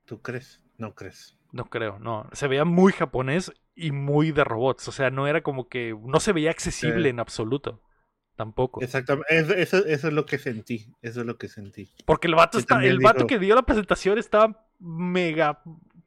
[0.06, 0.60] ¿Tú crees?
[0.78, 1.38] No crees.
[1.52, 2.30] No creo, no.
[2.32, 4.88] Se veía muy japonés y muy de robots.
[4.88, 5.98] O sea, no era como que.
[6.04, 7.82] No se veía accesible en absoluto.
[8.36, 8.82] Tampoco.
[8.82, 9.62] Exactamente.
[9.62, 10.94] Eso, es lo que sentí.
[11.02, 11.92] Eso es lo que sentí.
[12.06, 12.84] Porque el vato está.
[12.84, 15.62] El vato que dio la presentación estaba mega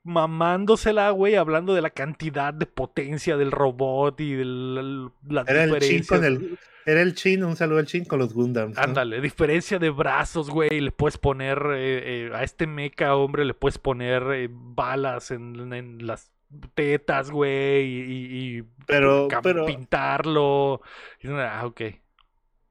[0.04, 5.78] mamándosela, güey, hablando de la cantidad de potencia del robot y de la, era El
[5.80, 8.76] chin con el, era el chin, un saludo al chin con los Gundams.
[8.76, 13.54] Ándale, diferencia de brazos, güey, le puedes poner eh, eh, a este mecha, hombre, le
[13.54, 16.30] puedes poner eh, balas en, las
[16.74, 19.28] tetas, güey, y, pero,
[19.66, 20.82] pintarlo.
[21.24, 21.82] Ah, ok.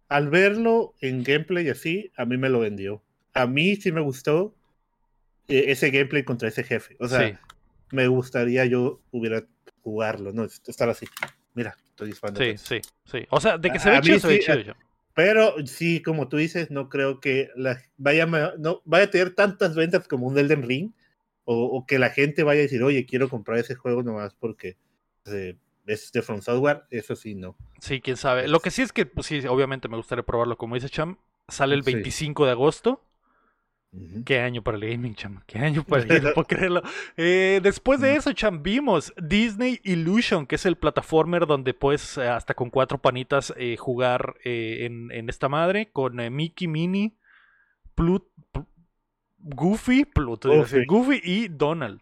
[0.10, 3.02] Al verlo en gameplay así, a mí me lo vendió.
[3.34, 4.54] A mí sí me gustó
[5.52, 6.96] ese gameplay contra ese jefe.
[7.00, 7.40] O sea,
[7.92, 9.46] me gustaría yo hubiera
[9.82, 10.44] jugarlo, ¿no?
[10.44, 11.08] Estar así.
[11.54, 12.42] Mira, estoy disparando.
[12.42, 13.28] Sí, sí, sí.
[13.30, 14.76] O sea, de que se ve chido, se ve chido.
[15.14, 19.76] Pero sí, como tú dices, no creo que la, vaya, no, vaya a tener tantas
[19.76, 20.92] ventas como un Elden Ring.
[21.44, 24.78] O, que la gente vaya a decir, oye, quiero comprar ese juego nomás porque
[25.26, 26.84] eh, es de From Software.
[26.90, 27.58] Eso sí, no.
[27.82, 28.48] Sí, quién sabe.
[28.48, 30.58] Lo que sí es que, pues sí, obviamente me gustaría probarlo.
[30.58, 31.18] Como dice Cham,
[31.50, 33.04] sale el 25 de agosto.
[34.26, 35.42] Qué año para el gaming, cham.
[35.46, 36.82] Qué año para el gaming, no puedo creerlo.
[37.18, 42.28] Eh, después de eso, cham, vimos Disney Illusion, que es el plataformer donde puedes eh,
[42.28, 47.18] hasta con cuatro panitas eh, jugar en, esta madre con Mickey, Minnie,
[47.96, 48.26] Plut,
[49.40, 50.06] Goofy,
[50.88, 52.02] Goofy y Donald.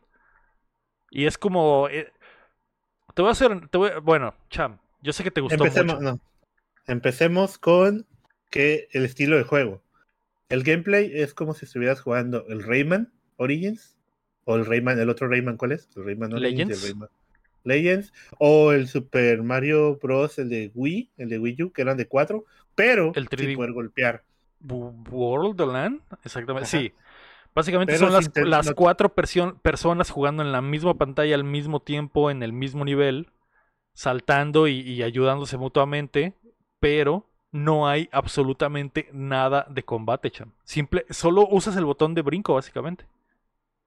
[1.10, 1.88] Y es como...
[1.90, 3.68] te voy a hacer...
[4.04, 6.20] bueno, cham, yo sé que te gustó mucho.
[6.86, 8.06] Empecemos con
[8.52, 9.82] que el estilo de juego.
[10.50, 13.96] El gameplay es como si estuvieras jugando el Rayman Origins
[14.46, 15.88] o el Rayman, el otro Rayman, ¿cuál es?
[15.96, 16.96] El Rayman Legends.
[17.64, 20.40] Legends o el Super Mario Bros.
[20.40, 23.74] el de Wii, el de Wii U, que eran de cuatro, pero el sin poder
[23.74, 24.24] golpear.
[24.62, 26.94] World Land, exactamente, sí.
[27.54, 32.42] Básicamente son las, las cuatro personas jugando en la misma pantalla al mismo tiempo, en
[32.42, 33.32] el mismo nivel,
[33.94, 36.34] saltando y ayudándose mutuamente,
[36.80, 40.52] pero no hay absolutamente nada de combate, cham.
[40.64, 43.06] Simple, solo usas el botón de brinco, básicamente.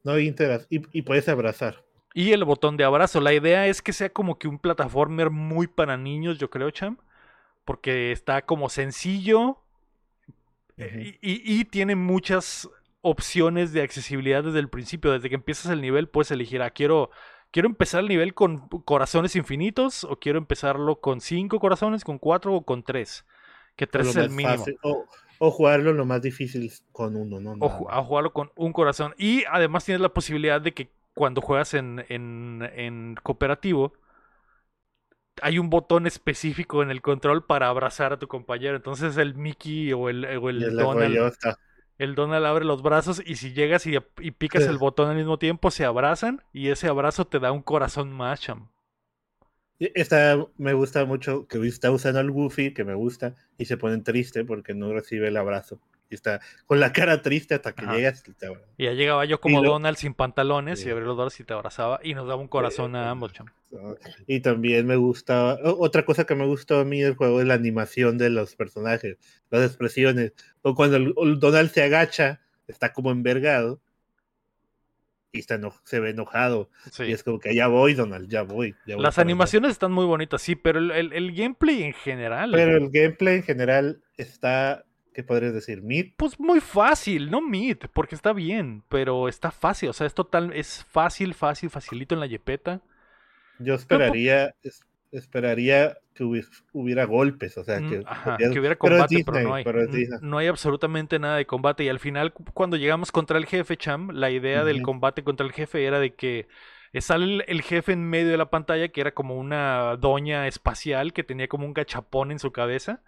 [0.04, 1.84] No interas y, y, puedes abrazar.
[2.14, 3.20] Y el botón de abrazo.
[3.20, 6.98] La idea es que sea como que un plataformer muy para niños, yo creo, cham.
[7.64, 9.58] Porque está como sencillo
[10.76, 12.68] y, y, tiene muchas
[13.02, 15.12] opciones de accesibilidad desde el principio.
[15.12, 17.10] Desde que empiezas el nivel, puedes elegir, ah, quiero
[17.52, 22.54] quiero empezar el nivel con corazones infinitos o quiero empezarlo con cinco corazones, con cuatro
[22.54, 23.24] o con tres.
[23.76, 24.64] Que tres es el mínimo.
[25.38, 27.52] o, jugarlo lo más difícil con uno, ¿no?
[27.60, 29.14] O a jugarlo con un corazón.
[29.18, 33.92] Y además tienes la posibilidad de que cuando juegas en, en, cooperativo,
[35.40, 38.76] hay un botón específico en el control para abrazar a tu compañero.
[38.76, 41.34] Entonces el Mickey o el, el Donald.
[41.98, 45.38] El Donald abre los brazos y si llegas y, y picas el botón al mismo
[45.38, 48.70] tiempo, se abrazan y ese abrazo te da un corazón más, cham.
[49.78, 54.04] Esta me gusta mucho, que está usando al Goofy, que me gusta, y se ponen
[54.04, 55.80] triste porque no recibe el abrazo.
[56.08, 58.22] Y está con la cara triste hasta que llegas.
[58.26, 61.54] Y, y ya llegaba yo como Donald sin pantalones y abría los brazos y te
[61.54, 63.32] abrazaba y nos daba un corazón a ambos,
[64.26, 67.54] Y también me gusta, otra cosa que me gustó a mí del juego es la
[67.54, 69.16] animación de los personajes,
[69.50, 70.32] las expresiones.
[70.60, 73.80] O cuando el Donald se agacha, está como envergado
[75.32, 76.68] y está se ve enojado.
[76.98, 78.76] Y es como que ya voy, Donald, ya voy.
[78.84, 82.52] Las animaciones están muy bonitas, sí, pero el, gameplay en general.
[82.52, 84.84] Pero el gameplay en general está,
[85.14, 85.82] ¿qué podrías decir?
[85.82, 86.12] ¿Mid?
[86.16, 90.52] Pues muy fácil, no mid, porque está bien, pero está fácil, o sea, es total,
[90.52, 92.82] es fácil, fácil, facilito en la yepeta.
[93.58, 94.54] Yo esperaría,
[95.12, 99.64] esperaría que hubiera, golpes, o sea, mm, que, que hubiera combate, pero, no hay.
[100.20, 101.84] no hay absolutamente nada de combate.
[101.84, 105.52] Y al final, cuando llegamos contra el jefe, Cham, la idea del combate contra el
[105.52, 106.48] jefe era de que
[107.00, 111.24] sale el, jefe en medio de la pantalla, que era como una doña espacial que
[111.24, 113.02] tenía como un gachapón en su cabeza.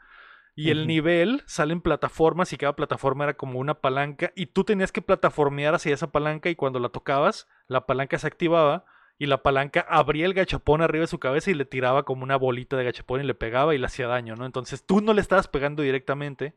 [0.56, 4.62] Y el nivel sale en plataformas y cada plataforma era como una palanca y tú
[4.62, 8.84] tenías que plataformear hacia esa palanca y cuando la tocabas, la palanca se activaba
[9.18, 12.36] y la palanca abría el gachapón arriba de su cabeza y le tiraba como una
[12.36, 14.46] bolita de gachapón y le pegaba y le hacía daño, ¿no?
[14.46, 16.54] Entonces tú no le estabas pegando directamente,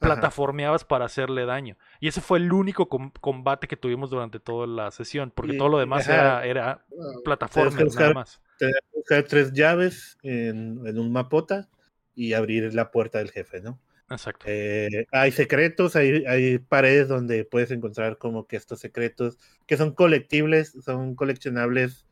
[0.00, 1.76] plataformeabas para hacerle daño.
[2.00, 5.78] Y ese fue el único combate que tuvimos durante toda la sesión, porque todo lo
[5.78, 6.84] demás era, era
[7.24, 8.40] plataforma nada más.
[8.58, 11.68] Que buscar tres llaves en, en un mapota
[12.14, 13.80] y abrir la puerta del jefe, ¿no?
[14.10, 14.44] Exacto.
[14.48, 19.94] Eh, hay secretos, hay, hay, paredes donde puedes encontrar como que estos secretos que son
[19.94, 22.04] colectibles, son coleccionables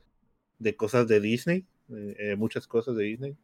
[0.58, 3.36] de cosas de Disney, eh, eh, muchas cosas de Disney.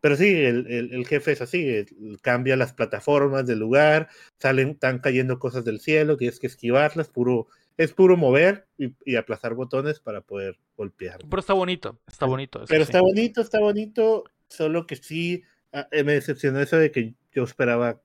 [0.00, 1.86] Pero sí, el, el, jefe es así,
[2.22, 7.46] cambia las plataformas del lugar, salen, están cayendo cosas del cielo, tienes que esquivarlas, puro,
[7.76, 11.18] es puro mover y, aplazar botones para poder golpear.
[11.18, 12.64] Pero está bonito, está bonito.
[12.66, 17.44] Pero está bonito, está bonito, solo que sí, ah, me decepcionó eso de que yo
[17.44, 18.00] esperaba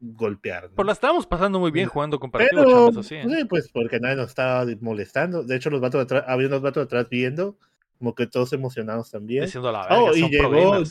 [0.00, 0.70] golpear.
[0.74, 3.16] Pues la estábamos pasando muy bien jugando comparativo, Pero, Sí,
[3.48, 5.42] pues porque nadie nos estaba molestando.
[5.42, 7.56] De hecho, los vatos atrás, había unos vatos atrás viendo,
[7.98, 9.44] como que todos emocionados también.
[9.90, 10.82] oh, y llegó,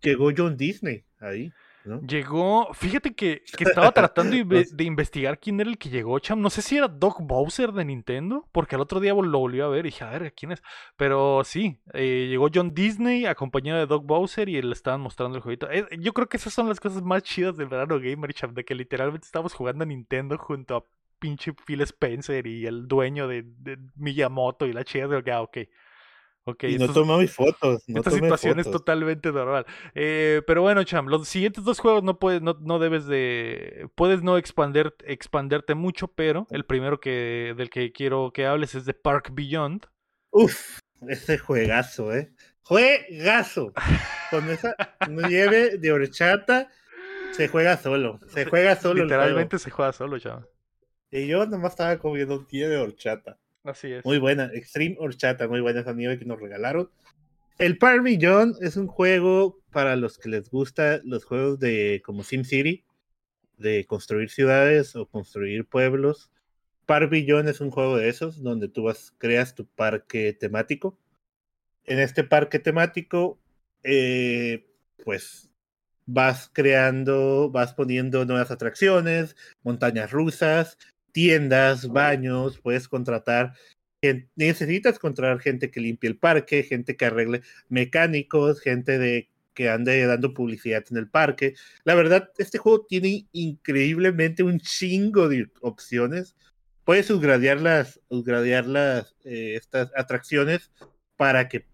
[0.00, 1.52] llegó John Disney ahí.
[2.06, 6.40] Llegó, fíjate que, estaba tratando de, investigar quién era el que llegó, Cham.
[6.40, 9.68] No sé si era Doc Bowser de Nintendo, porque el otro día lo volvió a
[9.68, 10.62] ver y dije, a ver, ¿quién es?
[10.96, 15.42] Pero sí, eh, llegó John Disney acompañado de Doc Bowser y le estaban mostrando el
[15.42, 15.70] jueguito.
[15.70, 18.64] Eh, yo creo que esas son las cosas más chidas del verano gamer, Cham, de
[18.64, 20.84] que literalmente estamos jugando a Nintendo junto a
[21.22, 23.44] pinche Phil Spencer y el dueño de,
[23.94, 25.58] Miyamoto y la chida de, ah, ok.
[26.44, 27.84] Okay, y no tomó mis fotos.
[27.86, 29.64] esta situación es totalmente normal.
[29.94, 33.88] Eh, pero bueno, Cham, los siguientes dos juegos no puedes, no, no debes de.
[33.94, 38.84] Puedes no expander, expanderte mucho, pero el primero que del que quiero que hables es
[38.86, 39.86] de Park Beyond.
[40.30, 42.32] Uf, ese juegazo, eh.
[42.64, 43.72] Juegazo.
[44.30, 44.74] Con esa
[45.08, 46.70] nieve de horchata
[47.32, 48.18] se juega solo.
[48.28, 49.04] Se juega solo.
[49.04, 50.44] Literalmente se juega solo, Cham.
[51.10, 53.38] Y yo nomás estaba comiendo nieve de horchata.
[53.64, 54.04] Así es.
[54.04, 56.90] Muy buena, Extreme Horchata, muy buena esa nieve que nos regalaron.
[57.58, 62.84] El Par es un juego para los que les gusta los juegos de como SimCity,
[63.58, 66.30] de construir ciudades o construir pueblos.
[66.86, 70.98] Par es un juego de esos donde tú vas, creas tu parque temático.
[71.84, 73.38] En este parque temático,
[73.84, 74.66] eh,
[75.04, 75.50] pues
[76.06, 80.78] vas creando, vas poniendo nuevas atracciones, montañas rusas,
[81.12, 83.54] tiendas, baños, puedes contratar,
[84.34, 90.06] necesitas contratar gente que limpie el parque, gente que arregle mecánicos, gente de que ande
[90.06, 91.54] dando publicidad en el parque.
[91.84, 96.36] La verdad, este juego tiene increíblemente un chingo de opciones.
[96.84, 100.70] Puedes upgradear las, las eh, estas atracciones
[101.16, 101.66] para que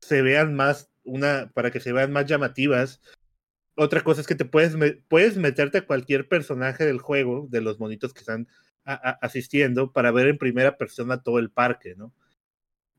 [0.00, 3.00] se vean más una, para que se vean más llamativas.
[3.76, 4.74] Otra cosa es que te puedes,
[5.08, 8.48] puedes meterte a cualquier personaje del juego, de los monitos que están
[8.88, 12.12] asistiendo para ver en primera persona todo el parque, ¿no?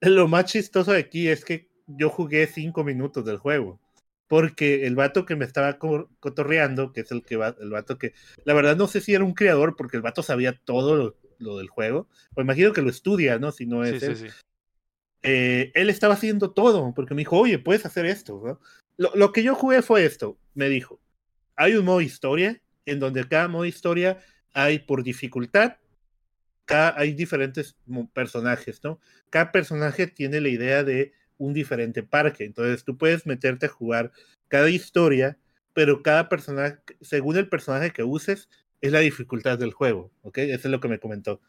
[0.02, 3.80] Lo más chistoso de aquí es que yo jugué cinco minutos del juego,
[4.28, 8.14] porque el vato que me estaba cotorreando, que es el que va, el vato que,
[8.46, 11.68] la verdad no sé si era un creador, porque el vato sabía todo lo, del
[11.68, 13.52] juego, pues imagino que lo estudia, ¿no?
[13.52, 14.32] Si no es él.
[15.22, 18.60] Eh, él estaba haciendo todo, porque me dijo, oye, puedes hacer esto, ¿no?
[18.98, 21.00] Lo, lo que yo jugué fue esto, me dijo,
[21.56, 24.20] hay un modo historia, en donde cada modo historia
[24.54, 25.78] hay por dificultad,
[26.78, 27.76] hay diferentes
[28.14, 29.00] personajes, ¿no?
[29.30, 34.12] Cada personaje tiene la idea de un diferente parque, entonces tú puedes meterte a jugar
[34.48, 35.38] cada historia,
[35.74, 38.50] pero cada personaje, según el personaje que uses,
[38.82, 40.40] es la dificultad del juego, ¿ok?
[40.40, 41.42] Eso es lo que me comentó.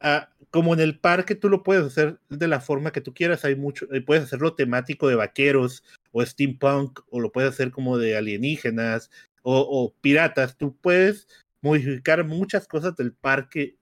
[0.00, 3.44] Ah, como en el parque tú lo puedes hacer de la forma que tú quieras,
[3.44, 7.98] hay mucho, eh, puedes hacerlo temático de vaqueros o steampunk, o lo puedes hacer como
[7.98, 9.10] de alienígenas
[9.46, 11.28] o piratas, tú puedes
[11.64, 13.78] modificar muchas cosas del parque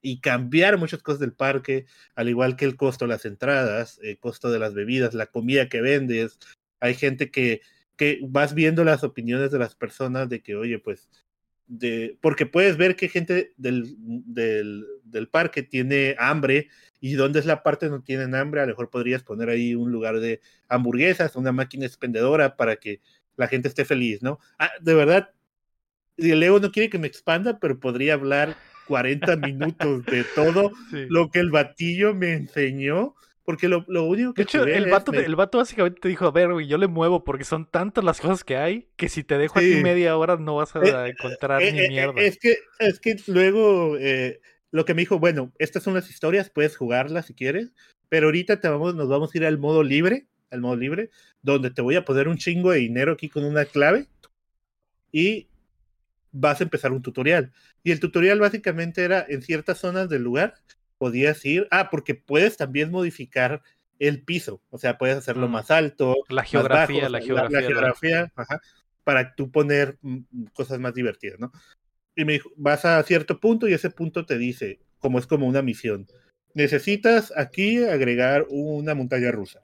[0.00, 1.84] y cambiar muchas cosas del parque,
[2.14, 5.68] al igual que el costo de las entradas, el costo de las bebidas, la comida
[5.68, 6.38] que vendes.
[6.80, 7.60] Hay gente que,
[7.96, 11.10] que vas viendo las opiniones de las personas de que, oye, pues,
[11.66, 13.94] de, porque puedes ver que gente del,
[14.24, 16.68] del, parque tiene hambre
[17.00, 19.92] y dónde es la parte no tienen hambre, a lo mejor podrías poner ahí un
[19.92, 23.02] lugar de hamburguesas, una máquina expendedora para que
[23.36, 24.38] la gente esté feliz, ¿no?
[24.58, 25.30] Ah, de verdad,
[26.20, 28.56] Leo no quiere que me expanda, pero podría hablar
[28.86, 30.72] 40 minutos de todo
[31.08, 33.14] lo que el batillo me enseñó.
[33.44, 34.42] Porque lo, lo único que.
[34.42, 37.24] De hecho, el vato, el vato básicamente te dijo: A ver, güey, yo le muevo
[37.24, 40.56] porque son tantas las cosas que hay que si te dejo aquí media hora no
[40.56, 42.20] vas a eh, encontrar eh, ni eh, mierda.
[42.20, 43.96] Es que, es que luego
[44.70, 47.72] lo que me dijo: Bueno, estas son las historias, puedes jugarlas si quieres,
[48.08, 51.10] pero ahorita te vamos, nos vamos a ir al modo libre, al modo libre,
[51.42, 54.06] donde te voy a poner un chingo de dinero aquí con una clave.
[55.12, 55.48] Y
[56.32, 57.52] vas a empezar un tutorial.
[57.82, 60.54] Y el tutorial básicamente era en ciertas zonas del lugar,
[60.98, 61.66] podías ir.
[61.70, 63.62] Ah, porque puedes también modificar
[63.98, 65.52] el piso, o sea, puedes hacerlo mm.
[65.52, 66.16] más alto.
[66.28, 67.60] La geografía, la geografía.
[67.60, 68.60] La, geografía, ajá,
[69.04, 71.52] para tú poner mm, cosas más divertidas, ¿no?
[72.16, 75.46] Y me dijo, vas a cierto punto y ese punto te dice, como es como
[75.46, 76.06] una misión,
[76.54, 79.62] necesitas aquí agregar una montaña rusa.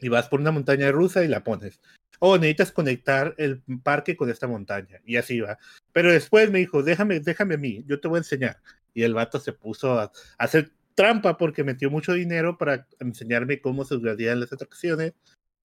[0.00, 1.80] Y vas por una montaña rusa y la pones.
[2.20, 5.00] O necesitas conectar el parque con esta montaña.
[5.04, 5.58] Y así va.
[5.92, 8.60] Pero después me dijo, déjame, déjame a mí, yo te voy a enseñar.
[8.94, 13.84] Y el vato se puso a, hacer trampa porque metió mucho dinero para enseñarme cómo
[13.84, 15.12] se hacían las atracciones,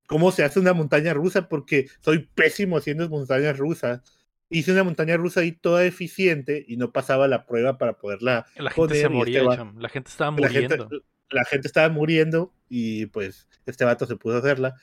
[0.07, 4.03] cómo se hace una montaña rusa, porque soy pésimo haciendo montañas rusas.
[4.51, 8.45] Hice una montaña rusa ahí toda eficiente y no pasaba la prueba para poderla.
[8.57, 10.89] La gente se moría, la gente estaba muriendo.
[11.31, 14.75] La gente, estaba muriendo y pues este vato se pudo hacerla.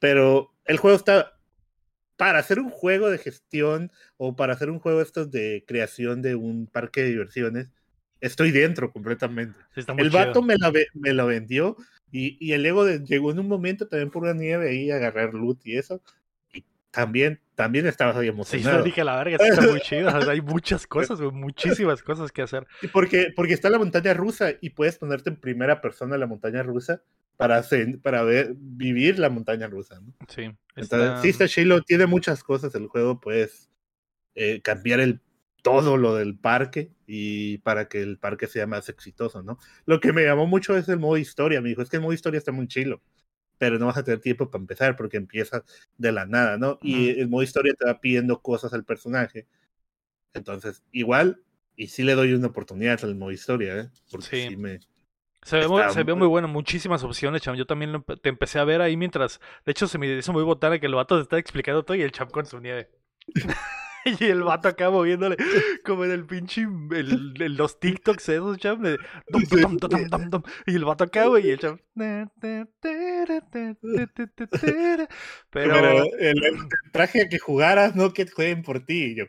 [0.00, 1.38] Pero el juego está.
[2.16, 6.36] Para hacer un juego de gestión o para hacer un juego estos de creación de
[6.36, 7.70] un parque de diversiones,
[8.20, 9.58] estoy dentro completamente.
[9.74, 11.76] el vato me lo, me lo vendió
[12.12, 15.34] y, y el ego llegó en un momento también por una nieve ahí a agarrar
[15.34, 16.00] loot y eso.
[16.52, 18.78] Y también, también estaba ahí emocionado.
[18.78, 20.08] Sí, dije la verga, está muy chido.
[20.08, 22.66] hay muchas cosas, muchísimas cosas que hacer.
[22.92, 27.02] Porque, porque está la montaña rusa y puedes ponerte en primera persona la montaña rusa
[27.36, 30.00] para, hacer, para ver, vivir la montaña rusa.
[30.00, 30.14] ¿no?
[30.28, 30.50] Sí.
[30.76, 31.20] Está...
[31.20, 33.70] sí, está Shiloh, tiene muchas cosas el juego, puedes
[34.34, 35.20] eh, cambiar el
[35.62, 39.58] todo lo del parque y para que el parque sea más exitoso, ¿no?
[39.86, 42.12] Lo que me llamó mucho es el modo historia, me dijo, es que el modo
[42.12, 43.00] historia está muy chilo,
[43.58, 45.62] pero no vas a tener tiempo para empezar porque empiezas
[45.96, 46.78] de la nada, ¿no?
[46.82, 49.46] Y el modo historia te va pidiendo cosas al personaje.
[50.34, 51.42] Entonces, igual,
[51.76, 53.90] y sí le doy una oportunidad al modo historia, ¿eh?
[54.10, 54.80] Porque sí, me...
[55.42, 57.56] Se ve, muy, se ve, muy, bueno, muchísimas opciones, cham.
[57.56, 59.40] Yo también te empecé a ver ahí mientras.
[59.66, 62.02] De hecho, se me hizo muy botana que el vato te está explicando todo y
[62.02, 62.90] el cham con su nieve.
[64.20, 65.36] y el vato acá moviéndole
[65.84, 68.82] como en el pinche el, los TikToks esos cham
[70.66, 71.78] y el vato acá güey y el cham
[75.50, 79.26] pero, el, traje que jugaras no que jueguen por ti yo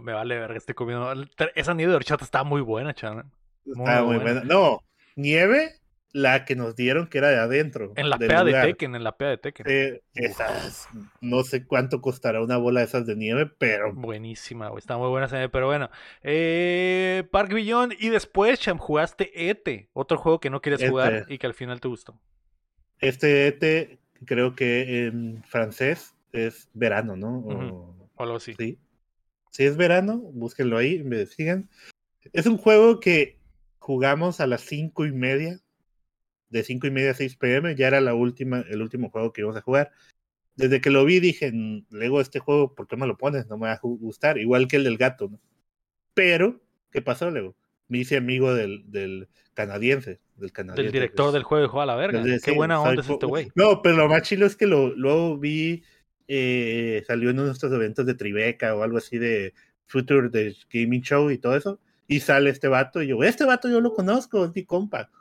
[0.00, 1.12] me vale ver que esté comiendo
[1.54, 3.30] esa nieve de horchata está muy buena cham
[3.64, 4.82] muy, muy buena no
[5.16, 5.80] nieve
[6.12, 7.92] la que nos dieron que era de adentro.
[7.96, 10.00] En la PEA de Tekken, en la PEA de Tekken.
[10.14, 10.88] esas,
[11.20, 13.94] no sé cuánto costará una bola de esas de nieve, pero...
[13.94, 15.88] Buenísima, güey, está muy buena esa nieve, pero bueno.
[16.22, 21.34] Eh, Park Beyond y después, Cham, jugaste ETE, otro juego que no quieres jugar este.
[21.34, 22.20] y que al final te gustó.
[22.98, 27.38] Este ETE, creo que en francés es verano, ¿no?
[27.38, 28.54] O, algo así.
[28.58, 28.78] Sí.
[29.50, 31.68] Si es verano, búsquenlo ahí, me sigan.
[32.32, 33.39] Es un juego que
[33.80, 35.60] jugamos a las cinco y media
[36.50, 39.40] de 5 y media a 6 pm, ya era la última, el último juego que
[39.40, 39.92] íbamos a jugar.
[40.56, 41.52] Desde que lo vi dije,
[41.90, 43.46] luego este juego, ¿por qué me lo pones?
[43.46, 45.40] No me va a gustar, igual que el del gato, ¿no?
[46.12, 47.56] Pero, ¿qué pasó luego?
[47.88, 50.82] Me hice amigo del, del canadiense, del canadiense.
[50.82, 52.22] Del director del juego, de a la verga.
[52.44, 53.48] Qué buena onda es este güey.
[53.54, 55.84] No, pero lo más chilo es que lo, luego vi,
[56.28, 59.54] eh, salió en uno de estos eventos de Tribeca o algo así de
[59.86, 63.68] Future de Gaming Show y todo eso, y sale este vato y yo, este vato
[63.68, 65.12] yo lo conozco, es mi compa.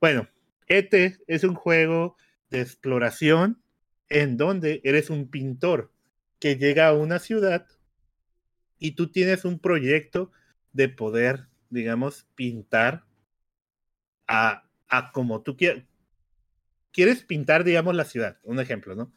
[0.00, 0.28] Bueno,
[0.68, 2.16] este es un juego
[2.48, 3.60] de exploración
[4.08, 5.90] en donde eres un pintor
[6.38, 7.66] que llega a una ciudad
[8.78, 10.30] y tú tienes un proyecto
[10.72, 13.04] de poder, digamos, pintar
[14.28, 15.82] a, a como tú quieras.
[16.92, 19.12] Quieres pintar, digamos, la ciudad, un ejemplo, ¿no?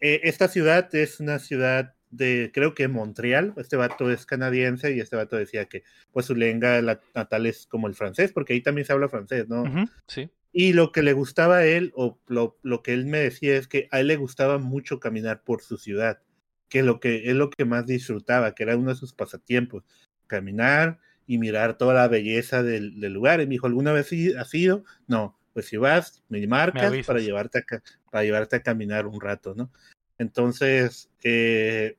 [0.00, 5.00] Eh, esta ciudad es una ciudad de, creo que Montreal, este vato es canadiense y
[5.00, 6.80] este vato decía que pues su lengua
[7.14, 9.64] natal es como el francés, porque ahí también se habla francés, ¿no?
[10.06, 10.30] sí.
[10.52, 13.68] Y lo que le gustaba a él, o lo, lo, que él me decía, es
[13.68, 16.20] que a él le gustaba mucho caminar por su ciudad,
[16.68, 19.84] que lo que es lo que más disfrutaba, que era uno de sus pasatiempos,
[20.26, 23.40] caminar y mirar toda la belleza del, del lugar.
[23.40, 24.82] Y me dijo, ¿alguna vez has ido?
[25.06, 27.62] No, pues si vas, me marcas para llevarte, a,
[28.10, 29.70] para llevarte a caminar un rato, ¿no?
[30.18, 31.96] Entonces, eh,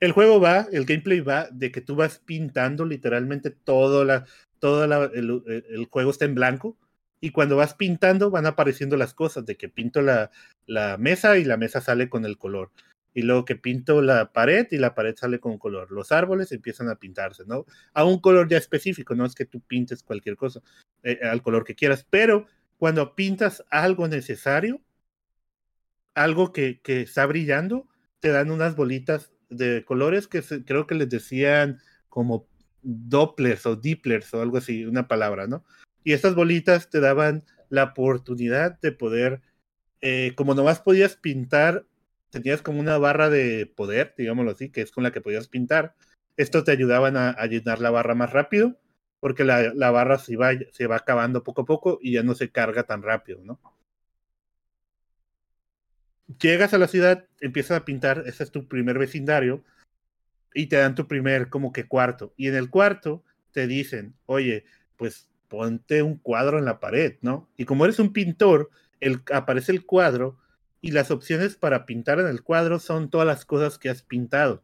[0.00, 4.26] el juego va, el gameplay va de que tú vas pintando literalmente todo la,
[4.58, 6.76] todo el, el, juego está en blanco
[7.20, 10.30] y cuando vas pintando van apareciendo las cosas, de que pinto la,
[10.66, 12.70] la mesa y la mesa sale con el color.
[13.14, 15.90] Y luego que pinto la pared y la pared sale con color.
[15.90, 17.64] Los árboles empiezan a pintarse, ¿no?
[17.94, 20.60] A un color ya específico, no es que tú pintes cualquier cosa
[21.02, 22.46] eh, al color que quieras, pero
[22.76, 24.82] cuando pintas algo necesario,
[26.14, 27.88] algo que, que está brillando,
[28.20, 32.46] te dan unas bolitas de colores que creo que les decían como
[32.82, 35.64] dopplers o dipplers o algo así, una palabra, ¿no?
[36.06, 39.42] y estas bolitas te daban la oportunidad de poder,
[40.00, 41.84] eh, como nomás podías pintar,
[42.30, 45.96] tenías como una barra de poder, digámoslo así, que es con la que podías pintar.
[46.36, 48.78] Esto te ayudaban a, llenar la barra más rápido
[49.18, 50.36] porque la, la barra se
[50.70, 53.58] se va acabando poco a poco y ya no se carga tan rápido, ¿no?
[56.40, 59.64] Llegas a la ciudad, empiezas a pintar, ese es tu primer vecindario,
[60.54, 62.32] y te dan tu primer como que cuarto.
[62.36, 63.22] Y en el cuarto
[63.52, 64.64] te dicen, oye,
[64.96, 67.48] pues ponte un cuadro en la pared, ¿no?
[67.56, 68.70] Y como eres un pintor,
[69.32, 70.38] aparece el cuadro
[70.80, 74.62] y las opciones para pintar en el cuadro son todas las cosas que has pintado.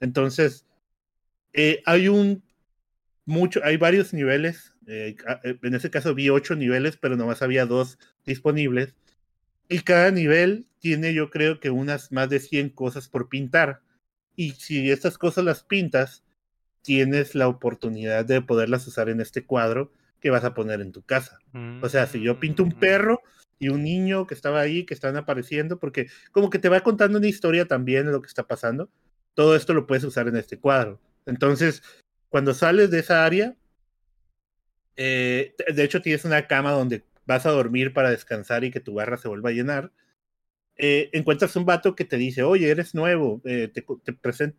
[0.00, 0.66] Entonces,
[1.52, 2.42] eh, hay un
[3.24, 4.74] mucho, hay varios niveles.
[4.86, 8.94] Eh, eh, en ese caso vi ocho niveles, pero nomás había dos disponibles.
[9.68, 13.80] Y cada nivel tiene, yo creo que unas más de 100 cosas por pintar.
[14.36, 16.22] Y si estas cosas las pintas,
[16.82, 21.02] tienes la oportunidad de poderlas usar en este cuadro que vas a poner en tu
[21.02, 21.38] casa.
[21.82, 22.78] O sea, si yo pinto un mm.
[22.78, 23.22] perro
[23.58, 27.18] y un niño que estaba ahí, que están apareciendo, porque como que te va contando
[27.18, 28.90] una historia también de lo que está pasando,
[29.34, 31.00] todo esto lo puedes usar en este cuadro.
[31.26, 31.82] Entonces,
[32.28, 33.56] cuando sales de esa área,
[34.96, 38.94] eh, de hecho tienes una cama donde vas a dormir para descansar y que tu
[38.94, 39.92] barra se vuelva a llenar.
[40.76, 43.82] Eh, encuentras un vato que te dice, oye, eres nuevo, eh, te,
[44.12, 44.58] presento,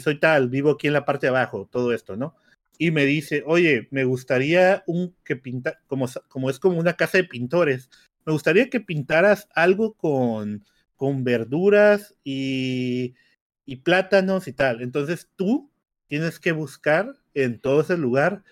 [0.00, 2.36] soy tal, vivo aquí en la parte de abajo, todo esto, ¿no?
[2.78, 7.18] Y me dice, oye, me gustaría un que pinta, como, como es como una casa
[7.18, 7.90] de pintores,
[8.24, 10.64] me gustaría que pintaras algo con,
[10.96, 13.14] con verduras y,
[13.64, 14.82] y plátanos y tal.
[14.82, 15.70] Entonces tú
[16.08, 18.42] tienes que buscar en todo ese lugar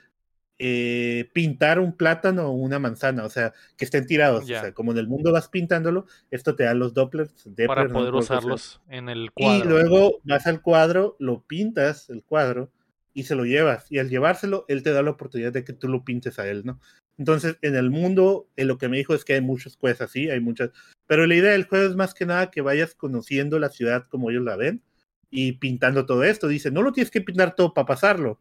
[0.58, 4.44] eh, pintar un plátano o una manzana, o sea, que estén tirados.
[4.44, 7.32] O sea, como en el mundo vas pintándolo, esto te da los Dopplers.
[7.66, 9.64] Para poder usarlos en el cuadro.
[9.64, 12.72] Y luego vas al cuadro, lo pintas, el cuadro,
[13.14, 13.90] y se lo llevas.
[13.90, 16.62] Y al llevárselo, él te da la oportunidad de que tú lo pintes a él,
[16.64, 16.80] ¿no?
[17.18, 20.30] Entonces, en el mundo, en lo que me dijo es que hay muchas cosas así,
[20.30, 20.70] hay muchas.
[21.06, 24.30] Pero la idea del juego es más que nada que vayas conociendo la ciudad como
[24.30, 24.82] ellos la ven
[25.30, 26.46] y pintando todo esto.
[26.46, 28.40] Dice, no lo tienes que pintar todo para pasarlo.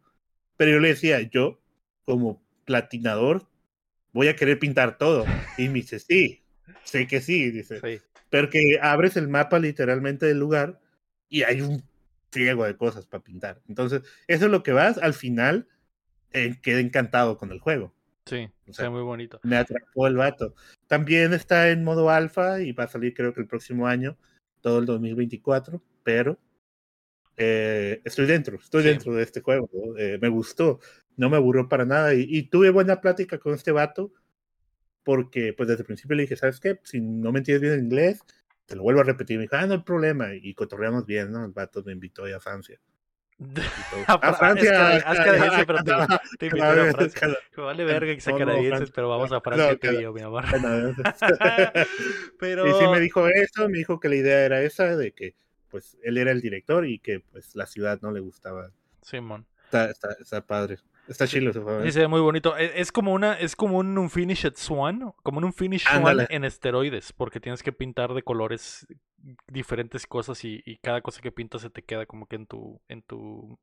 [0.57, 1.59] Pero yo le decía, yo,
[2.07, 3.45] como platinador,
[4.13, 5.25] voy a querer pintar todo.
[5.57, 6.41] Y me dice, sí,
[6.85, 7.81] sé que sí, dice.
[7.81, 8.01] Sí.
[8.29, 10.79] Pero que abres el mapa literalmente del lugar
[11.27, 11.83] y hay un
[12.31, 13.61] friego de cosas para pintar.
[13.67, 15.67] Entonces, eso es lo que vas, al final
[16.31, 17.93] eh, quedé encantado con el juego.
[18.25, 19.41] Sí, o sea, muy bonito.
[19.43, 20.55] Me atrapó el vato.
[20.87, 24.17] También está en modo alfa y va a salir creo que el próximo año,
[24.61, 26.39] todo el 2024, pero
[27.35, 30.79] eh, estoy dentro, estoy dentro de este juego, eh, me gustó,
[31.17, 34.13] no me aburrió para nada y, tuve buena plática con este vato
[35.03, 36.79] porque pues desde el principio le dije, ¿sabes qué?
[36.83, 38.23] Si no me entiendes bien en inglés,
[38.65, 39.37] te lo vuelvo a repetir.
[39.37, 41.43] Me dijo, ah, no hay problema y cotorreamos bien, ¿no?
[41.43, 42.79] El vato me invitó a Francia.
[44.07, 45.01] a Francia.
[45.03, 45.93] Canadiense, pero te,
[46.39, 47.37] te invito a Francia.
[47.55, 50.45] Vale verga que sea canadienses, pero vamos a Francia, no, yo, mi amor.
[52.39, 52.67] pero...
[52.67, 55.35] Y sí me dijo eso, me dijo que la idea era esa, de que
[55.69, 58.71] pues él era el director y que pues la ciudad no le gustaba.
[59.01, 59.45] Simón.
[59.65, 60.77] Está, está, está padre.
[61.07, 61.53] Está chilo
[61.83, 62.57] Sí, se ve muy bonito.
[62.57, 67.13] E, es, como una, es como un Unfinished Swan, como un Unfinished Swan en esteroides,
[67.13, 68.85] porque tienes que pintar de colores
[69.47, 73.01] diferentes cosas y, cada cosa que pintas se te queda como que en tu, en
[73.01, 73.59] tu,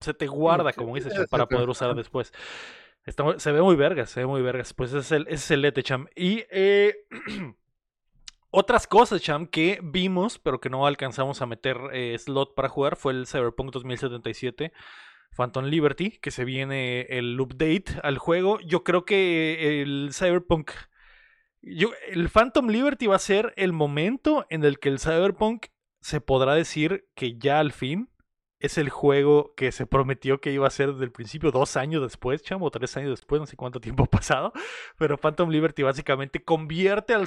[0.00, 2.32] se te guarda, como dices, para poder usar después.
[3.36, 4.72] se ve muy vergas, se ve muy vergas.
[4.72, 6.06] Pues ese es el, ese es el Lete Cham.
[6.16, 6.94] Y eh,
[8.52, 12.96] Otras cosas, Cham, que vimos, pero que no alcanzamos a meter eh, slot para jugar,
[12.96, 14.72] fue el Cyberpunk 2077
[15.36, 18.60] Phantom Liberty, que se viene el update al juego.
[18.60, 20.70] Yo creo que el Cyberpunk.
[21.62, 25.66] Yo, el Phantom Liberty va a ser el momento en el que el Cyberpunk
[26.00, 28.08] se podrá decir que ya al fin
[28.60, 32.02] es el juego que se prometió que iba a ser desde el principio, dos años
[32.02, 34.52] después, chamo, tres años después, no sé cuánto tiempo ha pasado,
[34.98, 37.26] pero Phantom Liberty básicamente convierte al,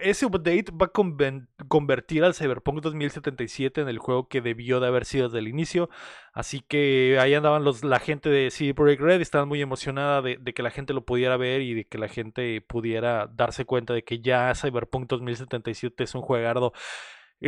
[0.00, 5.04] ese update va a convertir al Cyberpunk 2077 en el juego que debió de haber
[5.04, 5.88] sido desde el inicio,
[6.32, 10.36] así que ahí andaban los, la gente de CD Projekt Red, estaban muy emocionada de,
[10.40, 13.94] de que la gente lo pudiera ver y de que la gente pudiera darse cuenta
[13.94, 16.72] de que ya Cyberpunk 2077 es un juegardo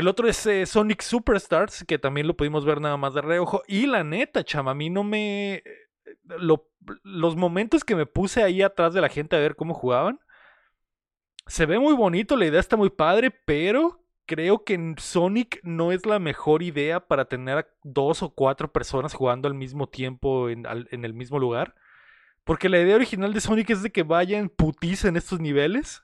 [0.00, 3.62] el otro es eh, Sonic Superstars, que también lo pudimos ver nada más de reojo.
[3.68, 5.54] Y la neta, chama, a mí no me...
[5.54, 5.62] Eh,
[7.02, 10.20] los momentos que me puse ahí atrás de la gente a ver cómo jugaban,
[11.46, 16.06] se ve muy bonito, la idea está muy padre, pero creo que Sonic no es
[16.06, 20.64] la mejor idea para tener a dos o cuatro personas jugando al mismo tiempo en,
[20.66, 21.74] el mismo lugar.
[22.44, 26.02] Porque la idea original de Sonic es de que vayan putiza en estos niveles.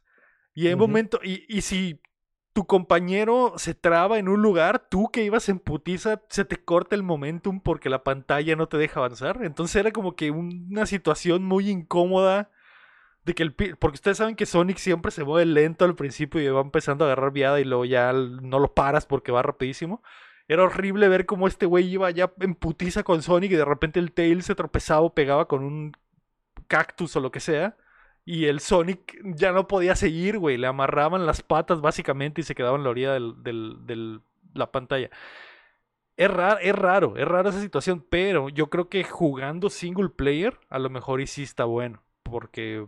[0.55, 2.01] Y hay un momento, y, y si
[2.53, 6.97] tu compañero se traba en un lugar, tú que ibas en putiza, se te corta
[6.97, 9.41] el momentum porque la pantalla no te deja avanzar.
[9.43, 12.51] Entonces era como que una situación muy incómoda.
[13.25, 16.49] De que el, porque ustedes saben que Sonic siempre se mueve lento al principio y
[16.49, 20.03] va empezando a agarrar viada y luego ya no lo paras porque va rapidísimo.
[20.49, 24.01] Era horrible ver cómo este güey iba ya en putiza con Sonic y de repente
[24.01, 25.93] el Tail se tropezaba o pegaba con un
[26.67, 27.77] cactus o lo que sea.
[28.25, 30.57] Y el Sonic ya no podía seguir, güey.
[30.57, 34.21] Le amarraban las patas básicamente y se quedaba en la orilla de
[34.55, 35.11] la pantalla.
[36.17, 40.59] Es raro, es raro, es raro esa situación, pero yo creo que jugando single player
[40.69, 42.03] a lo mejor y sí está bueno.
[42.23, 42.87] Porque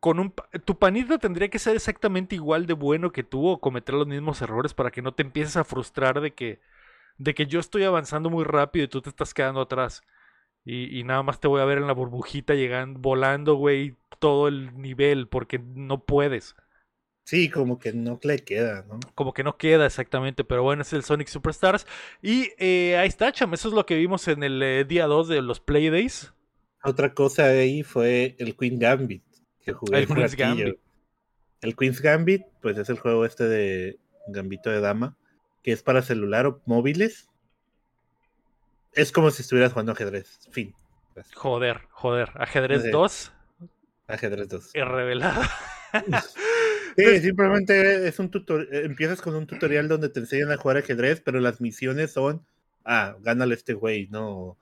[0.00, 0.34] con un
[0.64, 4.40] tu panita tendría que ser exactamente igual de bueno que tú o cometer los mismos
[4.42, 6.60] errores para que no te empieces a frustrar de que
[7.18, 10.02] de que yo estoy avanzando muy rápido y tú te estás quedando atrás.
[10.64, 14.76] Y, nada más te voy a ver en la burbujita llegando, volando, güey, todo el
[14.80, 16.54] nivel, porque no puedes.
[17.24, 19.00] Sí, como que no le queda, ¿no?
[19.14, 21.86] Como que no queda exactamente, pero bueno, es el Sonic Superstars.
[22.22, 25.28] Y eh, ahí está, cham, eso es lo que vimos en el eh, día 2
[25.28, 26.32] de los Playdays.
[26.82, 29.22] Otra cosa ahí fue el Queen Gambit
[29.62, 29.98] que jugué.
[29.98, 30.78] El Queen's Gambit.
[31.60, 35.16] El Queen's Gambit, pues es el juego este de Gambito de Dama,
[35.62, 37.28] que es para celular o móviles.
[38.92, 40.40] Es como si estuvieras jugando ajedrez.
[40.50, 40.74] Fin.
[41.34, 42.30] Joder, joder.
[42.34, 43.32] Ajedrez 2.
[44.06, 44.70] Ajedrez 2.
[44.74, 45.42] Es revelado.
[46.96, 48.68] sí, simplemente es un tutorial.
[48.84, 52.44] Empiezas con un tutorial donde te enseñan a jugar ajedrez, pero las misiones son.
[52.84, 54.56] Ah, gánale este güey, no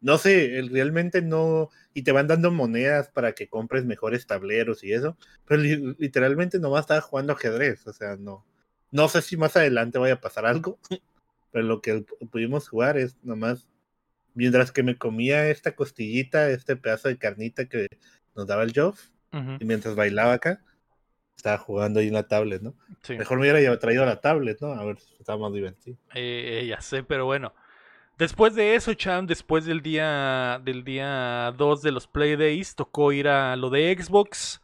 [0.00, 4.92] no sé, realmente no, y te van dando monedas para que compres mejores tableros y
[4.92, 8.44] eso, pero literalmente nomás estaba jugando ajedrez, o sea, no,
[8.90, 10.78] no sé si más adelante vaya a pasar algo,
[11.52, 13.66] pero lo que pudimos jugar es nomás,
[14.38, 17.88] mientras que me comía esta costillita, este pedazo de carnita que
[18.36, 20.62] nos daba el Joff, y mientras bailaba acá,
[21.36, 22.74] estaba jugando ahí en la tablet, ¿no?
[23.08, 24.72] Mejor me hubiera traído la tablet, ¿no?
[24.72, 25.96] A ver si estaba más divertido.
[26.14, 27.52] Eh, ya sé, pero bueno.
[28.16, 33.28] Después de eso, Cham, después del día del día 2 de los Playdays, tocó ir
[33.28, 34.60] a lo de Xbox.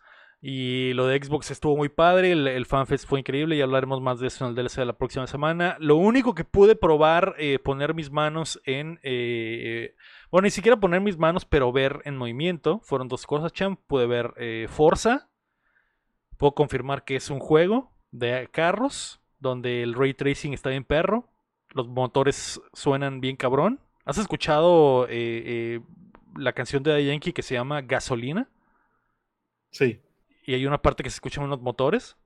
[0.47, 4.27] Y lo de Xbox estuvo muy padre, el, FanFest fue increíble y hablaremos más de
[4.27, 5.77] eso en el DLC de la próxima semana.
[5.81, 9.01] Lo único que pude probar, eh, poner mis manos en...
[9.03, 9.95] Eh,
[10.31, 13.77] bueno, ni siquiera poner mis manos, pero ver en movimiento, fueron dos cosas, Cham.
[13.87, 15.31] Pude ver eh, Forza,
[16.37, 21.31] puedo confirmar que es un juego de carros, donde el ray tracing está bien perro
[21.75, 23.81] los motores suenan bien cabrón.
[24.05, 25.81] ¿Has escuchado eh, eh,
[26.37, 28.49] la canción de Yankee que se llama Gasolina?
[29.71, 30.01] Sí.
[30.45, 32.17] Y hay una parte que se escuchan unos motores.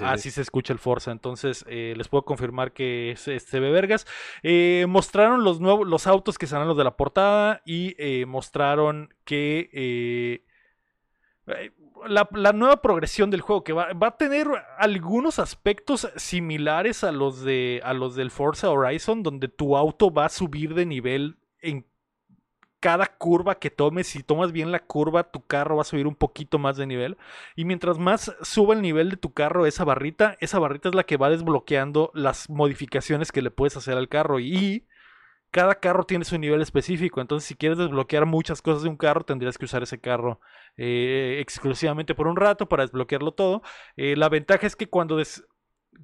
[0.00, 1.12] Así se escucha el Forza.
[1.12, 4.06] Entonces, eh, les puedo confirmar que se, ve vergas.
[4.88, 7.62] mostraron los nuevos los autos que serán los de la portada.
[7.64, 7.94] Y
[8.26, 10.40] mostraron que
[12.08, 14.48] la, nueva progresión del juego, que va, a tener
[14.78, 20.26] algunos aspectos similares a los, de, a los del Forza Horizon, donde tu auto va
[20.26, 21.86] a subir de nivel en
[22.82, 24.08] cada curva que tomes.
[24.08, 27.16] Si tomas bien la curva, tu carro va a subir un poquito más de nivel.
[27.54, 31.04] Y mientras más suba el nivel de tu carro, esa barrita, esa barrita es la
[31.04, 34.40] que va desbloqueando las modificaciones que le puedes hacer al carro.
[34.40, 34.88] Y
[35.52, 37.20] cada carro tiene su nivel específico.
[37.20, 40.40] Entonces, si quieres desbloquear muchas cosas de un carro, tendrías que usar ese carro
[40.76, 43.62] eh, exclusivamente por un rato para desbloquearlo todo.
[43.96, 45.22] Eh, la ventaja es que cuando,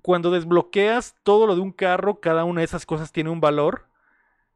[0.01, 3.89] cuando desbloqueas todo lo de un carro, cada una de esas cosas tiene un valor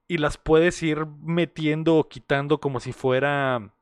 [0.08, 3.74] y las puedes ir metiendo o quitando como si fuera,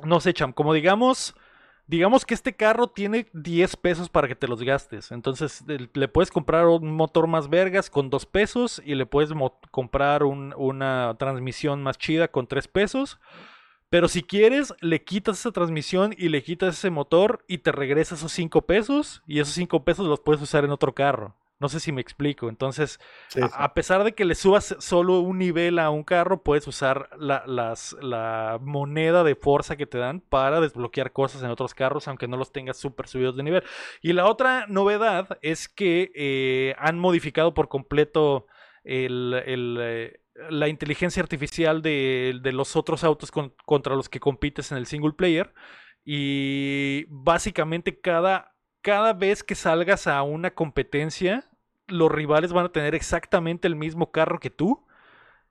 [0.00, 1.34] no sé, cham, como digamos
[1.86, 5.12] digamos que este carro tiene 10 pesos para que te los gastes.
[5.12, 9.30] Entonces le puedes comprar un motor más vergas con 2 pesos y le puedes
[9.70, 13.18] comprar una transmisión más chida con 3 pesos.
[13.90, 18.18] Pero si quieres, le quitas esa transmisión y le quitas ese motor y te regresas
[18.20, 21.36] esos 5 pesos y esos 5 pesos los puedes usar en otro carro.
[21.64, 22.50] No sé si me explico.
[22.50, 23.00] Entonces,
[23.54, 27.42] A, pesar de que le subas solo un nivel a un carro, puedes usar la,
[27.46, 32.28] las, la moneda de fuerza que te dan para desbloquear cosas en otros carros, aunque
[32.28, 33.62] no los tengas súper subidos de nivel.
[34.02, 38.46] Y la otra novedad es que eh, han modificado por completo
[38.84, 40.20] el, eh,
[40.50, 43.32] la inteligencia artificial de, los otros autos
[43.64, 45.54] contra los que compites en el single player.
[46.04, 51.48] Y básicamente cada, cada vez que salgas a una competencia,
[51.86, 54.86] los rivales van a tener exactamente el mismo carro que tú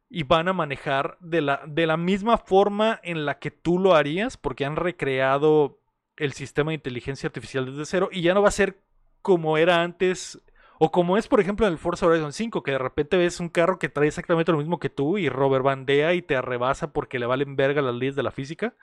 [0.09, 3.95] y van a manejar de la, de la misma forma en la que tú lo
[3.95, 5.79] harías, porque han recreado
[6.17, 8.83] el sistema de inteligencia artificial desde cero y ya no va a ser
[9.21, 10.39] como era antes.
[10.79, 13.49] O como es, por ejemplo, en el Forza Horizon 5, que de repente ves un
[13.49, 17.19] carro que trae exactamente lo mismo que tú y Robert bandea y te arrebasa porque
[17.19, 18.75] le valen verga las leyes de la física.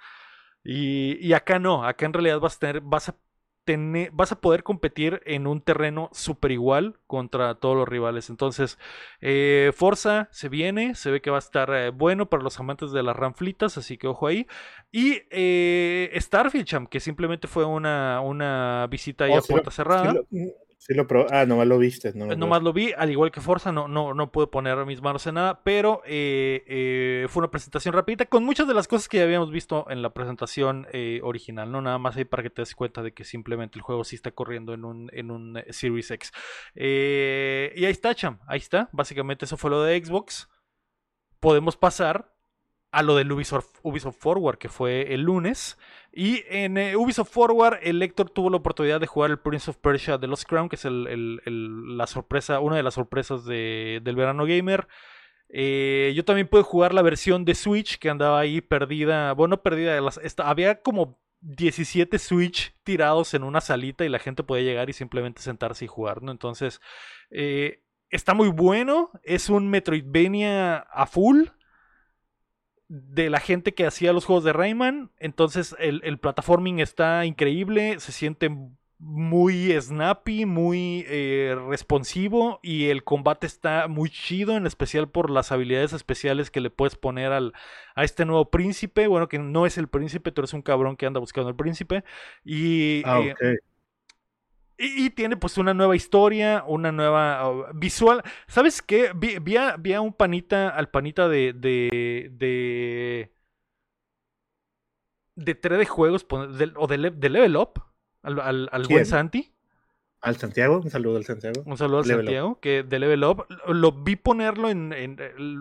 [0.64, 3.16] Y, y acá no, acá en realidad vas a tener, vas a
[4.12, 8.31] vas a poder competir en un terreno super igual contra todos los rivales.
[8.31, 8.78] Entonces,
[9.20, 12.93] eh, Forza se viene, se ve que va a estar eh, bueno para los amantes
[12.93, 14.47] de las ranflitas, así que ojo ahí.
[14.91, 20.15] Y eh, Starfield Champ, que simplemente fue una, una visita ahí oh, a puerta cerrada.
[20.31, 20.49] Mm,
[20.81, 21.27] Sí lo probé.
[21.31, 22.15] Ah, nomás lo viste.
[22.15, 25.27] No nomás lo vi, al igual que Forza, no, no, no pude poner mis manos
[25.27, 29.19] en nada, pero eh, eh, fue una presentación rapidita con muchas de las cosas que
[29.19, 31.82] ya habíamos visto en la presentación eh, original, ¿no?
[31.82, 34.31] Nada más ahí para que te des cuenta de que simplemente el juego sí está
[34.31, 36.32] corriendo en un, en un Series X.
[36.74, 38.89] y ahí está, Cham, ahí está.
[38.93, 40.48] Básicamente eso fue lo de Xbox.
[41.40, 42.32] Podemos pasar
[42.93, 43.69] a lo del Ubisoft,
[44.19, 45.79] Forward, que fue el lunes.
[46.12, 49.77] Y en eh, Ubisoft Forward, el lector tuvo la oportunidad de jugar el Prince of
[49.77, 54.89] Persia de Lost Crown, que es la sorpresa, una de las sorpresas del verano gamer.
[55.49, 59.33] Eh, yo también pude jugar la versión de Switch que andaba ahí perdida.
[59.35, 60.01] Bueno, perdida.
[60.39, 65.43] había como 17 Switch tirados en una salita y la gente podía llegar y simplemente
[65.43, 66.33] sentarse y jugar, ¿no?
[66.33, 66.81] Entonces,
[67.31, 69.11] eh, está muy bueno.
[69.23, 71.47] Es un Metroidvania a full
[72.91, 75.12] de la gente que hacía los juegos de Rayman.
[75.19, 78.51] Entonces el, el platforming está increíble, se siente
[78.99, 85.53] muy snappy, muy eh, responsivo y el combate está muy chido, en especial por las
[85.53, 87.55] habilidades especiales que le puedes poner al,
[87.95, 89.07] a este nuevo príncipe.
[89.07, 92.05] Bueno, que no es el príncipe, pero es un cabrón que anda buscando el príncipe.
[92.45, 93.57] Y ah, eh,
[94.81, 98.23] y, tiene pues una nueva historia, una nueva oh, visual.
[98.48, 99.12] ¿Sabes qué?
[99.15, 101.52] Vi, a, un panita, al panita de...
[101.52, 103.32] de, de
[105.36, 107.82] de 3D juegos o de, Level Up,
[108.23, 109.52] al, al, buen Santi.
[110.20, 111.62] Al Santiago, un saludo al Santiago.
[111.65, 113.47] Un saludo al Santiago, que de Level Up.
[113.66, 115.16] Lo, vi ponerlo en, en,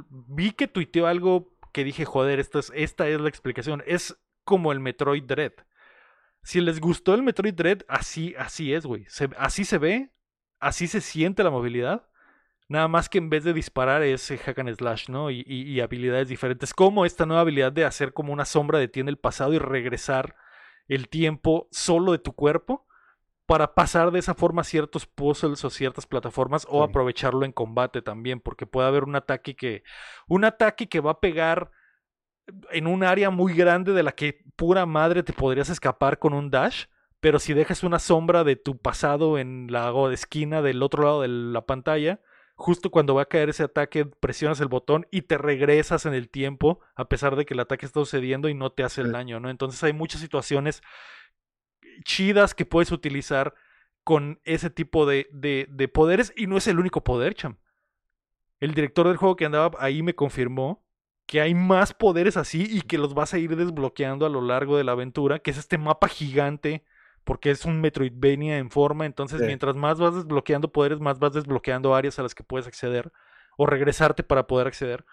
[0.10, 3.84] Vi que tuiteó algo que dije, joder, esto es, esta es la explicación.
[3.88, 5.54] Es como el Metroid Dread.
[6.44, 9.06] Si les gustó el Metroid Dread, así, así es, güey.
[9.38, 10.12] así se ve,
[10.60, 12.08] así se siente la movilidad.
[12.68, 15.32] Nada más que en vez de disparar es hack and slash, ¿no?
[15.32, 16.74] Y, habilidades diferentes.
[16.74, 19.60] Como esta nueva habilidad de hacer como una sombra de ti en el pasado y
[19.60, 20.36] regresar
[20.88, 22.86] el tiempo solo de tu cuerpo
[23.48, 28.40] para pasar de esa forma ciertos puzzles o ciertas plataformas o aprovecharlo en combate también,
[28.40, 29.84] porque puede haber un ataque que
[30.28, 31.72] un ataque que va a pegar
[32.72, 36.50] en un área muy grande de la que pura madre te podrías escapar con un
[36.50, 36.86] dash,
[37.20, 41.28] pero si dejas una sombra de tu pasado en la esquina del otro lado de
[41.28, 42.22] la pantalla,
[42.56, 46.30] justo cuando va a caer ese ataque presionas el botón y te regresas en el
[46.30, 49.40] tiempo a pesar de que el ataque está sucediendo y no te hace el daño,
[49.40, 49.50] ¿no?
[49.50, 50.82] Entonces hay muchas situaciones
[52.04, 53.54] chidas que puedes utilizar
[54.04, 57.58] con ese tipo de, de, de poderes y no es el único poder, cham.
[58.60, 60.84] El director del juego que andaba ahí me confirmó
[61.30, 64.78] que hay más poderes así y que los vas a ir desbloqueando a lo largo
[64.78, 66.84] de la aventura, que es este mapa gigante,
[67.24, 71.94] porque es un Metroidvania en forma, entonces mientras más vas desbloqueando poderes, más vas desbloqueando
[71.94, 73.12] áreas a las que puedes acceder
[73.58, 75.06] o regresarte para poder acceder.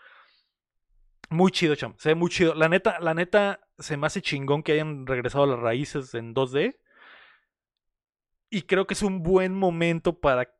[1.28, 1.93] Muy chido, cham.
[1.98, 2.55] Se ve muy chido.
[2.55, 6.34] La neta, la neta, se me hace chingón que hayan regresado a las raíces en
[6.34, 6.78] 2D.
[8.48, 10.51] Y creo que es un buen momento para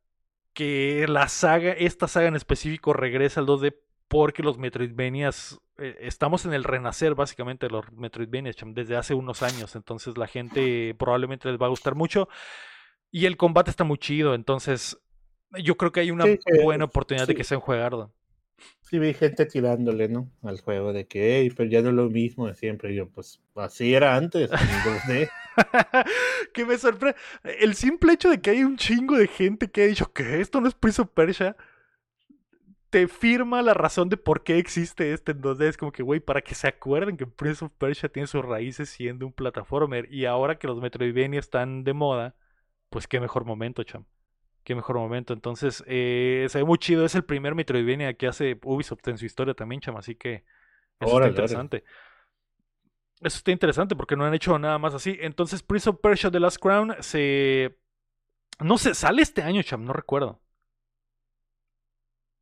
[0.53, 6.47] que la saga, esta saga en específico, regrese al 2D porque los Metroidvanias, eh, estamos
[6.47, 11.51] en el renacer básicamente de los Metroidvanias desde hace unos años, entonces la gente probablemente
[11.51, 12.29] les va a gustar mucho
[13.11, 14.99] y el combate está muy chido, entonces
[15.63, 16.25] yo creo que hay una
[16.63, 18.13] buena oportunidad de que sea un juegardo.
[18.83, 20.31] Sí, vi gente tirándole, ¿no?
[20.43, 22.95] Al juego de que, pero ya no es lo mismo de siempre.
[22.95, 24.49] yo, pues, así era antes.
[26.55, 27.19] que me sorprende.
[27.59, 30.61] El simple hecho de que hay un chingo de gente que ha dicho que esto
[30.61, 31.57] no es Prince of Persia
[32.91, 36.43] te firma la razón de por qué existe este Entonces Es como que, güey, para
[36.43, 40.13] que se acuerden que Prince of Persia tiene sus raíces siendo un plataformer.
[40.13, 42.37] Y ahora que los Metroidvania están de moda,
[42.91, 44.05] pues qué mejor momento, cham.
[44.65, 45.33] Qué mejor momento.
[45.33, 47.05] Entonces, eh, se ve muy chido.
[47.05, 49.97] Es el primer Metroidvania que hace Ubisoft en su historia también, cham.
[49.97, 50.45] Así que
[51.01, 51.85] eso está interesante.
[53.21, 55.17] Eso está interesante porque no han hecho nada más así.
[55.21, 57.79] Entonces, Prince of Persia The Last Crown se.
[58.61, 60.41] No sé, sale este año, cham, no recuerdo.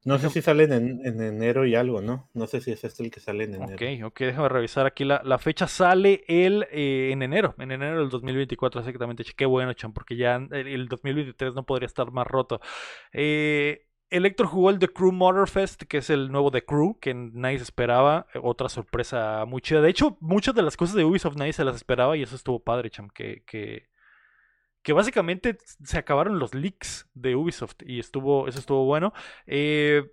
[0.05, 2.29] No sé si salen en, enero y algo, ¿no?
[2.35, 3.75] No sé si es este el que sale en enero.
[3.75, 5.05] Ok, ok, déjame revisar aquí.
[5.05, 9.25] La, la fecha sale el, eh, en enero, en enero del 2024, exactamente.
[9.37, 12.61] Qué bueno, Chan, porque ya el 2023 no podría estar más roto.
[13.13, 17.57] Eh, Electro jugó el The Crew Motorfest, que es el nuevo The Crew, que nadie
[17.57, 18.27] se esperaba.
[18.43, 19.81] Otra sorpresa muy chida.
[19.81, 22.61] De hecho, muchas de las cosas de Ubisoft nadie se las esperaba y eso estuvo
[22.61, 23.89] padre, Cham, que, que
[24.85, 29.13] que básicamente se acabaron los leaks de Ubisoft y estuvo, eso estuvo bueno.
[29.47, 30.13] Eh,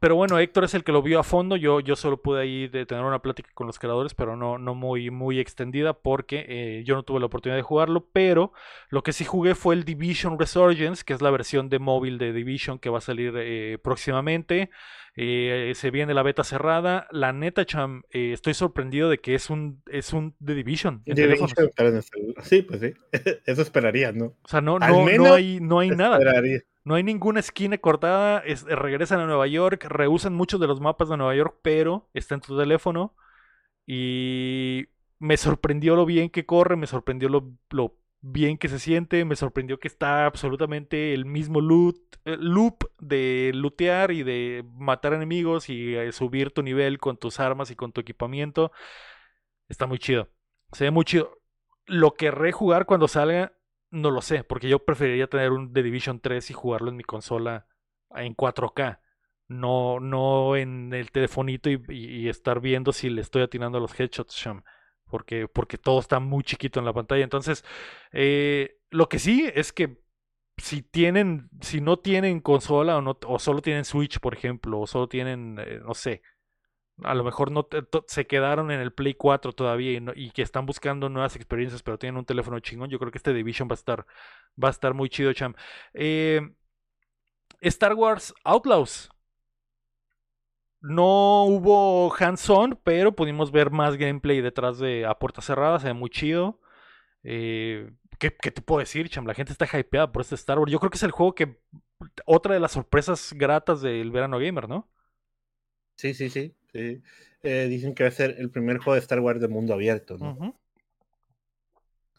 [0.00, 1.54] pero bueno, Héctor es el que lo vio a fondo.
[1.54, 5.10] Yo, yo solo pude ahí tener una plática con los creadores, pero no, no muy,
[5.10, 8.08] muy extendida porque eh, yo no tuve la oportunidad de jugarlo.
[8.12, 8.52] Pero
[8.90, 12.32] lo que sí jugué fue el Division Resurgence, que es la versión de móvil de
[12.32, 14.70] Division que va a salir eh, próximamente.
[15.18, 17.06] Eh, se viene la beta cerrada.
[17.10, 21.02] La neta, Cham, eh, estoy sorprendido de que es un, es un The Division.
[22.42, 22.92] sí, pues sí.
[23.46, 24.26] Eso esperaría, ¿no?
[24.42, 26.18] O sea, no, no, no hay, no hay nada.
[26.84, 28.42] No hay ninguna esquina cortada.
[28.68, 29.86] regresan a Nueva York.
[29.88, 33.14] Rehusan muchos de los mapas de Nueva York, pero está en tu teléfono.
[33.86, 34.86] Y
[35.18, 37.96] me sorprendió lo bien que corre, me sorprendió lo, lo
[38.28, 43.52] bien que se siente, me sorprendió que está absolutamente el mismo loot, eh, loop de
[43.54, 47.92] lootear y de matar enemigos y eh, subir tu nivel con tus armas y con
[47.92, 48.72] tu equipamiento.
[49.68, 50.28] Está muy chido.
[50.72, 51.38] Se ve muy chido.
[51.86, 53.52] Lo querré jugar cuando salga,
[53.90, 57.04] no lo sé, porque yo preferiría tener un The Division 3 y jugarlo en mi
[57.04, 57.68] consola
[58.10, 59.00] en 4K.
[59.48, 64.34] No, no en el telefonito y, estar viendo si le estoy atinando a los headshots,
[64.34, 64.64] Sham
[65.08, 67.24] porque, porque todo está muy chiquito en la pantalla.
[67.24, 67.64] Entonces,
[68.12, 69.98] eh, lo que sí es que
[70.56, 74.86] si tienen, si no tienen consola o, no, o solo tienen Switch, por ejemplo, o
[74.86, 76.22] solo tienen, eh, no sé,
[77.02, 77.68] a lo mejor no
[78.06, 82.18] se quedaron en el Play 4 todavía y, que están buscando nuevas experiencias, pero tienen
[82.18, 84.06] un teléfono chingón, yo creo que este Division va a estar,
[84.62, 85.54] va a estar muy chido, cham.
[85.92, 86.40] Eh,
[87.60, 89.10] Star Wars Outlaws
[90.88, 95.94] no hubo hands-on, pero pudimos ver más gameplay detrás de a puertas cerradas, se ve
[95.94, 96.60] muy chido.
[97.24, 99.26] Eh, ¿qué, te puedo decir, Cham?
[99.26, 100.70] La gente está hypeada por este Star Wars.
[100.70, 101.58] Yo creo que es el juego que.
[102.24, 104.88] Otra de las sorpresas gratas del verano gamer, ¿no?
[105.96, 106.54] Sí, sí, sí.
[106.72, 110.18] Eh, dicen que va a ser el primer juego de Star Wars de mundo abierto,
[110.18, 110.60] ¿no?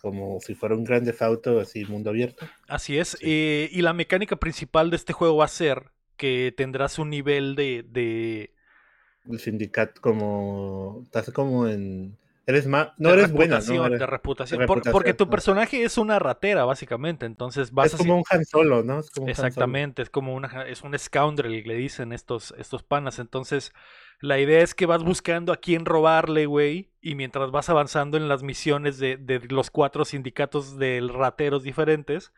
[0.02, 2.48] Como si fuera un grande Auto, así, mundo abierto.
[2.68, 3.18] Así es.
[3.22, 7.56] Eh, y la mecánica principal de este juego va a ser que tendrás un nivel
[7.56, 8.57] de, de
[9.30, 13.90] el sindicato como estás como en eres más no eres buena ¿no?
[13.90, 18.46] de reputación, porque tu personaje es una ratera básicamente entonces vas es como un Han
[18.46, 23.20] Solo no exactamente es como una es un scoundrel le dicen estos estos panas.
[23.20, 23.74] Entonces
[24.20, 28.28] la idea es que vas buscando a quién robarle güey y mientras vas avanzando en
[28.28, 32.32] las misiones de, de los cuatro sindicatos de rateros diferentes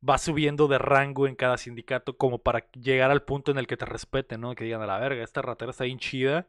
[0.00, 3.76] vas subiendo de rango en cada sindicato como para llegar al punto en el que
[3.76, 4.54] te respeten, ¿no?
[4.54, 6.48] Que digan a la verga, esta ratera está bien chida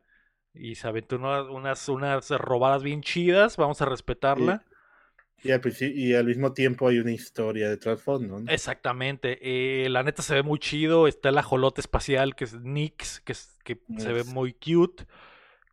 [0.53, 4.63] y se aventó unas, unas, robadas bien chidas, vamos a respetarla.
[5.43, 8.51] Y, y, al, mismo tiempo hay una historia de trasfondo, ¿no?
[8.51, 9.37] Exactamente.
[9.41, 11.07] Eh, la neta se ve muy chido.
[11.07, 15.05] Está el ajolote espacial que es Nix, que, es, que se ve muy cute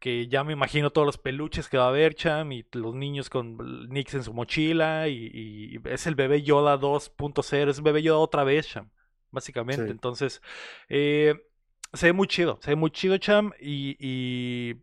[0.05, 3.31] que ya me imagino todos los peluches que va a haber, Cham, y los niños
[3.31, 8.19] con Nix en su mochila, y, es el bebé Yoda 2.0, es el bebé Yoda
[8.19, 8.91] otra vez, Cham,
[9.31, 9.91] básicamente.
[9.91, 10.43] Entonces,
[10.91, 11.49] eh,
[11.95, 14.75] se ve muy chido, se ve muy chido, Cham, y, y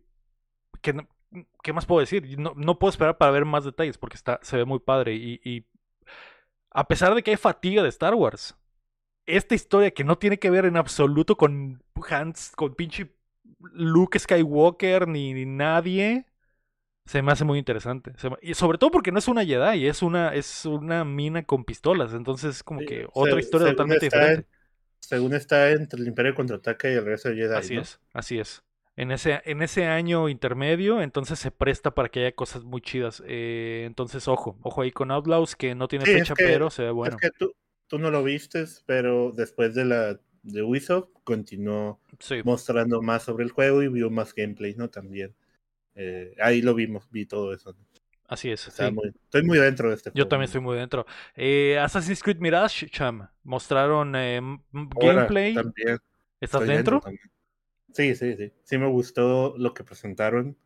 [0.80, 1.06] ¿qué,
[1.62, 2.36] ¿qué, más puedo decir?
[2.40, 5.40] No, no, puedo esperar para ver más detalles, porque está, se ve muy padre, y,
[5.44, 5.64] y
[6.72, 8.56] a pesar de que hay fatiga de Star Wars,
[9.26, 11.80] esta historia que no tiene que ver en absoluto con
[12.10, 13.14] Hans, con pinche
[13.72, 16.26] Luke Skywalker ni, nadie
[17.04, 18.12] se me hace muy interesante.
[18.40, 22.14] y sobre todo porque no es una Jedi, es una, es una mina con pistolas.
[22.14, 24.46] Entonces, como que otra historia totalmente diferente.
[25.00, 27.54] según está entre el Imperio contraataca y el resto de Jedi.
[27.54, 28.62] Así es, así es.
[28.94, 33.22] En ese, en ese año intermedio, entonces se presta para que haya cosas muy chidas.
[33.26, 37.16] Eh, entonces, ojo, ojo ahí con Outlaws, que no tiene fecha, pero se ve bueno.
[37.16, 37.54] Es que tú,
[37.86, 42.01] tú no lo vistes, pero después de la de Ubisoft continuó
[42.44, 44.88] mostrando más sobre el juego y vio más gameplay, ¿no?
[44.88, 45.34] También.
[45.94, 47.74] Eh, ahí lo vimos, vi todo eso.
[48.28, 48.66] Así es.
[48.66, 50.24] estoy muy dentro de este juego.
[50.24, 51.06] Yo también estoy muy dentro.
[51.36, 54.40] Eh, Assassin's Creed Mirage, Cham, mostraron eh,
[54.72, 55.54] gameplay.
[56.40, 57.02] ¿Estás dentro?
[57.92, 58.52] Sí, sí, sí.
[58.62, 60.56] Sí me gustó lo que presentaron.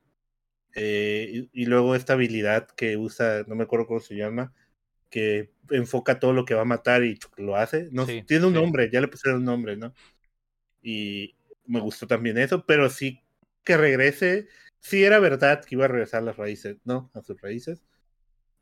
[0.77, 4.53] y, y, luego esta habilidad que usa, no me acuerdo cómo se llama,
[5.11, 7.89] que enfoca todo lo que va a matar y lo hace.
[7.91, 9.93] No, tiene un nombre, ya le pusieron un nombre, ¿no?
[10.87, 11.35] Y
[11.67, 13.21] me gustó también eso, pero sí
[13.65, 14.47] que regrese.
[14.79, 17.11] Sí era verdad que iba a regresar a las raíces, ¿no?
[17.13, 17.83] A sus raíces.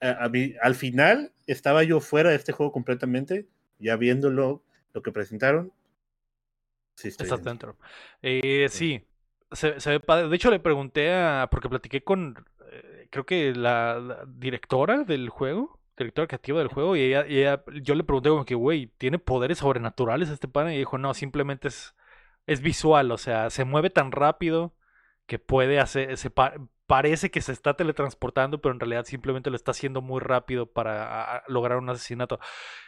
[0.01, 3.47] A, mí, al final estaba yo fuera de este juego completamente,
[3.79, 4.65] ya viéndolo,
[4.95, 5.71] lo que presentaron.
[6.97, 7.77] Sí, Está dentro.
[8.23, 9.05] Eh, sí,
[9.53, 10.29] se, ve padre.
[10.29, 11.49] De hecho, le pregunté a.
[11.51, 12.43] Porque platiqué con.
[12.73, 18.03] Eh, creo que la, directora del juego director creativo del juego y ella, yo le
[18.03, 20.75] pregunté como que, güey, ¿tiene poderes sobrenaturales este pana?
[20.75, 21.95] Y dijo, no, simplemente es,
[22.47, 24.75] es visual, o sea, se mueve tan rápido
[25.27, 26.31] que puede hacer, se
[26.87, 31.43] parece que se está teletransportando, pero en realidad simplemente lo está haciendo muy rápido para
[31.49, 32.39] lograr un asesinato.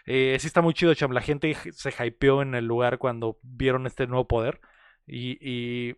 [0.04, 3.86] Eh, sí está muy chido, Cham, la gente se hypeó en el lugar cuando vieron
[3.86, 4.60] este nuevo poder
[5.06, 5.94] y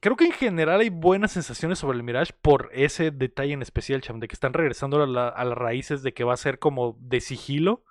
[0.00, 4.00] creo que en general hay buenas sensaciones sobre el Mirage por ese detalle en especial,
[4.00, 7.20] Cham, de que están regresando a, las raíces de que va a ser como de
[7.20, 7.84] sigilo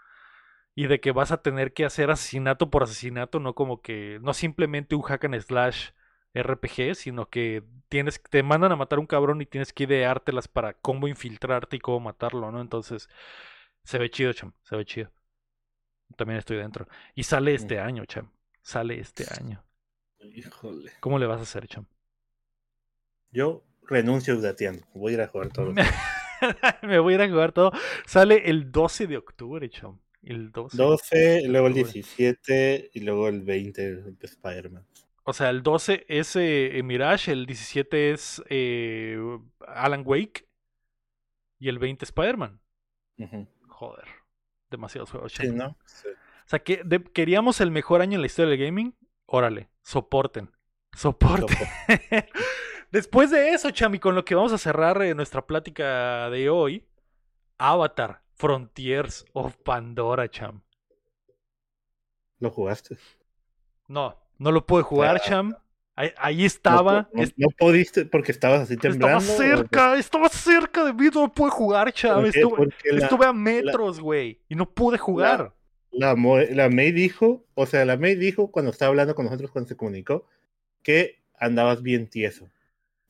[0.75, 4.33] y de que vas a tener que hacer asesinato por asesinato, no como que, no
[4.33, 5.89] simplemente un hack and slash
[6.33, 10.73] RPG, sino que tienes, te mandan a matar un cabrón y tienes que ideártelas para
[10.73, 12.61] cómo infiltrarte y cómo matarlo, ¿no?
[12.61, 13.09] Entonces,
[13.83, 15.11] se ve chido, cham, se ve chido.
[16.15, 16.87] También estoy dentro.
[17.15, 18.31] Y sale este año, cham.
[18.61, 19.63] Sale este año.
[20.19, 20.91] Híjole.
[20.99, 21.85] ¿Cómo le vas a hacer, cham?
[23.31, 24.85] Yo renuncio Datian.
[24.93, 25.73] Voy a ir a jugar todo.
[26.81, 27.71] Me voy a ir a jugar todo.
[28.05, 29.99] Sale el 12 de octubre, cham.
[30.23, 30.77] El 12.
[30.77, 34.85] 12, luego el 17 y luego el 20 de Spider-Man.
[35.23, 39.17] O sea, el 12 es eh, Mirage, el 17 es eh,
[39.67, 40.47] Alan Wake
[41.59, 42.59] y el 20 Spider-Man.
[43.67, 44.05] Joder,
[44.69, 45.33] demasiados juegos.
[45.33, 45.67] Sí, ¿no?
[45.67, 46.83] O sea, que
[47.13, 48.95] queríamos el mejor año en la historia del gaming.
[49.25, 50.51] Órale, soporten.
[50.95, 51.57] Soporten.
[52.91, 56.85] Después de eso, Chami, con lo que vamos a cerrar eh, nuestra plática de hoy,
[57.57, 60.63] Avatar, Frontiers of Pandora, Cham.
[62.39, 62.97] ¿Lo jugaste?
[63.87, 65.55] No, no lo pude jugar, Cham.
[65.95, 67.07] Ahí, estaba.
[67.37, 69.19] No, pudiste porque estabas así temblando.
[69.19, 72.25] Estaba cerca, estaba cerca de mí, no pude jugar, Cham.
[72.25, 75.53] Estuve, a metros, güey, y no pude jugar.
[75.91, 79.67] La, la, May dijo, o sea, la May dijo cuando estaba hablando con nosotros, cuando
[79.67, 80.25] se comunicó,
[80.81, 82.49] que andabas bien tieso.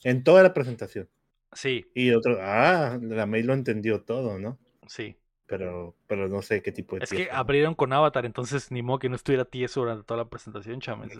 [0.03, 1.07] En toda la presentación.
[1.53, 1.89] Sí.
[1.95, 4.59] Y otro, ah, la May lo entendió todo, ¿no?
[4.87, 5.15] Sí
[5.51, 7.03] pero, pero no sé qué tipo de.
[7.03, 10.29] Es que abrieron con Avatar, entonces ni modo que no estuviera tieso durante toda la
[10.29, 11.11] presentación, chames.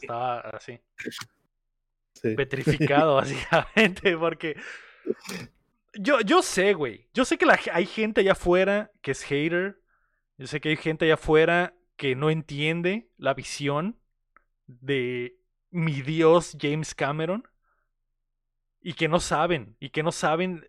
[0.00, 0.78] estaba así.
[2.36, 4.56] Petrificado, básicamente, porque.
[5.94, 7.08] Yo, yo sé, güey.
[7.12, 9.80] Yo sé que la, hay gente allá afuera que es hater.
[10.38, 13.98] Yo sé que hay gente allá afuera que no entiende la visión
[14.68, 15.40] de
[15.70, 17.48] mi Dios James Cameron.
[18.80, 20.68] Y que no saben, y que no saben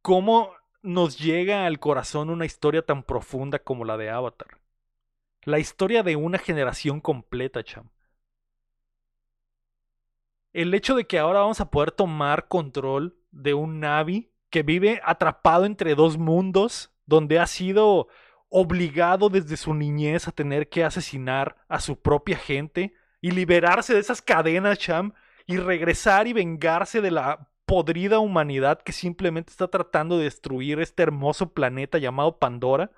[0.00, 4.58] cómo nos llega al corazón una historia tan profunda como la de Avatar.
[5.42, 7.90] La historia de una generación completa, cham.
[10.52, 15.00] El hecho de que ahora vamos a poder tomar control de un Navi que vive
[15.04, 18.08] atrapado entre dos mundos, donde ha sido
[18.48, 24.00] obligado desde su niñez a tener que asesinar a su propia gente y liberarse de
[24.00, 25.12] esas cadenas, cham,
[25.46, 31.02] y regresar y vengarse de la podrida humanidad que simplemente está tratando de destruir este
[31.02, 32.90] hermoso planeta llamado Pandora.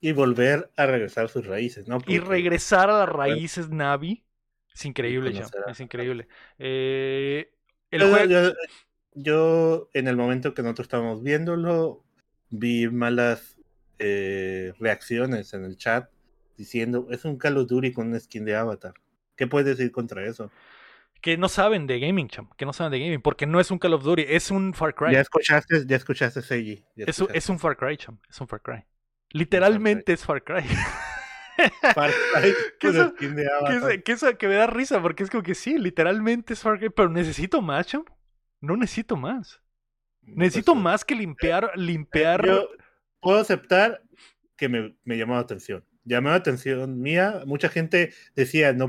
[0.00, 1.98] Y volver a regresar a sus raíces, ¿no?
[2.06, 4.24] Y regresar a las raíces Navi.
[4.74, 5.46] Es increíble, ya.
[5.68, 6.26] Es increíble.
[6.58, 7.52] Eh,
[9.14, 12.02] yo, en el momento que nosotros estábamos viéndolo,
[12.48, 13.58] vi malas
[13.98, 16.08] eh, reacciones en el chat
[16.56, 18.94] diciendo, es un Call of Duty con una skin de Avatar.
[19.36, 20.50] ¿Qué puedes decir contra eso?
[21.22, 23.78] Que no saben de gaming, cham, que no saben de gaming, porque no es un
[23.78, 25.12] Call of Duty, es un Far Cry.
[25.12, 26.84] Ya escuchaste, ya escuchaste Seiji.
[26.96, 28.84] Es, es, un Far Cry, cham, es un Far Cry.
[29.30, 30.62] Literalmente es Far Cry.
[31.94, 33.28] Far Cry que, eso, que,
[34.36, 37.62] que, me da risa, porque es como que sí, literalmente es Far Cry, pero necesito
[37.62, 38.04] más, cham.
[38.60, 39.62] No necesito más.
[40.24, 42.44] Pues necesito más que limpiar, limpiar.
[42.44, 42.68] Yo
[43.20, 44.02] puedo aceptar
[44.56, 45.84] que me, me llamó la atención.
[46.04, 47.42] Llamó la atención mía.
[47.46, 48.88] Mucha gente decía, no,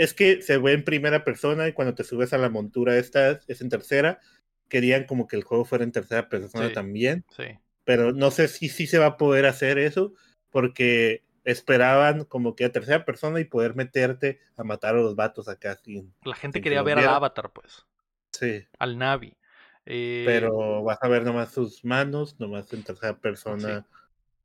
[0.00, 3.38] es que se ve en primera persona y cuando te subes a la montura esta
[3.46, 4.18] es en tercera.
[4.66, 7.26] Querían como que el juego fuera en tercera persona también.
[7.36, 7.44] Sí.
[7.84, 10.14] Pero no sé si sí se va a poder hacer eso
[10.48, 15.48] porque esperaban como que a tercera persona y poder meterte a matar a los vatos
[15.48, 16.14] acá sin.
[16.24, 17.84] La gente quería ver al avatar, pues.
[18.32, 18.66] Sí.
[18.78, 19.36] Al Navi.
[19.84, 23.86] Eh, Pero vas a ver nomás sus manos, nomás en tercera persona.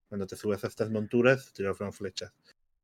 [0.10, 2.34] Cuando te subes a estas monturas, te tiran flechas.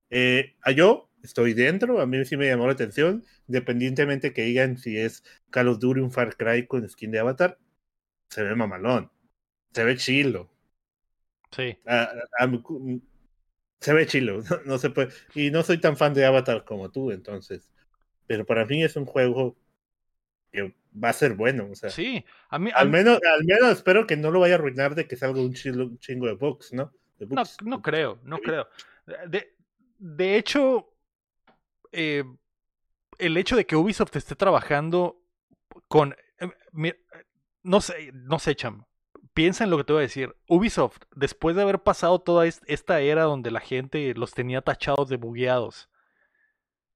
[0.10, 4.78] Eh, a yo estoy dentro, a mí sí me llamó la atención, independientemente que digan
[4.78, 7.58] si es Call of Duty un Far Cry con skin de Avatar,
[8.30, 9.12] se ve mamalón,
[9.74, 10.50] se ve chilo.
[11.52, 11.78] Sí.
[11.86, 12.50] Ah, ah,
[13.80, 15.10] se ve chilo, no, se puede.
[15.36, 17.70] Y no soy tan fan de Avatar como tú, entonces.
[18.28, 19.58] Pero para mí es un juego
[20.52, 20.74] que
[21.04, 21.68] va a ser bueno.
[21.72, 24.58] O sea, sí, a mí, al, menos, al menos espero que no lo vaya a
[24.58, 26.94] arruinar de que salga un chingo, de bugs, ¿no?
[27.20, 28.68] no, no creo, no creo.
[29.28, 29.56] De,
[29.98, 30.91] de hecho,
[31.92, 32.24] eh,
[33.18, 35.22] el hecho de que Ubisoft esté trabajando
[35.88, 36.16] con...
[36.40, 36.94] Eh,
[37.64, 38.86] no sé, no sé, Cham.
[39.34, 40.36] Piensa en lo que te voy a decir.
[40.48, 45.18] Ubisoft, después de haber pasado toda esta era donde la gente los tenía tachados de
[45.18, 45.90] bugueados,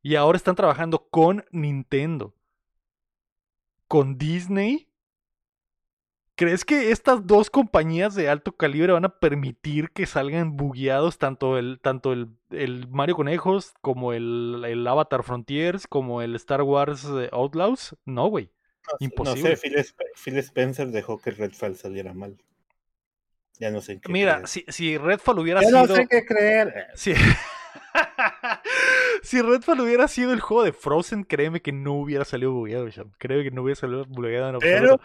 [0.01, 2.35] y ahora están trabajando con Nintendo,
[3.87, 4.87] con Disney
[6.37, 11.57] ¿Crees que estas dos compañías de alto calibre van a permitir que salgan bugueados tanto
[11.57, 17.05] el, tanto el, el Mario Conejos como el, el, Avatar Frontiers como el Star Wars
[17.05, 17.95] eh, Outlaws?
[18.03, 18.51] No, güey.
[18.99, 19.51] Imposible.
[19.51, 22.37] No sé, Phil, Spencer dejó que Redfall saliera mal.
[23.57, 25.87] Ya no sé en qué Mira, si, si Redfall hubiera ya sido.
[25.87, 26.87] No sé qué creer.
[26.95, 27.13] Si,
[29.23, 32.87] si Redfall hubiera sido el juego de Frozen, créeme que no hubiera salido bugueado,
[33.17, 34.99] Créeme que no hubiera salido bugueado en Pero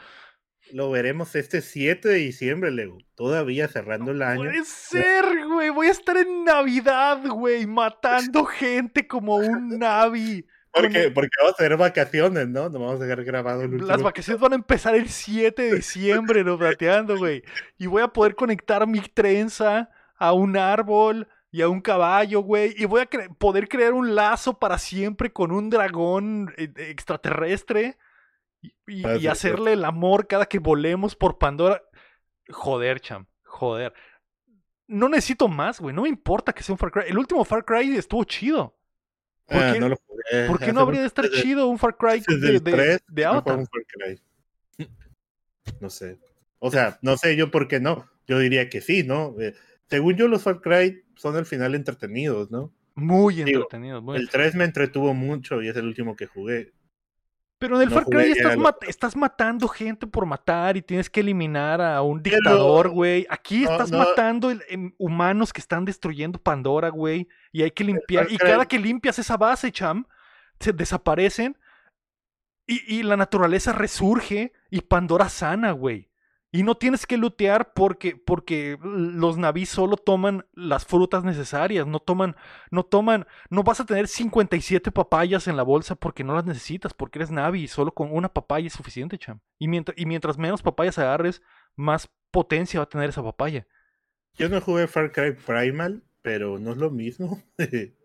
[0.72, 2.98] lo veremos este 7 de diciembre, Lego.
[3.14, 4.44] Todavía cerrando el año.
[4.44, 5.70] Puede ser, güey.
[5.70, 10.46] Voy a estar en Navidad, güey, matando gente como un Navi.
[10.72, 12.68] Porque, porque vamos a tener vacaciones, ¿no?
[12.68, 16.44] No vamos a dejar grabado el Las vacaciones van a empezar el 7 de diciembre,
[16.44, 16.56] ¿no?
[16.56, 17.42] Plateando, güey.
[17.76, 22.74] Y voy a poder conectar mi trenza a un árbol y a un caballo, güey.
[22.76, 27.96] Y voy a poder crear un lazo para siempre con un dragón eh, extraterrestre.
[28.62, 31.82] Y, y hacerle el amor cada que volemos por Pandora.
[32.48, 33.26] Joder, cham.
[33.44, 33.92] Joder.
[34.86, 35.94] No necesito más, güey.
[35.94, 37.04] No me importa que sea un Far Cry.
[37.06, 38.76] El último Far Cry estuvo chido.
[39.46, 39.96] ¿Por, ah, qué, no,
[40.46, 43.64] ¿por qué no habría de estar chido un Far Cry de, de, de Avatar?
[45.80, 46.18] No sé.
[46.58, 48.08] O sea, no sé yo por qué no.
[48.26, 49.34] Yo diría que sí, ¿no?
[49.40, 49.54] Eh,
[49.86, 52.72] según yo, los Far Cry son al final entretenidos, ¿no?
[52.94, 54.04] Muy entretenidos.
[54.14, 56.72] el 3 me entretuvo mucho y es el último que jugué.
[57.60, 58.32] Pero en el Far Cry
[58.88, 63.26] estás, matando gente por matar y tienes que eliminar a un dictador, güey.
[63.28, 67.28] Aquí estás matando em, humanos que están destruyendo Pandora, güey.
[67.52, 68.32] Y hay que limpiar.
[68.32, 70.06] Y cada que limpias esa base, cham,
[70.58, 71.58] se desaparecen.
[72.66, 76.09] Y, y la naturaleza resurge y Pandora sana, güey.
[76.52, 82.00] Y no tienes que lootear porque, porque los navíes solo toman las frutas necesarias, no
[82.00, 82.34] toman,
[82.72, 86.92] no toman, no vas a tener 57 papayas en la bolsa porque no las necesitas,
[86.92, 89.40] porque eres navi y solo con una papaya es suficiente, cham.
[89.58, 91.40] Y mientras, y mientras menos papayas agarres,
[91.76, 93.66] más potencia va a tener esa papaya.
[94.34, 97.40] Yo no jugué Far Cry Primal, pero no es lo mismo.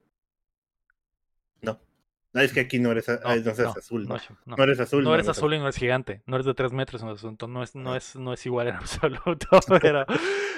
[2.35, 4.05] No, es que aquí no eres, no, eres azul.
[4.05, 4.15] No,
[4.61, 5.05] eres azul.
[5.05, 6.21] No, eres azul y no eres gigante.
[6.25, 7.47] No eres de 3 metros en asunto.
[7.47, 9.47] No es, no, es, no es igual en absoluto.
[9.81, 10.05] Pero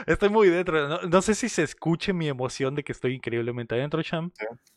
[0.08, 1.08] estoy muy dentro.
[1.08, 4.32] No, sé si se escuche mi emoción de que estoy increíblemente adentro, Cham.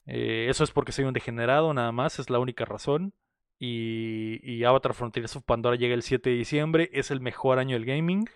[0.05, 2.19] Eh, eso es porque soy un degenerado, nada más.
[2.19, 3.15] Es la única razón.
[3.59, 6.91] Y, y Avatar Frontiers of Pandora llega el 7 de diciembre.
[6.93, 8.29] Es el mejor año del gaming.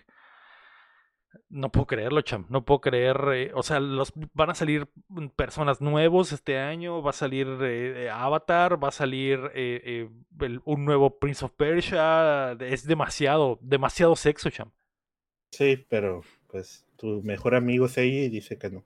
[1.49, 2.47] No puedo creerlo, cham.
[2.49, 3.17] No puedo creer.
[3.33, 4.89] Eh, o sea, los, van a salir
[5.37, 7.03] personas nuevos este año.
[7.03, 8.83] Va a salir eh, Avatar.
[8.83, 10.09] Va a salir eh,
[10.65, 12.53] un nuevo Prince of Persia.
[12.61, 14.71] Es demasiado, demasiado sexo, cham.
[15.51, 18.85] Sí, pero pues tu mejor amigo Seiji dice que no.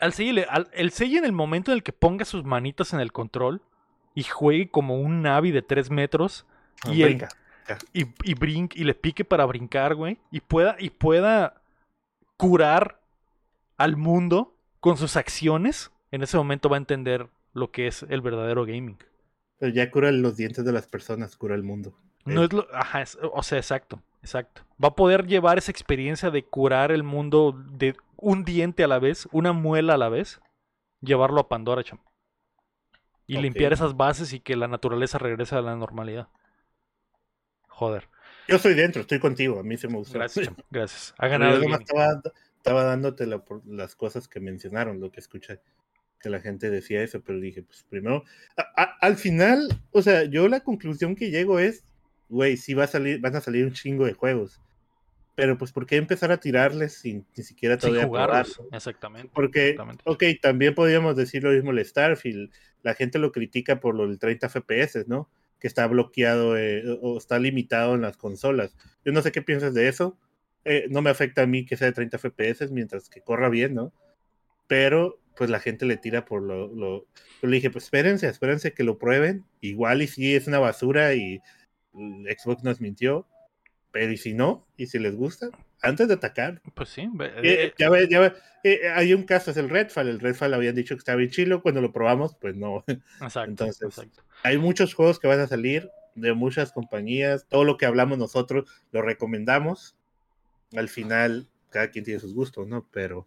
[0.00, 3.12] Al Seiji, el Seiji en el momento en el que ponga sus manitas en el
[3.12, 3.62] control
[4.14, 6.46] y juegue como un Navi de 3 metros.
[6.84, 7.24] Ah, y el,
[7.92, 8.34] y, y,
[8.74, 10.18] y le pique para brincar, güey.
[10.30, 11.62] Y pueda, y pueda
[12.36, 13.00] curar
[13.76, 15.90] al mundo con sus acciones.
[16.10, 18.98] En ese momento va a entender lo que es el verdadero gaming.
[19.58, 21.94] Pero ya cura los dientes de las personas, cura el mundo.
[22.24, 24.62] No es lo, ajá, o sea, exacto, exacto.
[24.82, 28.98] Va a poder llevar esa experiencia de curar el mundo de un diente a la
[28.98, 30.40] vez, una muela a la vez,
[31.00, 32.00] llevarlo a Pandora, cham.
[33.26, 36.28] Y limpiar esas bases y que la naturaleza regrese a la normalidad.
[37.78, 38.08] Joder.
[38.48, 40.18] Yo estoy dentro, estoy contigo, a mí se me gusta.
[40.18, 41.14] Gracias, gracias.
[41.16, 41.62] Ha ganado.
[41.62, 42.20] estaba,
[42.56, 43.24] estaba dándote
[43.66, 45.60] las cosas que mencionaron, lo que escuché,
[46.18, 48.24] que la gente decía eso, pero dije, pues primero,
[49.00, 51.84] al final, o sea, yo la conclusión que llego es,
[52.28, 54.60] güey, sí va a salir, van a salir un chingo de juegos.
[55.36, 58.60] Pero pues, ¿por qué empezar a tirarles sin ni siquiera todavía jugarlos?
[58.72, 59.30] Exactamente.
[59.32, 62.50] Porque, ok, también podríamos decir lo mismo el Starfield.
[62.82, 65.28] La gente lo critica por lo del 30 FPS, ¿no?
[65.58, 68.76] Que está bloqueado eh, o está limitado en las consolas.
[69.04, 70.18] Yo no sé qué piensas de eso.
[70.64, 73.74] Eh, no me afecta a mí que sea de 30 FPS mientras que corra bien,
[73.74, 73.92] ¿no?
[74.66, 76.68] Pero pues la gente le tira por lo...
[76.68, 77.06] lo...
[77.42, 79.44] Yo le dije, pues espérense, espérense que lo prueben.
[79.60, 81.40] Igual y si es una basura y
[81.92, 83.26] Xbox nos mintió.
[83.92, 85.50] Pero y si no, y si les gusta,
[85.82, 86.60] antes de atacar.
[86.74, 87.08] Pues sí.
[87.42, 88.32] Eh, ya ve, ya ve.
[88.94, 90.08] hay un caso, es el Redfall.
[90.08, 91.62] El Redfall habían dicho que estaba bien chilo.
[91.62, 92.84] Cuando lo probamos, pues no.
[93.20, 93.50] Exacto.
[93.50, 97.46] Entonces, exacto hay muchos juegos que van a salir de muchas compañías.
[97.48, 99.96] Todo lo que hablamos nosotros lo recomendamos.
[100.76, 102.86] Al final, cada quien tiene sus gustos, ¿no?
[102.90, 103.26] Pero,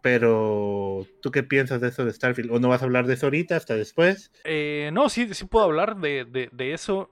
[0.00, 2.50] pero, ¿tú qué piensas de eso de Starfield?
[2.50, 4.32] ¿O no vas a hablar de eso ahorita, hasta después?
[4.44, 7.10] Eh, no, sí, sí puedo hablar de, de, eso.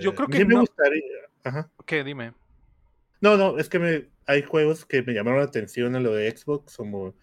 [0.00, 0.38] Yo creo que.
[0.38, 1.02] Sí me gustaría.
[1.42, 1.68] Ajá.
[1.84, 2.04] ¿Qué?
[2.04, 2.32] Dime.
[3.24, 6.30] No, no, es que me, hay juegos que me llamaron la atención en lo de
[6.30, 7.14] Xbox, como,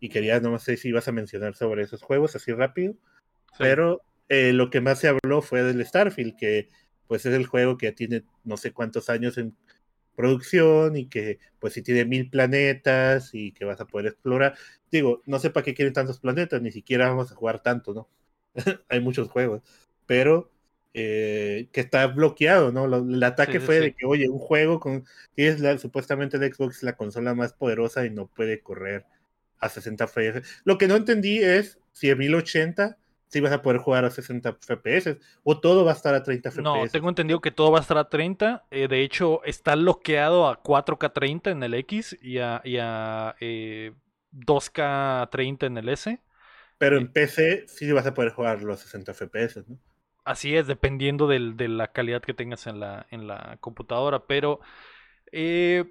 [0.00, 2.94] y quería, no sé si ibas a mencionar sobre esos juegos así rápido.
[3.58, 4.00] Pero
[4.30, 6.68] eh, lo que más se habló fue del Starfield, que
[7.06, 9.54] pues es el juego que ya tiene no sé cuántos años en
[10.16, 14.56] producción y que pues si tiene mil planetas y que vas a poder explorar.
[14.90, 18.08] Digo, no sé para qué quieren tantos planetas, ni siquiera vamos a jugar tanto, ¿no?
[18.88, 19.62] Hay muchos juegos,
[20.06, 20.50] pero
[20.94, 22.84] eh, que está bloqueado, ¿no?
[22.84, 26.82] el ataque fue de que, oye, un juego con que es la, supuestamente el Xbox
[26.82, 29.06] la consola más poderosa y no puede correr
[29.58, 30.42] a 60 FPS.
[30.64, 32.98] Lo que no entendí es si en 1080
[33.28, 36.50] si vas a poder jugar a 60 FPS o todo va a estar a 30
[36.50, 36.62] FPS.
[36.62, 38.66] No, tengo entendido que todo va a estar a 30.
[38.70, 42.60] Eh, de hecho, está bloqueado a 4K30 en el X y a,
[44.34, 46.20] 2K30 eh, en el S.
[46.76, 49.78] Pero en PC sí vas a poder jugar los 60 FPS, ¿no?
[50.24, 54.26] Así es, dependiendo de la calidad que tengas en la, en la computadora.
[54.26, 54.60] Pero
[55.32, 55.84] eh,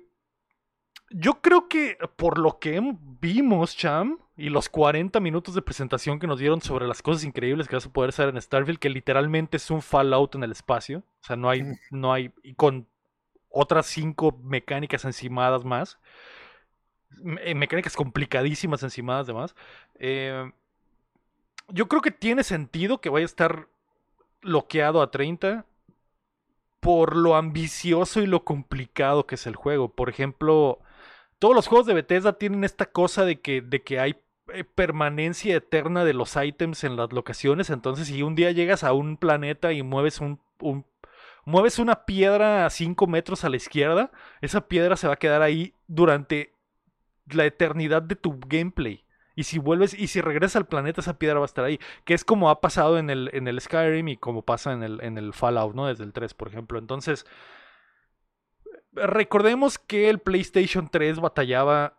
[1.09, 2.81] yo creo que por lo que
[3.19, 7.67] vimos, Cham, y los 40 minutos de presentación que nos dieron sobre las cosas increíbles
[7.67, 10.99] que vas a poder hacer en Starfield, que literalmente es un Fallout en el espacio.
[10.99, 12.87] O sea, no hay, no hay, y con
[13.49, 15.99] otras cinco mecánicas encimadas más.
[17.43, 19.55] Eh, mecánicas complicadísimas encimadas además.
[19.95, 20.49] Eh,
[21.67, 23.67] yo creo que tiene sentido que vaya a estar
[24.41, 25.65] bloqueado a 30
[26.79, 29.93] por lo ambicioso y lo complicado que es el juego.
[29.93, 30.79] Por ejemplo,
[31.39, 34.15] todos los juegos de Bethesda tienen esta cosa de que, de que hay
[34.53, 37.69] eh, permanencia eterna de los ítems en las locaciones.
[37.69, 40.41] Entonces, si un día llegas a un planeta y mueves un,
[41.45, 44.11] mueves una piedra a 5 metros a la izquierda,
[44.41, 46.55] esa piedra se va a quedar ahí durante
[47.27, 49.05] la eternidad de tu gameplay.
[49.41, 51.79] Y si vuelves y si regresas al planeta, esa piedra va a estar ahí.
[52.05, 55.01] Que es como ha pasado en el, en el Skyrim y como pasa en el,
[55.01, 55.87] en el Fallout, ¿no?
[55.87, 56.77] Desde el 3, por ejemplo.
[56.77, 57.25] Entonces,
[58.93, 61.97] recordemos que el PlayStation 3 batallaba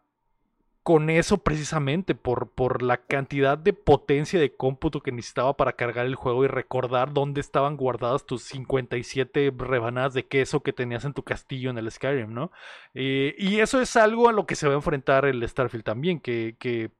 [0.84, 6.06] con eso precisamente, por, por la cantidad de potencia de cómputo que necesitaba para cargar
[6.06, 11.12] el juego y recordar dónde estaban guardadas tus 57 rebanadas de queso que tenías en
[11.12, 12.52] tu castillo en el Skyrim, ¿no?
[12.94, 16.20] Eh, y eso es algo a lo que se va a enfrentar el Starfield también,
[16.20, 16.92] que, que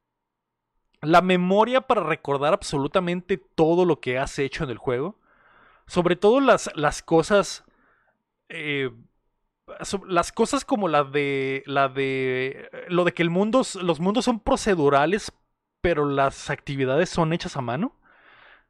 [1.02, 5.18] la memoria para recordar absolutamente todo lo que has hecho en el juego,
[5.86, 7.64] sobre todo las, las cosas...
[8.48, 8.90] Eh,
[10.08, 14.40] las cosas como la de la de lo de que el mundo los mundos son
[14.40, 15.32] procedurales
[15.80, 17.96] pero las actividades son hechas a mano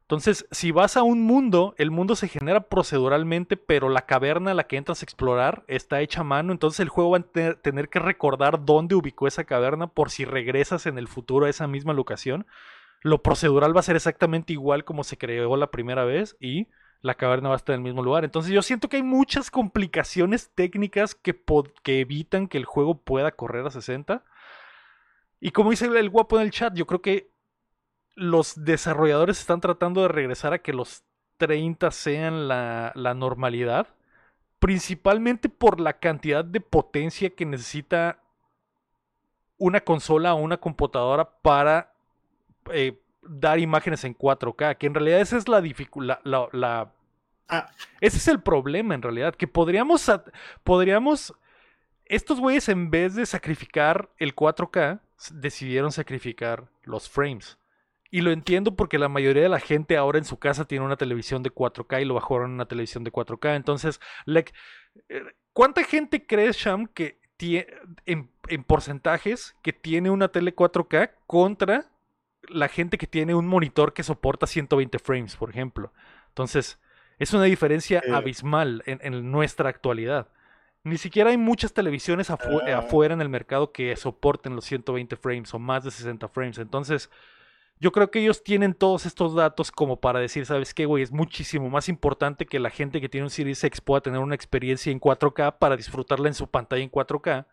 [0.03, 4.53] entonces si vas a un mundo el mundo se genera proceduralmente pero la caverna a
[4.53, 7.89] la que entras a explorar está hecha a mano entonces el juego va a tener
[7.89, 11.93] que recordar dónde ubicó esa caverna por si regresas en el futuro a esa misma
[11.93, 12.45] locación
[13.01, 16.67] lo procedural va a ser exactamente igual como se creó la primera vez y
[17.03, 18.23] la caverna va a estar en el mismo lugar.
[18.23, 21.37] Entonces yo siento que hay muchas complicaciones técnicas que,
[21.83, 24.23] que evitan que el juego pueda correr a 60.
[25.41, 27.29] Y como dice el guapo en el chat, yo creo que
[28.15, 31.03] los desarrolladores están tratando de regresar a que los
[31.37, 33.87] 30 sean la, la normalidad.
[34.59, 38.19] Principalmente por la cantidad de potencia que necesita
[39.57, 41.93] una consola o una computadora para
[42.71, 46.91] eh, dar imágenes en 4K, que en realidad esa es la dificultad, la,
[47.47, 47.71] ah.
[48.01, 50.11] ese es el problema en realidad, que podríamos,
[50.63, 51.33] podríamos,
[52.05, 54.99] estos güeyes en vez de sacrificar el 4K,
[55.31, 57.57] decidieron sacrificar los frames.
[58.13, 60.97] Y lo entiendo porque la mayoría de la gente ahora en su casa tiene una
[60.97, 63.55] televisión de 4K y lo bajaron en una televisión de 4K.
[63.55, 64.53] Entonces, like,
[65.09, 67.65] eh, ¿cuánta gente crees, Sham, que tiene
[68.05, 71.89] en, en porcentajes que tiene una tele 4K contra
[72.49, 75.91] la gente que tiene un monitor que soporta 120 frames, por ejemplo.
[76.27, 76.79] Entonces,
[77.17, 80.27] es una diferencia abismal en, nuestra actualidad.
[80.83, 82.37] Ni siquiera hay muchas televisiones ah.
[82.75, 86.59] afuera en el mercado que soporten los 120 frames o más de 60 frames.
[86.59, 87.09] Entonces,
[87.83, 91.03] yo creo que ellos tienen todos estos datos como para decir, ¿sabes qué, güey?
[91.03, 94.35] Es muchísimo más importante que la gente que tiene un Series X pueda tener una
[94.35, 97.45] experiencia en 4K para disfrutarla en su pantalla en 4K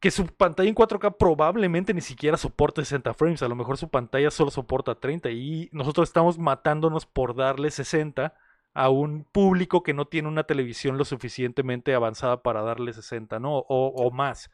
[0.00, 3.88] que su pantalla en 4K probablemente ni siquiera soporte 60 frames, a lo mejor su
[3.88, 8.34] pantalla solo soporta 30 y nosotros estamos matándonos por darle 60
[8.74, 13.64] a un público que no tiene una televisión lo suficientemente avanzada para darle 60, ¿no?
[13.68, 14.50] O, más.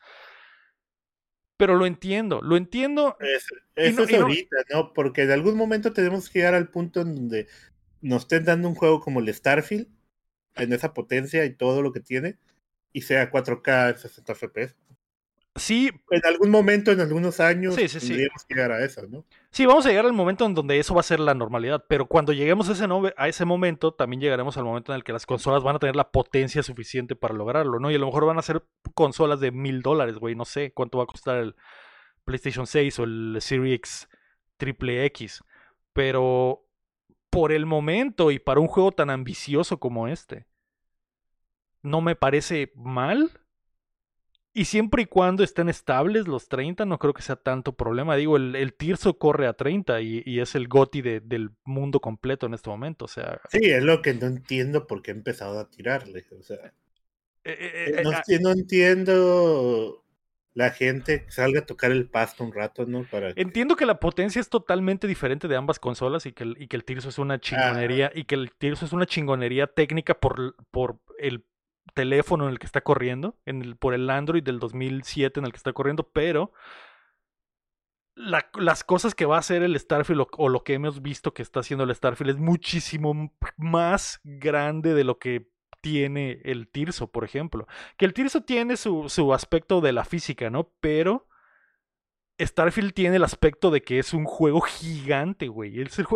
[1.59, 3.17] Pero lo entiendo, lo entiendo.
[3.75, 4.95] eso es ahorita, no...
[4.95, 7.49] Porque en algún momento tenemos que llegar al punto en donde
[8.01, 9.89] nos estén dando un juego como el Starfield,
[10.55, 12.39] en esa potencia y todo lo que tiene,
[12.93, 14.77] y sea 4K 60 FPS.
[15.59, 15.91] Sí.
[16.11, 19.25] En algún momento, en algunos años, tendríamos que llegar a eso, ¿no?
[19.51, 22.07] Sí, vamos a llegar al momento en donde eso va a ser la normalidad, pero
[22.07, 22.87] cuando lleguemos a ese,
[23.17, 25.97] a ese momento, también llegaremos al momento en el que las consolas van a tener
[25.97, 27.91] la potencia suficiente para lograrlo, ¿no?
[27.91, 28.65] Y a lo mejor van a ser
[28.95, 31.57] consolas de mil dólares, güey, no sé cuánto va a costar el
[32.25, 34.09] PlayStation 6 o el Series X
[34.59, 35.43] Triple X,
[35.93, 36.67] pero
[37.31, 40.47] por el momento y para un juego tan ambicioso como este,
[41.83, 43.41] no me parece mal
[44.55, 48.17] y siempre y cuando estén estables los 30, no creo que sea tanto problema.
[48.17, 52.55] Digo, el, el Tirso corre a 30 y, es el GOTI del mundo completo en
[52.55, 53.05] este momento.
[53.05, 53.41] O sea.
[53.51, 56.27] Sí, es lo que no entiendo por qué he empezado a tirarle.
[56.39, 56.73] O sea.
[57.45, 60.05] Eh, eh, eh, no, ah, no, entiendo
[60.55, 63.05] la gente salga a tocar el pasto un rato, ¿no?
[63.05, 66.67] Para Entiendo que la potencia es totalmente diferente de ambas consolas y que el, y
[66.67, 70.57] que el Tirso es una chingonería y que el Tirso es una chingonería técnica por,
[70.73, 71.45] por el
[71.95, 75.53] teléfono en el que está corriendo, en el, por el Android del 2007 en el
[75.53, 76.53] que está corriendo, pero
[78.15, 81.61] las cosas que va a hacer el Starfield o, lo que hemos visto que está
[81.61, 85.51] haciendo el Starfield es muchísimo más grande de lo que
[85.81, 87.69] tiene el Tirso, por ejemplo.
[87.97, 90.73] Que el Tirso tiene su, su aspecto de la física, ¿no?
[90.81, 91.29] Pero
[92.39, 95.81] Starfield tiene el aspecto de que es un juego gigante, güey.
[95.81, 96.07] Es el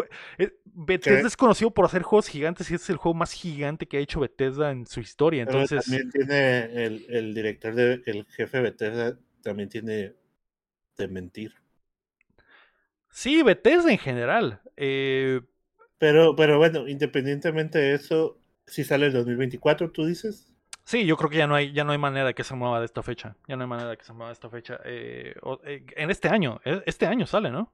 [0.65, 4.01] Bethesda es conocido por hacer juegos gigantes y es el juego más gigante que ha
[4.01, 5.43] hecho Bethesda en su historia.
[5.43, 5.85] Entonces...
[5.85, 10.15] también tiene el, el director, de, el jefe de Bethesda, también tiene
[10.97, 11.55] de mentir.
[13.11, 14.61] Sí, Bethesda en general.
[14.77, 15.41] Eh...
[15.99, 20.52] Pero, pero bueno, independientemente de eso, si sale el 2024, tú dices.
[20.85, 22.81] Sí, yo creo que ya no hay, ya no hay manera de que se mueva
[22.81, 23.37] de esta fecha.
[23.47, 24.81] Ya no hay manera de que se mueva de esta fecha.
[24.85, 25.35] Eh,
[25.65, 27.73] eh, en este año, e, este año sale, ¿no?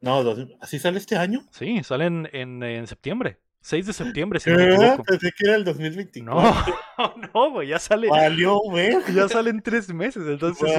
[0.00, 0.22] No,
[0.60, 1.40] ¿así sale este año?
[1.50, 3.38] Sí, sale en, en, septiembre.
[3.60, 5.02] 6 de septiembre, si no me equivoco.
[5.02, 6.74] Pensé que era el 2024.
[6.98, 8.08] No, no, güey, ya sale.
[8.08, 8.96] Valió, güey.
[9.14, 10.70] Ya salen tres meses, entonces.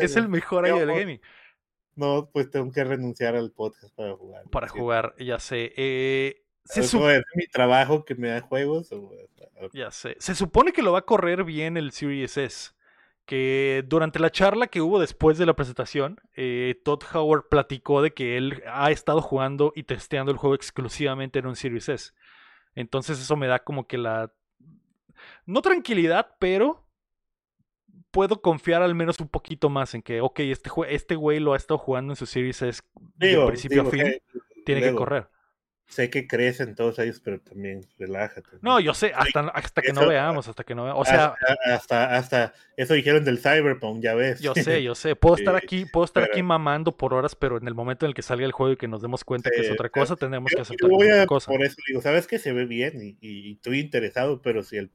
[0.00, 1.20] es, el mejor año del gaming.
[1.96, 4.44] No, pues tengo que renunciar al podcast para jugar.
[4.50, 5.72] Para jugar, ya sé.
[5.76, 6.94] Eh, se ¿Es
[7.34, 8.90] mi trabajo que me da juegos?
[9.72, 10.16] Ya sé.
[10.18, 12.72] Se supone que lo va a correr bien el Series S.
[13.26, 18.12] Que durante la charla que hubo después de la presentación, eh, Todd Howard platicó de
[18.12, 22.12] que él ha estado jugando y testeando el juego exclusivamente en un Series S.
[22.74, 24.32] Entonces eso me da como que la...
[25.46, 26.86] No tranquilidad, pero
[28.10, 31.56] puedo confiar al menos un poquito más en que, ok, este, este güey lo ha
[31.56, 32.82] estado jugando en su Series S
[33.16, 34.04] de principio a fin.
[34.64, 35.28] tiene que correr
[35.90, 38.48] sé que crecen todos ellos, pero también relájate.
[38.62, 41.02] No, yo sé, hasta, hasta que no veamos, hasta que no veamos.
[41.02, 41.34] O sea,
[41.66, 44.40] hasta, hasta, eso dijeron del Cyberpunk, ya ves.
[44.40, 45.16] Yo sé, yo sé.
[45.16, 48.14] Puedo estar aquí, puedo estar aquí mamando por horas, pero en el momento en el
[48.14, 50.60] que salga el juego y que nos demos cuenta que es otra cosa, tenemos que
[50.60, 51.50] aceptar otra cosa.
[51.50, 54.92] Por eso digo, sabes que se ve bien y, estoy interesado, pero si el,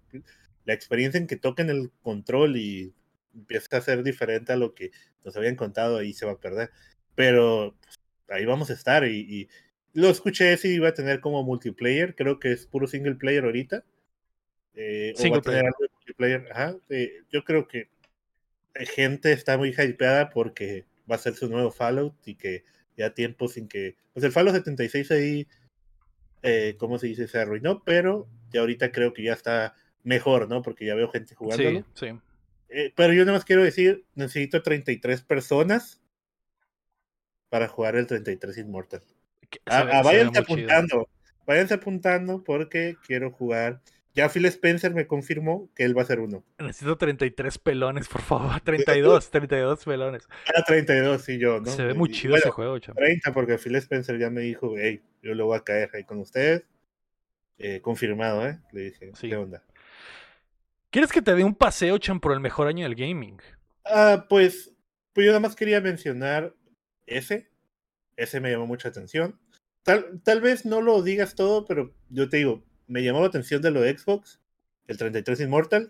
[0.64, 2.94] la experiencia en que toquen el control y
[3.34, 4.92] empieza a ser diferente a lo que
[5.26, 6.72] nos habían contado, ahí se va a perder.
[7.16, 8.00] Pero pues,
[8.30, 9.50] ahí vamos a estar y
[9.96, 13.86] lo escuché si iba a tener como multiplayer, creo que es puro single player ahorita.
[14.74, 15.72] Eh, single player.
[15.80, 16.52] multiplayer.
[16.52, 17.88] Ajá, eh, yo creo que
[18.74, 22.66] gente está muy hypeada porque va a ser su nuevo Fallout y que
[22.98, 23.96] ya tiempo sin que.
[24.12, 25.48] Pues el Fallout 76 ahí,
[26.44, 27.30] eh, ¿cómo se dice?
[27.30, 30.62] Se arruinó, pero ya ahorita creo que ya está mejor, ¿no?
[30.62, 31.64] Porque ya veo gente jugando.
[31.64, 32.20] Sí, sí.
[32.68, 36.02] Eh, pero yo nada más quiero decir: necesito 33 personas
[37.48, 39.02] para jugar el 33 Immortal.
[39.66, 41.10] Ah, ah, váyanse apuntando,
[41.46, 43.82] váyanse apuntando porque quiero jugar.
[44.14, 46.46] Ya Phil Spencer me confirmó que él va a ser uno.
[46.58, 48.60] Necesito 33 pelones, por favor.
[48.64, 50.28] 32, 32 pelones.
[50.56, 51.70] Ah, 32, sí, yo, ¿no?
[51.70, 53.04] Se ve muy chido ese juego, chaval.
[53.04, 56.20] 30, porque Phil Spencer ya me dijo, hey, yo lo voy a caer ahí con
[56.20, 56.64] ustedes.
[57.58, 58.60] Eh, confirmado, ¿eh?
[58.72, 59.64] Le dije, ¿qué onda?
[60.90, 63.38] ¿Quieres que te dé un paseo, Chan, por el mejor año del gaming?
[63.84, 64.74] Ah, pues,
[65.12, 66.54] pues yo nada más quería mencionar
[67.06, 67.50] ese.
[68.18, 69.40] Ese me llamó mucha atención.
[69.84, 73.62] Tal, tal vez no lo digas todo, pero yo te digo, me llamó la atención
[73.62, 74.40] de lo de Xbox,
[74.88, 75.90] el 33 Immortal,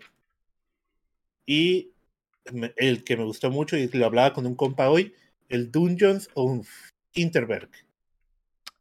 [1.46, 1.92] y
[2.76, 5.14] el que me gustó mucho, y lo hablaba con un compa hoy,
[5.48, 6.68] el Dungeons of
[7.14, 7.70] Interberg.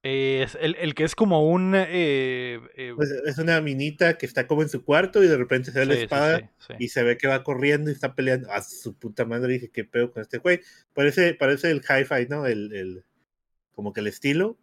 [0.04, 1.74] es el, que es como un...
[1.76, 5.72] Eh, eh, pues, es una minita que está como en su cuarto y de repente
[5.72, 8.52] se ve la espada y se ve que va corriendo y está peleando.
[8.52, 10.62] A su puta madre dije, ¿qué pedo con este güey?
[10.94, 12.46] Parece, parece el hi-fi, ¿no?
[12.46, 13.06] El, el,
[13.76, 14.58] como que el estilo,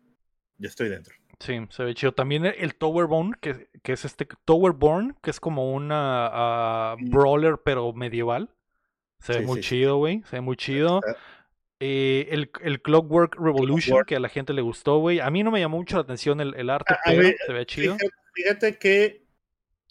[0.59, 1.15] yo estoy dentro.
[1.39, 2.13] Sí, se ve chido.
[2.13, 7.93] También el Towerborn, que, que es este Towerborn, que es como una ah, brawler pero
[7.93, 8.51] medieval.
[9.19, 10.23] Se ve muy chido, güey.
[10.31, 11.01] Se ve muy chido.
[11.81, 15.19] Eh, el, el, Clockwork Revolution, que a la gente le gustó, güey.
[15.19, 17.97] A mí no me llamó mucho la atención el, arte, pero se ve chido.
[18.35, 19.25] Fíjate, que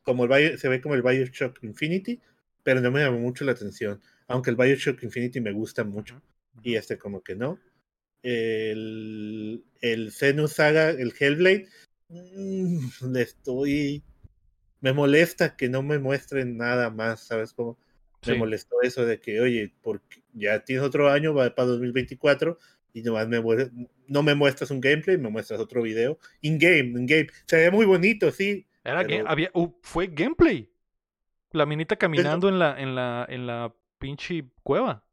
[0.04, 2.22] como el se ve como el Bioshock Infinity,
[2.64, 4.02] pero no me llamó mucho la atención.
[4.28, 6.22] Aunque el Bioshock Infinity me gusta mucho.
[6.64, 7.60] Y este como que no
[8.24, 11.68] el, el Zenus Saga, el Hellblade,
[12.10, 14.04] mm, le estoy.
[14.80, 17.78] Me molesta que no me muestren nada más, ¿sabes cómo?
[18.26, 22.58] Me molestó eso de que, oye, porque ya tienes otro año, va para 2024,
[22.94, 23.42] y nomás me,
[24.08, 26.20] no me muestras un gameplay, me muestras otro video.
[26.42, 27.28] In-game, in-game.
[27.46, 28.68] Se ve muy bonito, sí.
[28.84, 30.70] Era había, uh, fue gameplay.
[31.52, 35.04] La minita caminando en la, en la, en la pinche cueva.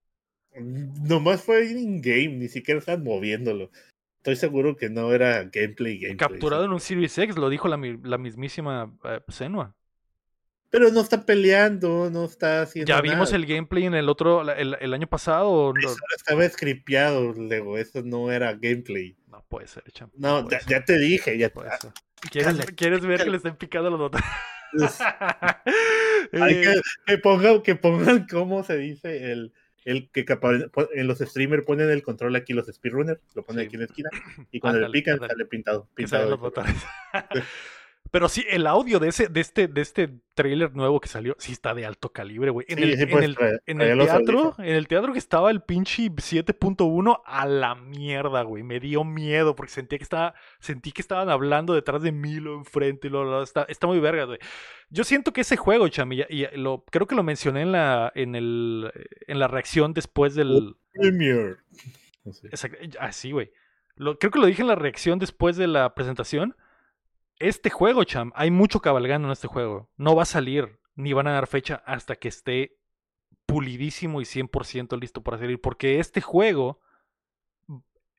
[0.60, 3.70] Nomás fue in-game, ni siquiera están moviéndolo.
[4.18, 5.98] Estoy seguro que no era gameplay.
[5.98, 9.74] gameplay Capturado en un Series X, lo dijo la, la mismísima uh, Senua.
[10.70, 12.88] pero no está peleando, no está haciendo.
[12.88, 15.72] Ya vimos el gameplay en el otro, el, año pasado.
[15.78, 19.16] Eso estaba scripteado, Lego, eso no era gameplay.
[19.28, 20.12] No puede ser, champ.
[20.16, 21.50] No, ya, te dije, ya.
[22.30, 24.26] ¿Quieres, ¿Quieres, ver que le estén picando los botones?
[26.32, 29.54] Hay que, eh, que, pongan, que pongan cómo se dice el,
[29.88, 30.26] el que
[30.94, 34.10] en los streamers ponen el control aquí los speedrunners, lo ponen aquí en la esquina
[34.52, 35.88] y cuando le pican sale pintado.
[35.94, 36.52] pintado.
[38.10, 41.52] Pero sí, el audio de ese, de este, de este trailer nuevo que salió, sí
[41.52, 42.66] está de alto calibre, güey.
[42.68, 47.74] En, el, en, el, teatro, en el teatro que estaba el pinche 7.1, a la
[47.74, 48.62] mierda, güey.
[48.62, 52.54] Me dio miedo porque sentía que estaba, sentí que estaban hablando detrás de mí, lo
[52.54, 54.38] enfrente, y lo, está, está muy verga, güey.
[54.90, 58.34] Yo siento que ese juego, Chami, y lo, creo que lo mencioné en la, en
[58.34, 58.90] el,
[59.26, 60.76] en la reacción después del.
[60.94, 61.58] Premier.
[63.00, 63.50] Así, ah, güey.
[64.18, 66.54] Creo que lo dije en la reacción después de la presentación
[67.38, 69.90] este juego, cham, hay mucho cabalgando en este juego.
[69.96, 72.76] No va a salir, ni van a dar fecha hasta que esté
[73.46, 75.60] pulidísimo y 100% listo para salir.
[75.60, 76.80] Porque este juego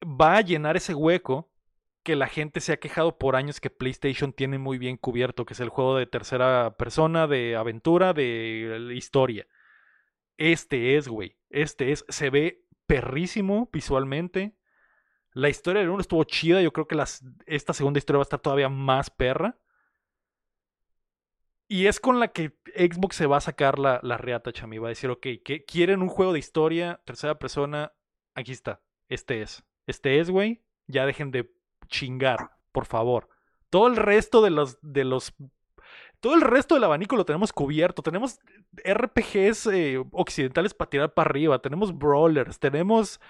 [0.03, 1.51] va a llenar ese hueco
[2.03, 5.53] que la gente se ha quejado por años que PlayStation tiene muy bien cubierto, que
[5.53, 9.45] es el juego de tercera persona, de aventura, de historia.
[10.37, 11.37] Este es, güey.
[11.49, 12.05] Este es.
[12.07, 14.55] Se ve perrísimo visualmente.
[15.33, 16.61] La historia del 1 estuvo chida.
[16.61, 17.01] Yo creo que
[17.45, 19.57] esta segunda historia va a estar todavía más perra.
[21.67, 24.79] Y es con la que Xbox se va a sacar la, la reata, chami.
[24.79, 27.93] Va a decir, ok, que ¿quieren un juego de historia, tercera persona?
[28.33, 28.81] Aquí está.
[29.07, 29.63] Este es.
[29.85, 30.63] Este es, güey.
[30.87, 31.53] Ya dejen de
[31.87, 33.29] chingar, por favor.
[33.69, 35.35] Todo el resto de los, de los
[36.19, 38.01] todo el resto del abanico lo tenemos cubierto.
[38.01, 38.39] Tenemos
[38.83, 41.61] RPGs eh, occidentales para tirar para arriba.
[41.61, 42.59] Tenemos brawlers.
[42.59, 43.21] Tenemos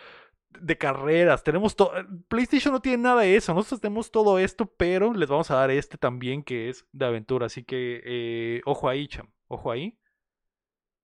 [0.50, 1.92] de carreras, tenemos todo.
[2.28, 3.54] PlayStation no tiene nada de eso.
[3.54, 7.46] Nosotros tenemos todo esto, pero les vamos a dar este también que es de aventura.
[7.46, 9.32] Así que, eh, ojo ahí, cham.
[9.48, 9.98] Ojo ahí.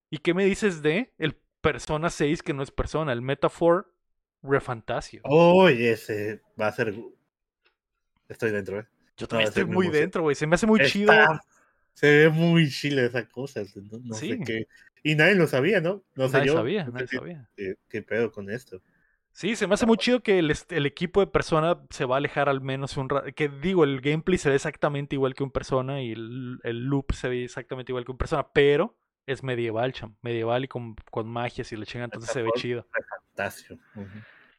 [0.09, 3.11] ¿Y qué me dices de el Persona 6 que no es persona?
[3.11, 3.91] El Metaphor
[4.43, 5.22] Refantasio.
[5.23, 6.95] Oh, ese va a ser.
[8.27, 8.88] Estoy dentro, ¿eh?
[9.17, 10.35] Yo también estoy muy dentro, güey.
[10.35, 11.13] Se me hace muy chido.
[11.93, 13.61] Se ve muy chido esa cosa.
[14.03, 14.67] No, sé qué.
[15.01, 16.03] Y nadie lo sabía, ¿no?
[16.15, 17.49] No sé nadie sabía, nadie sabía.
[17.55, 18.81] ¿Qué pedo con esto?
[19.35, 22.47] Sí, se me hace muy chido que el, equipo de persona se va a alejar
[22.47, 23.27] al menos un rato.
[23.35, 27.27] Que digo, el gameplay se ve exactamente igual que un persona y el, loop se
[27.27, 28.95] ve exactamente igual que un persona, pero
[29.25, 30.15] es medieval, cham.
[30.21, 32.87] Medieval y con, con magias y le chingan, entonces se ve chido.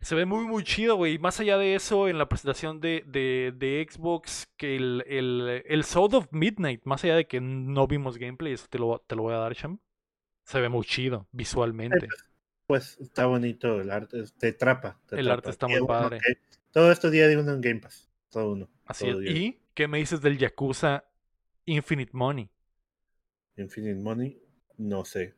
[0.02, 1.18] Se ve muy, muy chido, güey.
[1.18, 6.16] Más allá de eso, en la presentación de, de, Xbox, que el, el, el Soul
[6.16, 9.32] of Midnight, más allá de que no vimos gameplay, eso te lo, te lo voy
[9.32, 9.78] a dar, cham.
[10.44, 12.08] Se ve muy chido visualmente.
[12.66, 14.98] Pues, está bonito el arte, te atrapa.
[15.10, 16.20] el arte está muy padre.
[16.72, 18.68] todo esto día de uno en Game Pass, todo uno.
[18.84, 19.16] Así es.
[19.22, 21.04] ¿Y qué me dices del Yakuza
[21.64, 22.50] Infinite Money?
[23.56, 24.40] Infinite Money,
[24.78, 25.34] no sé.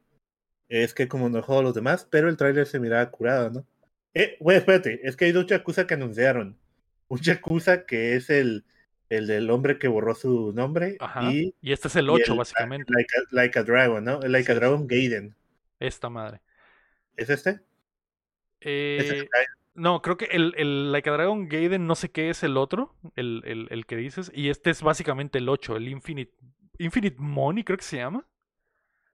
[0.69, 3.67] Es que como no juego los demás, pero el tráiler se miraba curado, ¿no?
[4.15, 6.59] Eh, güey, espérate, es que hay dos Yakuza que anunciaron.
[7.09, 8.65] Un Yakuza que es el,
[9.09, 10.99] el del hombre que borró su nombre.
[11.23, 12.93] Y, y este es el 8, básicamente.
[13.31, 14.21] Like a, Dragon, ¿no?
[14.21, 15.35] Like a Dragon Gaiden.
[15.81, 16.41] Esta madre.
[17.19, 17.61] ¿Es este?
[18.61, 19.28] Eh,
[19.74, 22.95] no, creo que el, el Like a Dragon Gaiden no sé qué es el otro,
[23.16, 26.32] el, el, el, que dices, y este es básicamente el 8, el Infinite,
[26.78, 28.27] Infinite Money creo que se llama.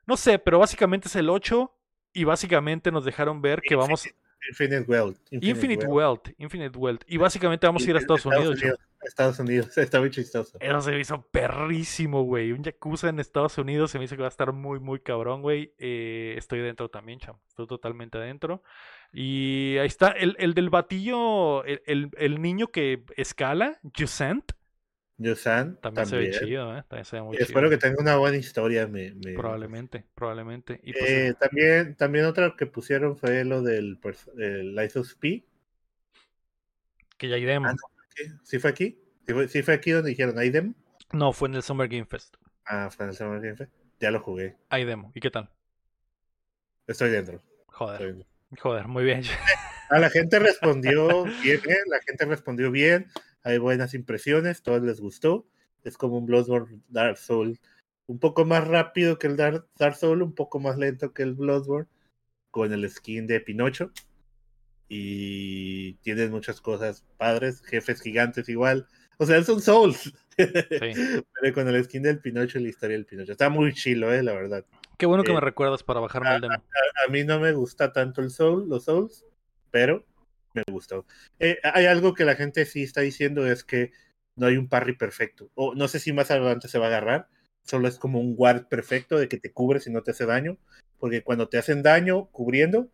[0.07, 1.75] No sé, pero básicamente es el 8
[2.13, 4.07] y básicamente nos dejaron ver que vamos...
[4.49, 5.19] Infinite Wealth.
[5.31, 6.29] Infinite, Wealth.
[6.39, 7.03] Infinite Wealth.
[7.07, 8.61] Y básicamente vamos a ir a Estados, Unidos.
[9.03, 10.59] Estados Unidos, está muy chistoso.
[10.61, 12.53] Eso se me hizo perrísimo, güey.
[12.53, 15.43] Un Yakuza en Estados Unidos se me hizo que va a estar muy, muy cabrón,
[15.43, 15.75] güey.
[15.79, 17.41] Eh, estoy dentro también, chamo.
[17.49, 18.63] Estoy totalmente adentro.
[19.13, 24.53] Y ahí está, el, el del batillo, el, el, niño que escala, Jusant.
[25.17, 26.83] También, se ve chido, ¿eh?
[26.89, 28.89] También se ve muy Espero que tenga una buena historia.
[28.89, 30.81] Me, Probablemente, probablemente.
[30.83, 33.99] Y pues, eh, también, también otra que pusieron fue lo del,
[34.75, 35.45] Life of P.
[37.17, 37.71] Que ya iremos.
[37.71, 37.77] Ah,
[38.43, 39.01] ¿Sí fue aquí?
[39.49, 40.75] ¿Sí fue, aquí donde dijeron hay demo?
[41.13, 42.37] No, fue en el Summer Game Fest.
[42.67, 43.73] Ah, fue en el Summer Game Fest.
[44.01, 44.57] Ya lo jugué.
[44.69, 45.13] Hay demo.
[45.15, 45.49] ¿Y qué tal?
[46.89, 47.41] Estoy dentro.
[47.67, 48.27] Joder.
[48.59, 49.23] Joder, muy bien.
[49.91, 51.77] A la gente respondió bien, ¿eh?
[51.87, 53.07] la gente respondió bien.
[53.45, 55.47] Hay buenas impresiones, todos les gustó.
[55.85, 57.61] Es como un Bloodborne Dark Soul.
[58.07, 61.35] Un poco más rápido que el Dark, Dark Soul, un poco más lento que el
[61.35, 61.89] Bloodborne.
[62.51, 63.93] Con el skin de Pinocho
[64.89, 68.87] y tienes muchas cosas padres, jefes gigantes igual.
[69.19, 70.13] O sea, son Souls.
[70.37, 73.33] Pero con el skin del Pinocho y la historia del Pinocho.
[73.33, 74.65] Está muy chilo, eh, la verdad.
[74.99, 76.55] Qué bueno que me eh, recuerdas para bajarme el demo.
[76.55, 79.25] A, mí no me gusta tanto el Soul, los Souls,
[79.71, 80.14] pero me
[80.75, 81.07] gustó.
[81.39, 83.93] Eh, hay algo que la gente sí está diciendo es que
[84.37, 85.51] no hay un parry perfecto.
[85.55, 87.29] O no sé si más adelante se va a agarrar,
[87.63, 90.59] solo es como un guard perfecto de que te cubres y no te hace daño,
[90.99, 92.89] porque cuando te hacen daño cubriendo,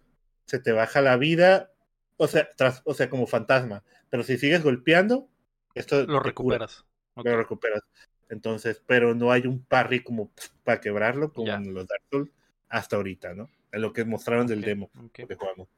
[0.47, 1.73] se te baja la vida,
[2.16, 5.28] o sea, tras, o sea, como fantasma, pero si sigues golpeando,
[5.74, 6.85] esto lo recuperas.
[7.16, 7.82] Lo recuperas.
[8.28, 10.31] Entonces, pero no hay un parry como
[10.62, 12.31] para quebrarlo como en los Dark Souls
[12.69, 13.51] hasta ahorita, ¿no?
[13.73, 15.69] En lo que mostraron del demo que jugamos.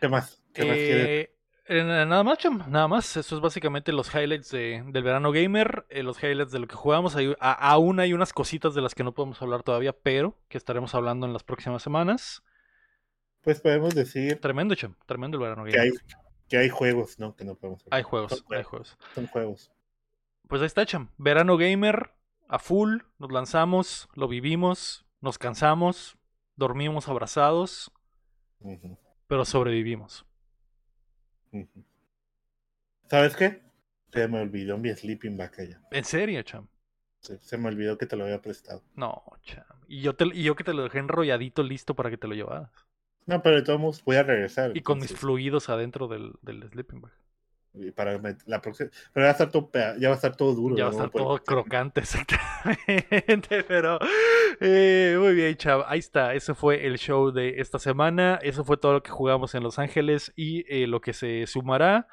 [0.00, 0.42] ¿Qué más?
[0.52, 1.36] ¿Qué más eh,
[1.68, 3.16] eh, nada más, nada más.
[3.16, 6.76] Eso es básicamente los highlights de, del verano gamer, eh, los highlights de lo que
[6.76, 7.16] jugamos.
[7.16, 10.94] Hay, aún hay unas cositas de las que no podemos hablar todavía, pero que estaremos
[10.94, 12.44] hablando en las próximas semanas.
[13.42, 14.40] Pues podemos decir.
[14.40, 15.74] Tremendo, Cham, tremendo el verano gamer.
[15.74, 15.92] Que hay,
[16.48, 17.34] que hay juegos, ¿no?
[17.34, 17.98] Que no podemos hablar.
[17.98, 18.96] Hay juegos, hay juegos.
[19.14, 19.72] Son juegos.
[20.48, 21.10] Pues ahí está, Cham.
[21.16, 22.12] Verano gamer,
[22.48, 26.16] a full, nos lanzamos, lo vivimos, nos cansamos,
[26.54, 27.92] dormimos abrazados,
[29.26, 30.26] pero sobrevivimos.
[33.08, 33.62] ¿Sabes qué?
[34.12, 35.80] Se me olvidó mi sleeping bag allá.
[35.90, 36.68] ¿En serio, cham?
[37.20, 38.84] se me olvidó que te lo había prestado.
[38.94, 39.64] No, cham.
[39.88, 42.34] Y yo, te, y yo que te lo dejé enrolladito listo para que te lo
[42.34, 42.70] llevaras.
[43.26, 44.76] No, pero de todos modos voy a regresar.
[44.76, 47.12] Y con mis fluidos adentro del, del sleeping bag
[47.94, 50.76] para la próxima, pero ya va a estar todo, ya va a estar todo duro.
[50.76, 53.64] Ya va a estar todo crocante, exactamente.
[53.64, 53.98] Pero
[54.60, 55.84] eh, muy bien, chav.
[55.86, 56.34] Ahí está.
[56.34, 58.38] Ese fue el show de esta semana.
[58.42, 62.08] Eso fue todo lo que jugamos en Los Ángeles y eh, lo que se sumará.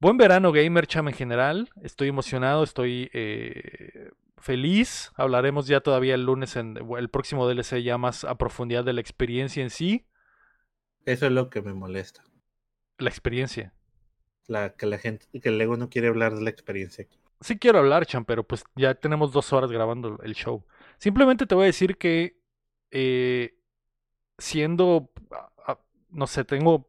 [0.00, 1.70] Buen verano, gamer cham en general.
[1.82, 5.12] Estoy emocionado, estoy eh, feliz.
[5.16, 9.00] Hablaremos ya todavía el lunes en el próximo DLC ya más a profundidad de la
[9.00, 10.06] experiencia en sí.
[11.06, 12.22] Eso es lo que me molesta.
[12.98, 13.74] La experiencia
[14.46, 17.06] la, que la gente, que el Lego no quiere hablar de la experiencia.
[17.40, 20.64] Sí quiero hablar, Chan, pero pues ya tenemos dos horas grabando el show.
[20.98, 22.38] Simplemente te voy a decir que
[22.90, 23.54] eh,
[24.38, 25.10] siendo,
[26.10, 26.88] no sé, tengo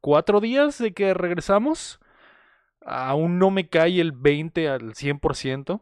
[0.00, 2.00] cuatro días de que regresamos,
[2.84, 5.80] aún no me cae el 20 al 100%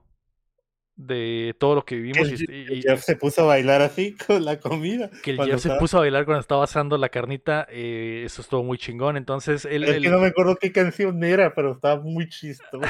[0.96, 2.30] de todo lo que vivimos.
[2.30, 5.10] y, Jeff se puso a bailar así con la comida.
[5.22, 8.62] Que el Jeff se puso a bailar cuando estaba asando la carnita, eh, eso estuvo
[8.62, 9.16] muy chingón.
[9.16, 12.80] Entonces, él, es que no me acuerdo qué canción era, pero estaba muy chistoso.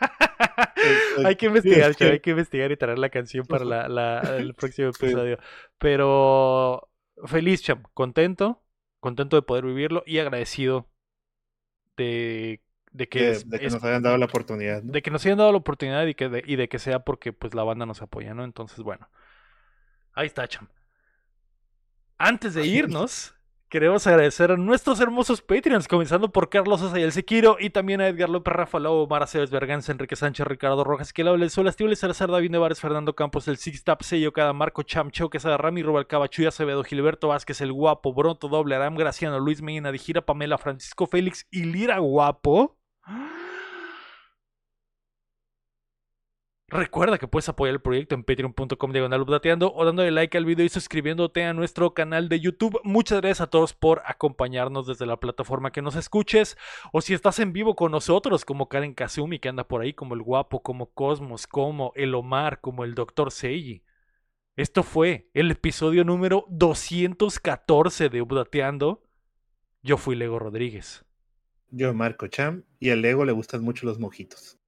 [1.24, 5.38] hay que investigar, hay que investigar y traer la canción para la, el próximo episodio.
[5.78, 6.88] Pero
[7.26, 8.62] feliz, cham, contento,
[8.98, 10.88] contento de poder vivirlo y agradecido
[11.96, 13.38] de de que,
[13.70, 14.82] nos hayan dado la oportunidad.
[14.82, 17.32] De que nos hayan dado la oportunidad y, que de, y de que sea porque
[17.32, 18.44] pues la banda nos apoya, ¿no?
[18.44, 19.08] Entonces, bueno.
[20.12, 20.68] Ahí está, cham.
[22.18, 23.34] Antes de irnos,
[23.68, 28.28] queremos agradecer a nuestros hermosos Patreons, comenzando por Carlos Asayel Sequiro y también a Edgar
[28.28, 32.30] López, Rafa Lobo, Mara Cebes Berganza, Enrique Sánchez, Ricardo Rojas, que el Sol, Estíbal, Salazar,
[32.30, 36.48] David Nevares, Fernando Campos, el Six Tap, Sello, Cada Marco, Cham, Quesada, Rami, Rubalcaba, Chuya
[36.48, 41.46] Acevedo, Gilberto Vázquez, El Guapo, Bronto, Doble, Aram, Graciano, Luis Medina, Dijira, Pamela, Francisco Félix
[41.50, 42.79] y Lira Guapo.
[46.72, 50.64] Recuerda que puedes apoyar el proyecto en patreon.com diagonal updateando o dándole like al video
[50.64, 52.80] y suscribiéndote a nuestro canal de YouTube.
[52.84, 56.56] Muchas gracias a todos por acompañarnos desde la plataforma que nos escuches.
[56.92, 60.14] O si estás en vivo con nosotros, como Karen Kazumi, que anda por ahí, como
[60.14, 63.32] el guapo, como Cosmos, como el Omar, como el Dr.
[63.32, 63.82] Seiji.
[64.54, 69.02] Esto fue el episodio número 214 de Updateando.
[69.82, 71.04] Yo fui Lego Rodríguez.
[71.70, 74.58] Yo, Marco Cham, y al Lego le gustan mucho los mojitos.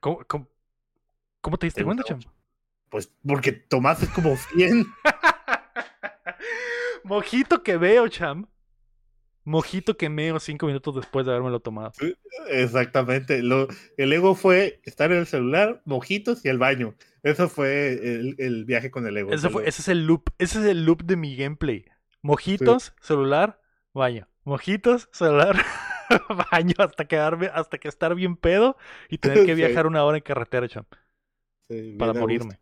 [0.00, 0.24] ¿Cómo,
[1.40, 2.20] cómo, te diste cuenta, Cham?
[2.88, 4.86] Pues porque Tomás es como 100.
[7.04, 8.46] Mojito que veo, Cham.
[9.44, 11.92] Mojito que meo cinco minutos después de lo tomado.
[12.48, 13.42] Exactamente.
[13.42, 13.66] Lo,
[13.96, 16.94] el ego fue estar en el celular, mojitos y el baño.
[17.24, 19.32] Eso fue el, viaje con el ego.
[19.32, 20.30] Ese, fue, ese, es el loop.
[20.38, 21.86] Ese es el loop de mi gameplay.
[22.22, 23.60] Mojitos, celular,
[23.92, 24.28] baño.
[24.44, 25.56] Mojitos, celular.
[26.52, 28.76] baño hasta quedarme, hasta que estar bien pedo
[29.08, 30.88] y tener que viajar una hora en carretera, champ.
[31.98, 32.58] para morirme.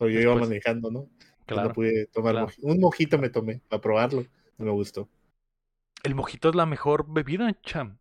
[0.00, 1.08] yo iba manejando, ¿no?
[1.46, 1.68] Claro.
[1.68, 4.24] No pude tomar Un mojito me tomé para probarlo.
[4.56, 5.08] No me gustó.
[6.02, 8.00] El mojito es la mejor bebida, champ.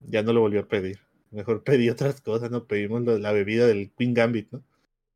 [0.00, 0.98] Ya no lo volví a pedir.
[1.30, 2.66] Mejor pedí otras cosas, ¿no?
[2.66, 4.62] Pedimos la bebida del Queen Gambit, ¿no?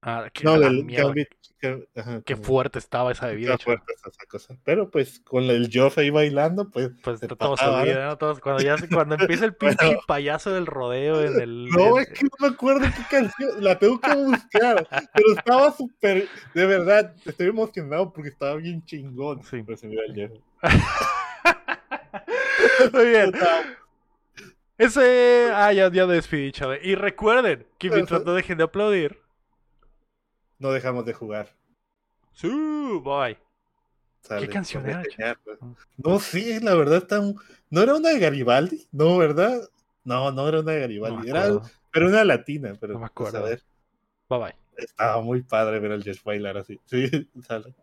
[0.08, 1.28] Ah, no, del Gambit
[2.24, 3.58] Qué fuerte estaba esa bebida.
[3.58, 4.56] fuerte esa cosa.
[4.62, 6.90] Pero pues con el Joff ahí bailando, pues.
[7.02, 8.16] Pues todos se ¿no?
[8.16, 11.68] Todos, cuando, ya, cuando empieza el pinche payaso del rodeo en el.
[11.70, 13.64] No, es que no me acuerdo qué canción.
[13.64, 14.86] La tengo que buscar.
[15.12, 16.28] pero estaba súper.
[16.54, 19.42] De verdad, estoy emocionado porque estaba bien chingón.
[19.42, 19.62] Sí.
[19.64, 20.32] Pero se me el Jeff.
[22.92, 23.32] Muy bien.
[24.78, 25.50] Ese.
[25.52, 26.78] Ah, ya, ya despedí, chaval.
[26.82, 29.25] Y recuerden que mientras no dejen de aplaudir
[30.58, 31.54] no dejamos de jugar.
[32.32, 32.48] Sí,
[33.02, 33.38] bye.
[34.38, 35.02] ¿Qué canción era?
[35.44, 35.58] Pues.
[35.96, 37.20] No sé, la verdad está
[37.70, 38.88] ¿No era una de Garibaldi?
[38.92, 39.60] No, ¿verdad?
[40.04, 41.28] No, no era una de Garibaldi.
[41.28, 41.60] era,
[41.90, 43.38] pero una latina, pero no me acuerdo.
[43.38, 43.62] a ver.
[44.28, 44.54] Bye bye.
[44.76, 46.80] estaba muy padre ver al Jess bailar así.
[46.84, 47.08] Sí,
[47.46, 47.74] sale.